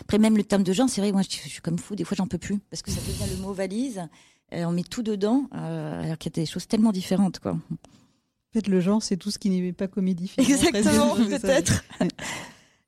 Après 0.00 0.18
même 0.18 0.36
le 0.36 0.44
terme 0.44 0.62
de 0.62 0.72
genre, 0.72 0.88
c'est 0.88 1.00
vrai, 1.00 1.12
moi 1.12 1.22
je, 1.22 1.28
je, 1.30 1.48
suis 1.48 1.60
comme 1.60 1.78
fou. 1.78 1.94
Des 1.96 2.04
fois 2.04 2.16
j'en 2.16 2.26
peux 2.26 2.38
plus 2.38 2.58
parce 2.70 2.82
que 2.82 2.90
ça 2.90 3.00
devient 3.00 3.36
le 3.36 3.42
mot 3.42 3.52
valise. 3.52 4.02
on 4.52 4.72
met 4.72 4.82
tout 4.82 5.02
dedans 5.02 5.48
alors 5.52 6.18
qu'il 6.18 6.32
y 6.36 6.40
a 6.40 6.42
des 6.42 6.46
choses 6.46 6.66
tellement 6.66 6.92
différentes 6.92 7.38
quoi. 7.38 7.56
En 8.50 8.52
fait, 8.52 8.66
le 8.66 8.80
genre, 8.80 9.00
c'est 9.00 9.16
tout 9.16 9.30
ce 9.30 9.38
qui 9.38 9.48
n'est 9.48 9.72
pas 9.72 9.86
comédie. 9.86 10.32
Exactement, 10.36 11.14
peut-être. 11.14 11.84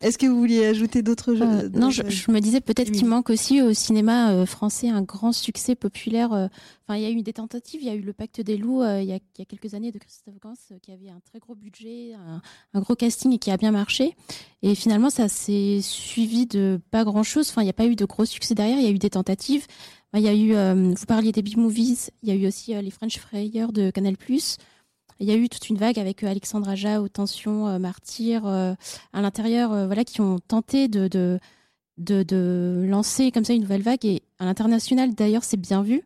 Est-ce 0.03 0.18
que 0.18 0.26
vous 0.26 0.36
vouliez 0.36 0.66
ajouter 0.66 1.03
d'autres 1.03 1.34
jeux 1.34 1.44
euh, 1.44 1.68
Non, 1.72 1.90
je, 1.90 2.03
me 2.30 2.40
disais 2.40 2.61
peut-être 2.61 2.90
qu'il 2.90 3.07
manque 3.07 3.30
aussi 3.30 3.62
au 3.62 3.72
cinéma 3.72 4.32
euh, 4.32 4.46
français 4.46 4.88
un 4.88 5.03
grand 5.03 5.32
succès 5.32 5.76
populaire. 5.76 6.32
Euh, 6.32 6.48
enfin, 6.86 6.96
il 6.98 7.03
y 7.03 7.07
a 7.07 7.11
eu 7.11 7.22
des 7.22 7.32
tentatives. 7.32 7.80
Il 7.82 7.86
y 7.86 7.90
a 7.90 7.94
eu 7.94 8.00
le 8.00 8.12
Pacte 8.12 8.40
des 8.40 8.57
loups 8.57 8.82
il 8.82 9.05
y, 9.05 9.12
a, 9.12 9.44
quelques 9.44 9.74
années 9.74 9.92
de 9.92 9.98
Christophe 9.98 10.40
Gans 10.40 10.55
qui 10.82 10.92
avait 10.92 11.09
un 11.09 11.20
très 11.24 11.38
gros 11.38 11.55
budget, 11.55 12.14
un, 12.74 12.80
gros 12.80 12.96
casting 12.96 13.32
et 13.32 13.38
qui 13.38 13.50
a 13.50 13.57
bien 13.57 13.70
marché. 13.70 14.16
Et 14.62 14.74
finalement, 14.74 15.11
ça 15.11 15.28
s'est 15.28 15.78
suivi 15.82 16.46
de 16.46 16.80
pas 16.90 17.05
grand-chose. 17.05 17.48
Enfin, 17.50 17.62
il 17.62 17.66
n'y 17.66 17.70
a 17.70 17.74
pas 17.74 17.86
eu 17.86 17.94
de 17.94 18.05
gros 18.05 18.24
succès 18.24 18.55
derrière. 18.55 18.78
Il 18.78 18.84
y 18.84 18.88
a 18.88 18.90
eu 18.90 18.98
des 18.98 19.11
tentatives. 19.11 19.66
Il 20.14 20.20
y 20.20 20.28
a 20.28 20.34
eu, 20.34 20.53
vous 20.74 21.07
parliez 21.07 21.32
des 21.32 21.42
B-movies. 21.42 22.11
Il 22.22 22.28
y 22.28 22.32
a 22.32 22.34
eu 22.34 22.46
aussi 22.46 22.74
les 22.74 22.90
French 22.90 23.18
Frayers 23.18 23.68
de 23.72 23.90
Canal+. 23.90 24.16
Il 25.22 25.28
y 25.28 25.32
a 25.32 25.36
eu 25.36 25.48
toute 25.48 25.68
une 25.68 25.76
vague 25.76 26.00
avec 26.00 26.24
euh, 26.24 26.28
Alexandre 26.28 26.68
Aja, 26.68 27.00
aux 27.00 27.08
tensions, 27.08 27.68
euh, 27.68 27.78
Martyr, 27.78 28.44
euh, 28.44 28.74
à 29.12 29.22
l'intérieur, 29.22 29.86
voilà, 29.86 30.04
qui 30.04 30.20
ont 30.20 30.40
tenté 30.40 30.88
de, 30.88 31.06
de, 31.06 31.38
de, 31.96 32.84
lancer 32.88 33.30
comme 33.30 33.44
ça 33.44 33.52
une 33.52 33.62
nouvelle 33.62 33.82
vague. 33.82 34.04
Et 34.04 34.22
à 34.40 34.44
l'international, 34.44 35.14
d'ailleurs, 35.14 35.44
c'est 35.44 35.56
bien 35.56 35.82
vu. 35.82 36.02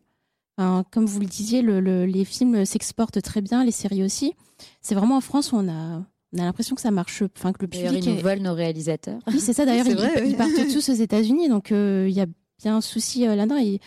comme 0.57 1.05
vous 1.07 1.19
le 1.19 1.25
disiez, 1.25 1.63
le, 1.63 2.05
les 2.05 2.25
films 2.25 2.63
s'exportent 2.63 3.21
très 3.23 3.41
bien, 3.41 3.65
les 3.65 3.71
séries 3.71 4.03
aussi. 4.03 4.33
C'est 4.81 4.93
vraiment 4.93 5.17
en 5.17 5.21
France 5.21 5.51
où 5.51 5.55
on 5.55 5.67
a, 5.67 6.03
on 6.33 6.39
a 6.39 6.43
l'impression 6.43 6.75
que 6.75 6.81
ça 6.81 6.91
marche, 6.91 7.23
enfin 7.35 7.53
que 7.53 7.63
le 7.63 7.69
public. 7.69 8.05
Ils 8.05 8.13
nous 8.15 8.21
volent 8.21 8.43
nos 8.43 8.53
réalisateurs. 8.53 9.19
Oui, 9.27 9.39
c'est 9.39 9.53
ça. 9.53 9.65
D'ailleurs, 9.65 9.87
ils, 10.25 10.37
partent 10.37 10.71
tous 10.71 10.89
aux 10.89 10.93
États-Unis, 10.93 11.49
donc 11.49 11.71
il 11.71 12.11
y 12.11 12.21
a 12.21 12.27
bien 12.59 12.77
un 12.77 12.81
souci 12.81 13.25
là-dedans. 13.25 13.57
Et 13.57 13.79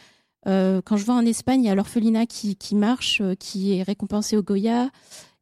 euh, 0.46 0.80
quand 0.84 0.96
je 0.96 1.04
vois 1.04 1.14
en 1.14 1.26
Espagne, 1.26 1.62
il 1.62 1.66
y 1.66 1.70
a 1.70 1.74
l'orphelinat 1.74 2.26
qui, 2.26 2.56
marche, 2.74 3.20
euh, 3.20 3.34
qui 3.34 3.74
est 3.74 3.82
récompensé 3.82 4.36
au 4.36 4.42
Goya. 4.42 4.90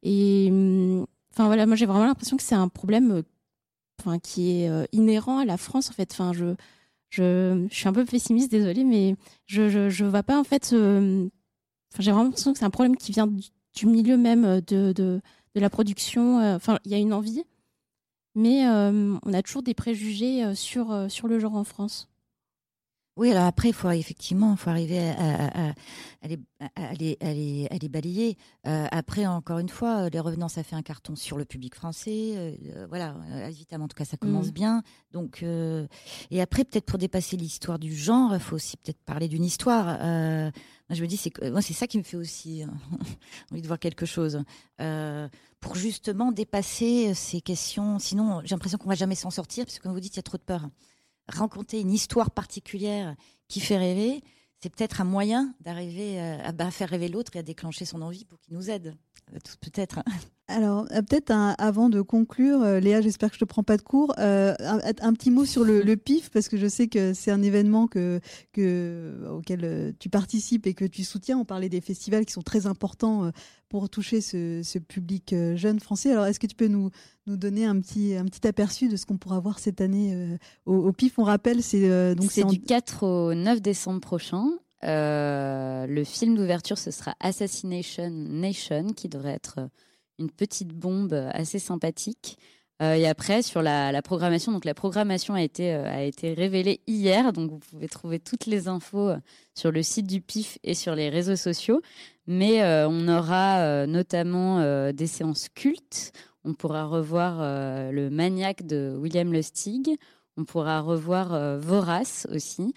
Et 0.03 0.49
hum, 0.51 1.07
enfin 1.33 1.47
voilà, 1.47 1.67
moi 1.67 1.77
j'ai 1.77 1.87
vraiment 1.87 2.07
l'impression 2.07 2.37
que 2.37 2.43
c'est 2.43 2.55
un 2.55 2.69
problème 2.69 3.23
euh, 4.07 4.19
qui 4.23 4.51
est 4.63 4.89
inhérent 4.93 5.39
à 5.39 5.45
la 5.45 5.57
France 5.57 5.91
en 5.91 5.93
fait. 5.93 6.11
Enfin, 6.13 6.33
je, 6.33 6.55
je, 7.11 7.67
suis 7.71 7.89
un 7.89 7.93
peu 7.93 8.05
pessimiste, 8.05 8.51
désolée, 8.51 8.85
mais 8.85 9.17
je, 9.47 9.69
je, 9.69 9.89
je 9.89 10.05
vois 10.05 10.23
pas 10.23 10.39
en 10.39 10.45
fait. 10.45 10.71
j'ai 10.71 12.11
vraiment 12.11 12.25
l'impression 12.25 12.53
que 12.53 12.59
c'est 12.59 12.65
un 12.65 12.71
problème 12.71 12.97
qui 12.97 13.13
vient 13.13 13.27
du, 13.27 13.87
milieu 13.87 14.17
même 14.17 14.61
de, 14.61 14.93
de, 14.93 15.21
de 15.55 15.61
la 15.61 15.71
production. 15.71 16.39
Enfin, 16.55 16.79
il 16.85 16.93
y 16.93 16.95
a 16.95 16.99
une 16.99 17.13
envie, 17.13 17.45
mais 18.35 18.67
on 18.69 19.33
a 19.33 19.43
toujours 19.43 19.63
des 19.63 19.75
préjugés 19.75 20.55
sur, 20.55 21.11
sur 21.11 21.29
le 21.29 21.39
genre 21.39 21.57
en 21.57 21.65
France. 21.65 22.09
Oui, 23.19 23.33
alors 23.33 23.47
après, 23.47 23.71
il 23.71 23.75
faut 23.75 23.91
effectivement, 23.91 24.55
faut 24.55 24.71
arriver 24.71 25.01
à, 25.11 25.75
les, 26.95 27.89
balayer. 27.89 28.37
Euh, 28.65 28.87
après, 28.93 29.27
encore 29.27 29.59
une 29.59 29.69
fois, 29.69 30.05
euh, 30.05 30.09
les 30.09 30.21
revenants, 30.21 30.49
ça 30.49 30.63
fait 30.63 30.77
un 30.77 30.83
carton 30.83 31.17
sur 31.17 31.37
le 31.37 31.45
public 31.45 31.75
français. 31.75 32.35
Euh, 32.37 32.87
voilà, 32.89 33.17
évidemment, 33.49 33.87
en 33.87 33.89
tout 33.89 33.97
cas, 33.97 34.05
ça 34.05 34.17
commence 34.17 34.51
mmh. 34.51 34.53
bien. 34.53 34.83
Donc, 35.11 35.43
et 35.43 36.41
après, 36.41 36.63
peut-être 36.65 36.87
pour 36.87 36.99
dépasser 36.99 37.37
l'histoire 37.37 37.81
du 37.81 37.93
genre, 37.93 38.35
il 38.35 38.41
faut 38.41 38.55
aussi 38.55 38.77
peut-être 38.77 39.03
parler 39.05 39.27
d'une 39.27 39.45
histoire. 39.45 39.87
moi, 39.99 40.53
je 40.91 41.03
me 41.03 41.09
dis, 41.09 41.17
c'est 41.17 41.33
moi, 41.51 41.61
c'est 41.61 41.75
ça 41.75 41.89
qui 41.89 41.99
me 41.99 42.05
fait 42.05 42.17
aussi 42.17 42.63
envie 43.51 43.63
de 43.63 43.67
voir 43.67 43.81
quelque 43.81 44.07
chose 44.07 44.45
pour 45.59 45.75
justement 45.75 46.31
dépasser 46.31 47.15
ces 47.15 47.41
questions. 47.41 47.99
Sinon, 47.99 48.43
j'ai 48.45 48.55
l'impression 48.55 48.79
qu'on 48.79 48.89
va 48.89 48.95
jamais 48.95 49.17
s'en 49.17 49.31
sortir, 49.31 49.65
parce 49.65 49.79
que 49.79 49.83
comme 49.83 49.93
vous 49.93 49.99
dites, 49.99 50.15
il 50.15 50.19
y 50.19 50.21
a 50.21 50.23
trop 50.23 50.39
de 50.39 50.43
peur 50.45 50.69
raconter 51.29 51.81
une 51.81 51.91
histoire 51.91 52.31
particulière 52.31 53.15
qui 53.49 53.61
fait 53.61 53.77
rêver, 53.77 54.23
c'est 54.61 54.71
peut-être 54.71 55.01
un 55.01 55.05
moyen 55.05 55.55
d'arriver 55.61 56.21
euh, 56.21 56.39
à, 56.43 56.49
à, 56.49 56.71
faire 56.71 56.89
rêver 56.89 57.09
l'autre 57.09 57.37
et 57.37 57.39
à 57.39 57.43
déclencher 57.43 57.85
son 57.85 58.03
envie 58.03 58.25
pour 58.25 58.41
qu'il 58.41 58.55
nous 58.55 58.71
aide. 58.71 58.97
Euh, 59.35 59.39
peut-être. 59.61 60.01
Alors, 60.51 60.87
euh, 60.93 61.03
peut-être 61.03 61.31
avant 61.59 61.91
de 61.91 62.01
conclure, 62.01 62.65
Léa, 62.81 63.03
j'espère 63.03 63.29
que 63.29 63.35
je 63.35 63.41
te 63.41 63.45
prends 63.45 63.63
pas 63.63 63.77
de 63.77 63.83
cours, 63.83 64.15
un, 64.17 65.13
petit 65.13 65.31
mot 65.31 65.45
sur 65.45 65.63
le, 65.63 65.95
PIF, 65.97 66.31
parce 66.31 66.49
que 66.49 66.57
je 66.57 66.67
sais 66.67 66.89
que 66.89 67.13
c'est 67.13 67.31
un 67.31 67.43
événement 67.43 67.87
que, 67.87 68.19
que, 68.55 69.29
auquel 69.31 69.95
tu 69.99 70.09
participes 70.09 70.67
et 70.67 70.73
que 70.73 70.87
tu 70.87 71.05
soutiens. 71.05 71.37
On 71.39 71.45
parlait 71.45 71.69
des 71.69 71.83
festivals 71.83 72.25
qui 72.25 72.33
sont 72.33 72.41
très 72.41 72.67
importants 72.67 73.31
pour 73.69 73.91
toucher 73.91 74.23
ce, 74.23 74.79
public 74.79 75.35
jeune 75.55 75.81
français. 75.81 76.13
Alors, 76.13 76.25
est-ce 76.25 76.41
que 76.41 76.47
tu 76.47 76.57
peux 76.57 76.69
nous, 76.69 76.89
nous 77.27 77.37
donner 77.37 77.67
un 77.67 77.79
petit, 77.79 78.15
un 78.15 78.25
petit 78.25 78.47
aperçu 78.49 78.89
de 78.89 78.97
ce 78.97 79.05
qu'on 79.05 79.19
pourra 79.19 79.41
voir 79.41 79.59
cette 79.59 79.83
année 79.83 80.39
au, 80.65 80.91
PIF? 80.93 81.19
On 81.19 81.25
rappelle, 81.25 81.63
c'est 81.63 82.15
donc 82.15 82.31
c'est 82.31 82.47
du 82.47 82.63
4 82.63 83.03
au 83.07 83.35
9 83.35 83.61
décembre 83.61 84.01
prochain. 84.01 84.47
Euh, 84.85 85.87
le 85.87 86.05
film 86.05 86.37
d'ouverture, 86.37 86.79
ce 86.79 86.91
sera 86.91 87.15
Assassination 87.21 88.11
Nation, 88.11 88.93
qui 88.93 89.09
devrait 89.09 89.33
être 89.33 89.59
une 90.19 90.31
petite 90.31 90.69
bombe 90.69 91.29
assez 91.33 91.59
sympathique. 91.59 92.39
Euh, 92.81 92.95
et 92.95 93.09
après, 93.09 93.43
sur 93.43 93.61
la, 93.61 94.01
programmation, 94.03 94.53
donc 94.53 94.65
la 94.65 94.75
programmation 94.75 95.35
a 95.35 95.43
été, 95.43 95.75
euh, 95.75 95.85
a 95.85 96.03
été 96.03 96.33
révélée 96.33 96.81
hier, 96.87 97.33
donc 97.33 97.51
vous 97.51 97.59
pouvez 97.59 97.89
trouver 97.89 98.21
toutes 98.21 98.47
les 98.47 98.69
infos 98.69 99.11
sur 99.57 99.73
le 99.73 99.83
site 99.83 100.07
du 100.07 100.21
PIF 100.21 100.59
et 100.63 100.75
sur 100.75 100.95
les 100.95 101.09
réseaux 101.09 101.37
sociaux. 101.37 101.81
Mais 102.29 102.63
on 102.85 103.09
aura 103.09 103.87
notamment 103.87 104.93
des 104.93 105.07
séances 105.07 105.49
cultes. 105.49 106.13
On 106.45 106.53
pourra 106.53 106.85
revoir 106.85 107.39
le 107.91 108.11
Maniac 108.11 108.67
de 108.67 108.95
William 108.99 109.33
Lustig. 109.33 109.97
On 110.37 110.45
pourra 110.45 110.83
revoir 110.83 111.59
Vorace 111.59 112.29
aussi. 112.31 112.75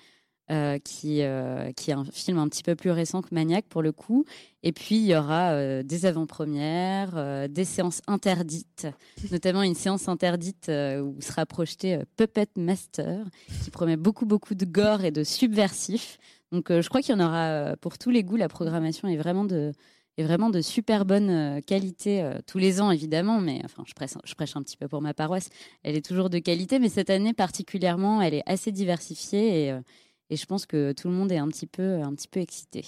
Euh, 0.51 0.79
qui, 0.79 1.21
euh, 1.21 1.71
qui 1.71 1.91
est 1.91 1.93
un 1.93 2.03
film 2.03 2.37
un 2.37 2.49
petit 2.49 2.61
peu 2.61 2.75
plus 2.75 2.91
récent 2.91 3.21
que 3.21 3.29
Maniac 3.33 3.63
pour 3.69 3.81
le 3.81 3.93
coup. 3.93 4.25
Et 4.63 4.73
puis 4.73 4.95
il 4.95 5.05
y 5.05 5.15
aura 5.15 5.51
euh, 5.51 5.81
des 5.81 6.05
avant-premières, 6.05 7.47
des 7.47 7.63
séances 7.63 8.01
interdites, 8.07 8.87
notamment 9.31 9.63
une 9.63 9.75
séance 9.75 10.09
interdite 10.09 10.69
où 10.69 11.21
sera 11.21 11.45
projeté 11.45 11.99
Puppet 12.17 12.49
Master, 12.57 13.25
qui 13.63 13.71
promet 13.71 13.95
beaucoup 13.95 14.25
beaucoup 14.25 14.53
de 14.53 14.65
gore 14.65 15.05
et 15.05 15.11
de 15.11 15.23
subversif. 15.23 16.17
Donc 16.51 16.65
je 16.69 16.89
crois 16.89 17.01
qu'il 17.01 17.15
y 17.15 17.17
en 17.17 17.25
aura 17.25 17.77
pour 17.77 17.97
tous 17.97 18.09
les 18.09 18.25
goûts. 18.25 18.35
La 18.35 18.49
programmation 18.49 19.07
est 19.07 19.17
vraiment 19.17 19.45
de 19.45 19.71
est 20.17 20.23
vraiment 20.23 20.49
de 20.49 20.59
super 20.59 21.05
bonne 21.05 21.61
qualité 21.65 22.29
tous 22.45 22.57
les 22.57 22.81
ans 22.81 22.91
évidemment, 22.91 23.39
mais 23.39 23.61
enfin 23.63 23.83
je 23.87 23.93
prêche, 23.93 24.11
je 24.25 24.33
prêche 24.33 24.57
un 24.57 24.63
petit 24.63 24.75
peu 24.75 24.89
pour 24.89 25.01
ma 25.01 25.13
paroisse. 25.13 25.47
Elle 25.83 25.95
est 25.95 26.05
toujours 26.05 26.29
de 26.29 26.39
qualité, 26.39 26.77
mais 26.77 26.89
cette 26.89 27.09
année 27.09 27.33
particulièrement, 27.33 28.21
elle 28.21 28.33
est 28.33 28.43
assez 28.45 28.73
diversifiée 28.73 29.67
et 29.67 29.73
et 30.31 30.37
je 30.37 30.45
pense 30.45 30.65
que 30.65 30.93
tout 30.93 31.09
le 31.09 31.13
monde 31.13 31.31
est 31.31 31.37
un 31.37 31.49
petit 31.49 31.67
peu, 31.67 32.01
un 32.01 32.13
petit 32.15 32.29
peu 32.29 32.39
excité. 32.39 32.85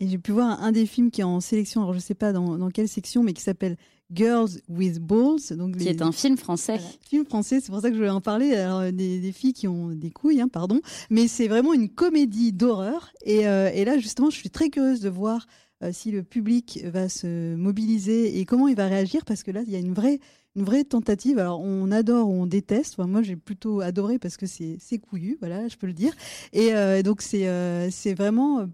Et 0.00 0.08
j'ai 0.08 0.18
pu 0.18 0.32
voir 0.32 0.62
un 0.62 0.72
des 0.72 0.86
films 0.86 1.10
qui 1.10 1.20
est 1.20 1.24
en 1.24 1.40
sélection, 1.40 1.80
alors 1.80 1.92
je 1.92 1.98
ne 1.98 2.02
sais 2.02 2.14
pas 2.14 2.32
dans, 2.32 2.68
quelle 2.70 2.88
section, 2.88 3.22
mais 3.22 3.32
qui 3.32 3.42
s'appelle 3.42 3.76
Girls 4.12 4.50
with 4.68 4.98
Balls. 4.98 5.56
Donc 5.56 5.76
qui 5.76 5.88
est 5.88 6.02
un 6.02 6.12
film 6.12 6.36
français. 6.36 6.80
film 7.00 7.24
français, 7.24 7.60
c'est 7.60 7.70
pour 7.70 7.80
ça 7.80 7.88
que 7.88 7.94
je 7.94 8.00
voulais 8.00 8.10
en 8.10 8.20
parler. 8.20 8.54
Alors, 8.54 8.92
des, 8.92 9.32
filles 9.32 9.52
qui 9.52 9.68
ont 9.68 9.88
des 9.88 10.10
couilles, 10.10 10.40
hein, 10.40 10.48
pardon. 10.48 10.80
Mais 11.10 11.28
c'est 11.28 11.46
vraiment 11.46 11.74
une 11.74 11.88
comédie 11.88 12.52
d'horreur. 12.52 13.12
Et, 13.24 13.46
euh, 13.46 13.70
et, 13.72 13.84
là, 13.84 13.98
justement, 13.98 14.30
je 14.30 14.36
suis 14.36 14.50
très 14.50 14.68
curieuse 14.68 15.00
de 15.00 15.08
voir 15.08 15.46
euh, 15.84 15.90
si 15.92 16.10
le 16.10 16.24
public 16.24 16.80
va 16.84 17.08
se 17.08 17.54
mobiliser 17.54 18.40
et 18.40 18.44
comment 18.44 18.66
il 18.66 18.74
va 18.74 18.86
réagir, 18.86 19.24
parce 19.24 19.44
que 19.44 19.52
là, 19.52 19.62
il 19.64 19.72
y 19.72 19.76
a 19.76 19.80
une 19.80 19.94
vraie 19.94 20.18
une 20.58 20.64
vraie 20.64 20.84
tentative. 20.84 21.38
Alors, 21.38 21.60
on 21.60 21.90
adore 21.92 22.28
ou 22.28 22.32
on 22.32 22.46
déteste. 22.46 22.98
moi, 22.98 23.22
j'ai 23.22 23.36
plutôt 23.36 23.80
adoré 23.80 24.18
parce 24.18 24.36
que 24.36 24.46
c'est 24.46 24.98
couillu, 24.98 25.36
voilà, 25.40 25.68
je 25.68 25.76
peux 25.76 25.86
le 25.86 25.92
dire. 25.92 26.12
Et 26.52 26.74
euh, 26.74 27.02
donc, 27.02 27.22
c'est 27.22 27.48
euh, 27.48 27.88
vraiment 28.16 28.60
euh, 28.60 28.66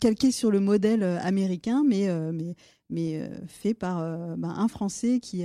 calqué 0.00 0.30
sur 0.30 0.50
le 0.50 0.60
modèle 0.60 1.02
américain, 1.02 1.84
mais, 1.86 2.08
mais, 2.32 2.54
mais 2.88 3.30
fait 3.46 3.74
par 3.74 3.98
ben, 4.36 4.54
un 4.56 4.68
Français 4.68 5.20
qui. 5.20 5.44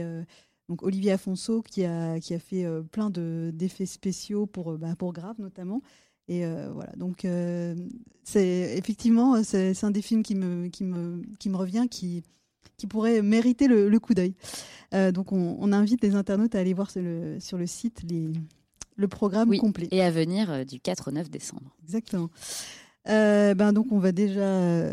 donc 0.70 0.84
Olivier 0.84 1.12
Afonso 1.12 1.62
qui 1.62 1.84
a, 1.86 2.20
qui 2.20 2.34
a 2.34 2.40
fait 2.40 2.66
plein 2.92 3.10
d'effets 3.10 3.86
spéciaux 3.86 4.46
pour, 4.46 4.78
ben, 4.78 4.96
pour 4.96 5.14
Grave 5.14 5.36
notamment. 5.40 5.82
Et 6.30 6.46
voilà, 6.46 6.92
donc 6.98 7.26
c'est 8.24 8.78
effectivement 8.78 9.44
c'est 9.44 9.84
un 9.84 9.92
des 9.92 10.02
films 10.02 10.24
qui 10.24 10.36
me, 10.36 10.68
qui 10.68 10.84
me, 10.84 11.22
qui 11.40 11.50
me 11.50 11.58
revient, 11.58 11.88
qui, 11.90 12.24
qui 12.78 12.88
pourrait 12.88 13.22
mériter 13.22 13.68
le, 13.68 13.98
coup 14.00 14.14
d'œil. 14.14 14.34
Euh, 14.94 15.12
donc 15.12 15.32
on, 15.32 15.72
invite 15.72 16.02
les 16.02 16.16
internautes 16.16 16.56
à 16.56 16.60
aller 16.60 16.74
voir 16.74 16.92
sur 16.92 17.02
le, 17.02 17.40
sur 17.40 17.58
le 17.58 17.68
site 17.68 18.02
les, 18.10 18.30
le 18.96 19.08
programme 19.08 19.56
complet. 19.58 19.88
Et 19.92 20.02
à 20.02 20.12
venir 20.12 20.52
euh, 20.52 20.64
du 20.64 20.80
4 20.80 21.10
au 21.10 21.12
9 21.12 21.30
décembre. 21.30 21.76
Exactement. 21.84 22.30
Euh, 23.10 23.54
ben 23.54 23.72
donc 23.72 23.92
on 23.92 24.00
va 24.00 24.12
déjà 24.12 24.84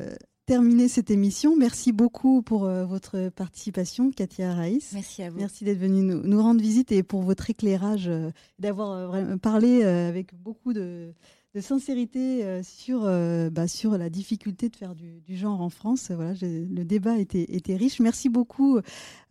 terminer 0.46 0.88
cette 0.88 1.10
émission. 1.10 1.56
Merci 1.56 1.92
beaucoup 1.92 2.42
pour 2.42 2.68
votre 2.68 3.30
participation, 3.30 4.10
Katia 4.10 4.54
Raïs. 4.54 4.92
Merci 4.92 5.22
à 5.22 5.30
vous. 5.30 5.38
Merci 5.38 5.64
d'être 5.64 5.78
venue 5.78 6.02
nous, 6.02 6.22
nous, 6.22 6.42
rendre 6.42 6.60
visite 6.60 6.92
et 6.92 7.02
pour 7.02 7.22
votre 7.22 7.48
éclairage, 7.50 8.10
d'avoir 8.58 9.38
parlé 9.38 9.82
avec 9.82 10.34
beaucoup 10.34 10.72
de 10.72 11.14
de 11.54 11.60
sincérité 11.60 12.44
euh, 12.44 12.62
sur, 12.64 13.04
euh, 13.04 13.48
bah, 13.48 13.68
sur 13.68 13.96
la 13.96 14.10
difficulté 14.10 14.68
de 14.68 14.74
faire 14.76 14.94
du, 14.96 15.22
genre 15.28 15.60
en 15.60 15.70
France. 15.70 16.10
Voilà, 16.10 16.34
le 16.42 16.82
débat 16.82 17.18
était, 17.18 17.44
était 17.54 17.76
riche. 17.76 18.00
Merci 18.00 18.28
beaucoup 18.28 18.78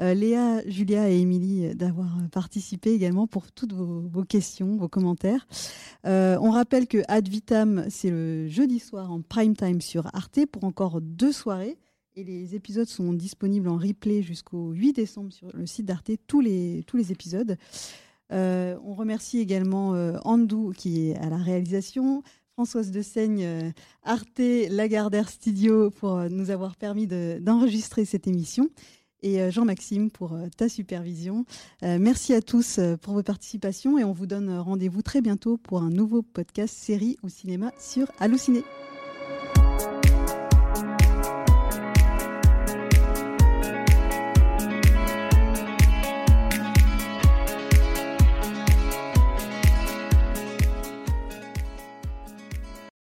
euh, 0.02 0.14
Léa, 0.14 0.68
Julia 0.68 1.10
et 1.10 1.20
Émilie 1.20 1.76
d'avoir 1.76 2.18
participé 2.32 2.92
également 2.92 3.28
pour 3.28 3.52
toutes 3.52 3.74
vos, 3.74 4.24
questions, 4.24 4.78
vos 4.78 4.88
commentaires. 4.88 5.48
on 6.06 6.50
rappelle 6.50 6.88
que 6.88 7.00
Ad 7.08 7.28
Vitam, 7.28 7.86
c'est 7.90 8.10
le 8.10 8.48
jeudi 8.48 8.80
soir 8.80 9.12
en 9.12 9.22
prime 9.22 9.56
time 9.56 9.82
sur 9.82 10.08
Arte 10.16 10.46
pour 10.52 10.64
encore 10.64 11.02
deux 11.02 11.34
soirées. 11.34 11.78
Et 12.16 12.24
les 12.24 12.56
épisodes 12.56 12.88
sont 12.88 13.12
disponibles 13.12 13.68
en 13.68 13.78
replay 13.78 14.22
jusqu'au 14.22 14.72
8 14.72 14.94
décembre 14.94 15.34
sur 15.34 15.50
le 15.54 15.66
site 15.66 15.86
d'Arte, 15.86 16.12
tous 16.28 16.42
les, 16.42 16.84
tous 16.86 16.96
les 16.96 17.12
épisodes. 17.12 17.58
On 18.34 18.94
remercie 18.96 19.40
également 19.40 19.92
Andou 20.24 20.74
qui 20.76 21.10
est 21.10 21.16
à 21.18 21.30
la 21.30 21.38
réalisation, 21.38 22.24
Françoise 22.54 22.92
de 22.92 23.02
Seigne, 23.02 23.74
Arte 24.04 24.42
Lagardère 24.70 25.30
Studio 25.30 25.90
pour 25.92 26.18
nous 26.30 26.50
avoir 26.50 26.76
permis 26.76 27.08
d'enregistrer 27.08 28.06
cette 28.06 28.28
émission 28.28 28.70
et 29.22 29.50
Jean-Maxime 29.52 30.12
pour 30.12 30.38
ta 30.58 30.68
supervision. 30.68 31.46
merci 31.82 32.34
à 32.34 32.42
tous 32.42 32.80
pour 33.02 33.14
vos 33.14 33.24
participations 33.24 33.98
et 33.98 34.04
on 34.04 34.12
vous 34.12 34.28
donne 34.28 34.58
rendez-vous 34.58 35.02
très 35.02 35.22
bientôt 35.22 35.58
pour 35.58 35.82
un 35.82 35.90
nouveau 35.90 36.22
podcast 36.22 36.76
série 36.76 37.18
ou 37.24 37.30
cinéma 37.30 37.72
sur 37.80 38.12
Allociné. 38.20 38.64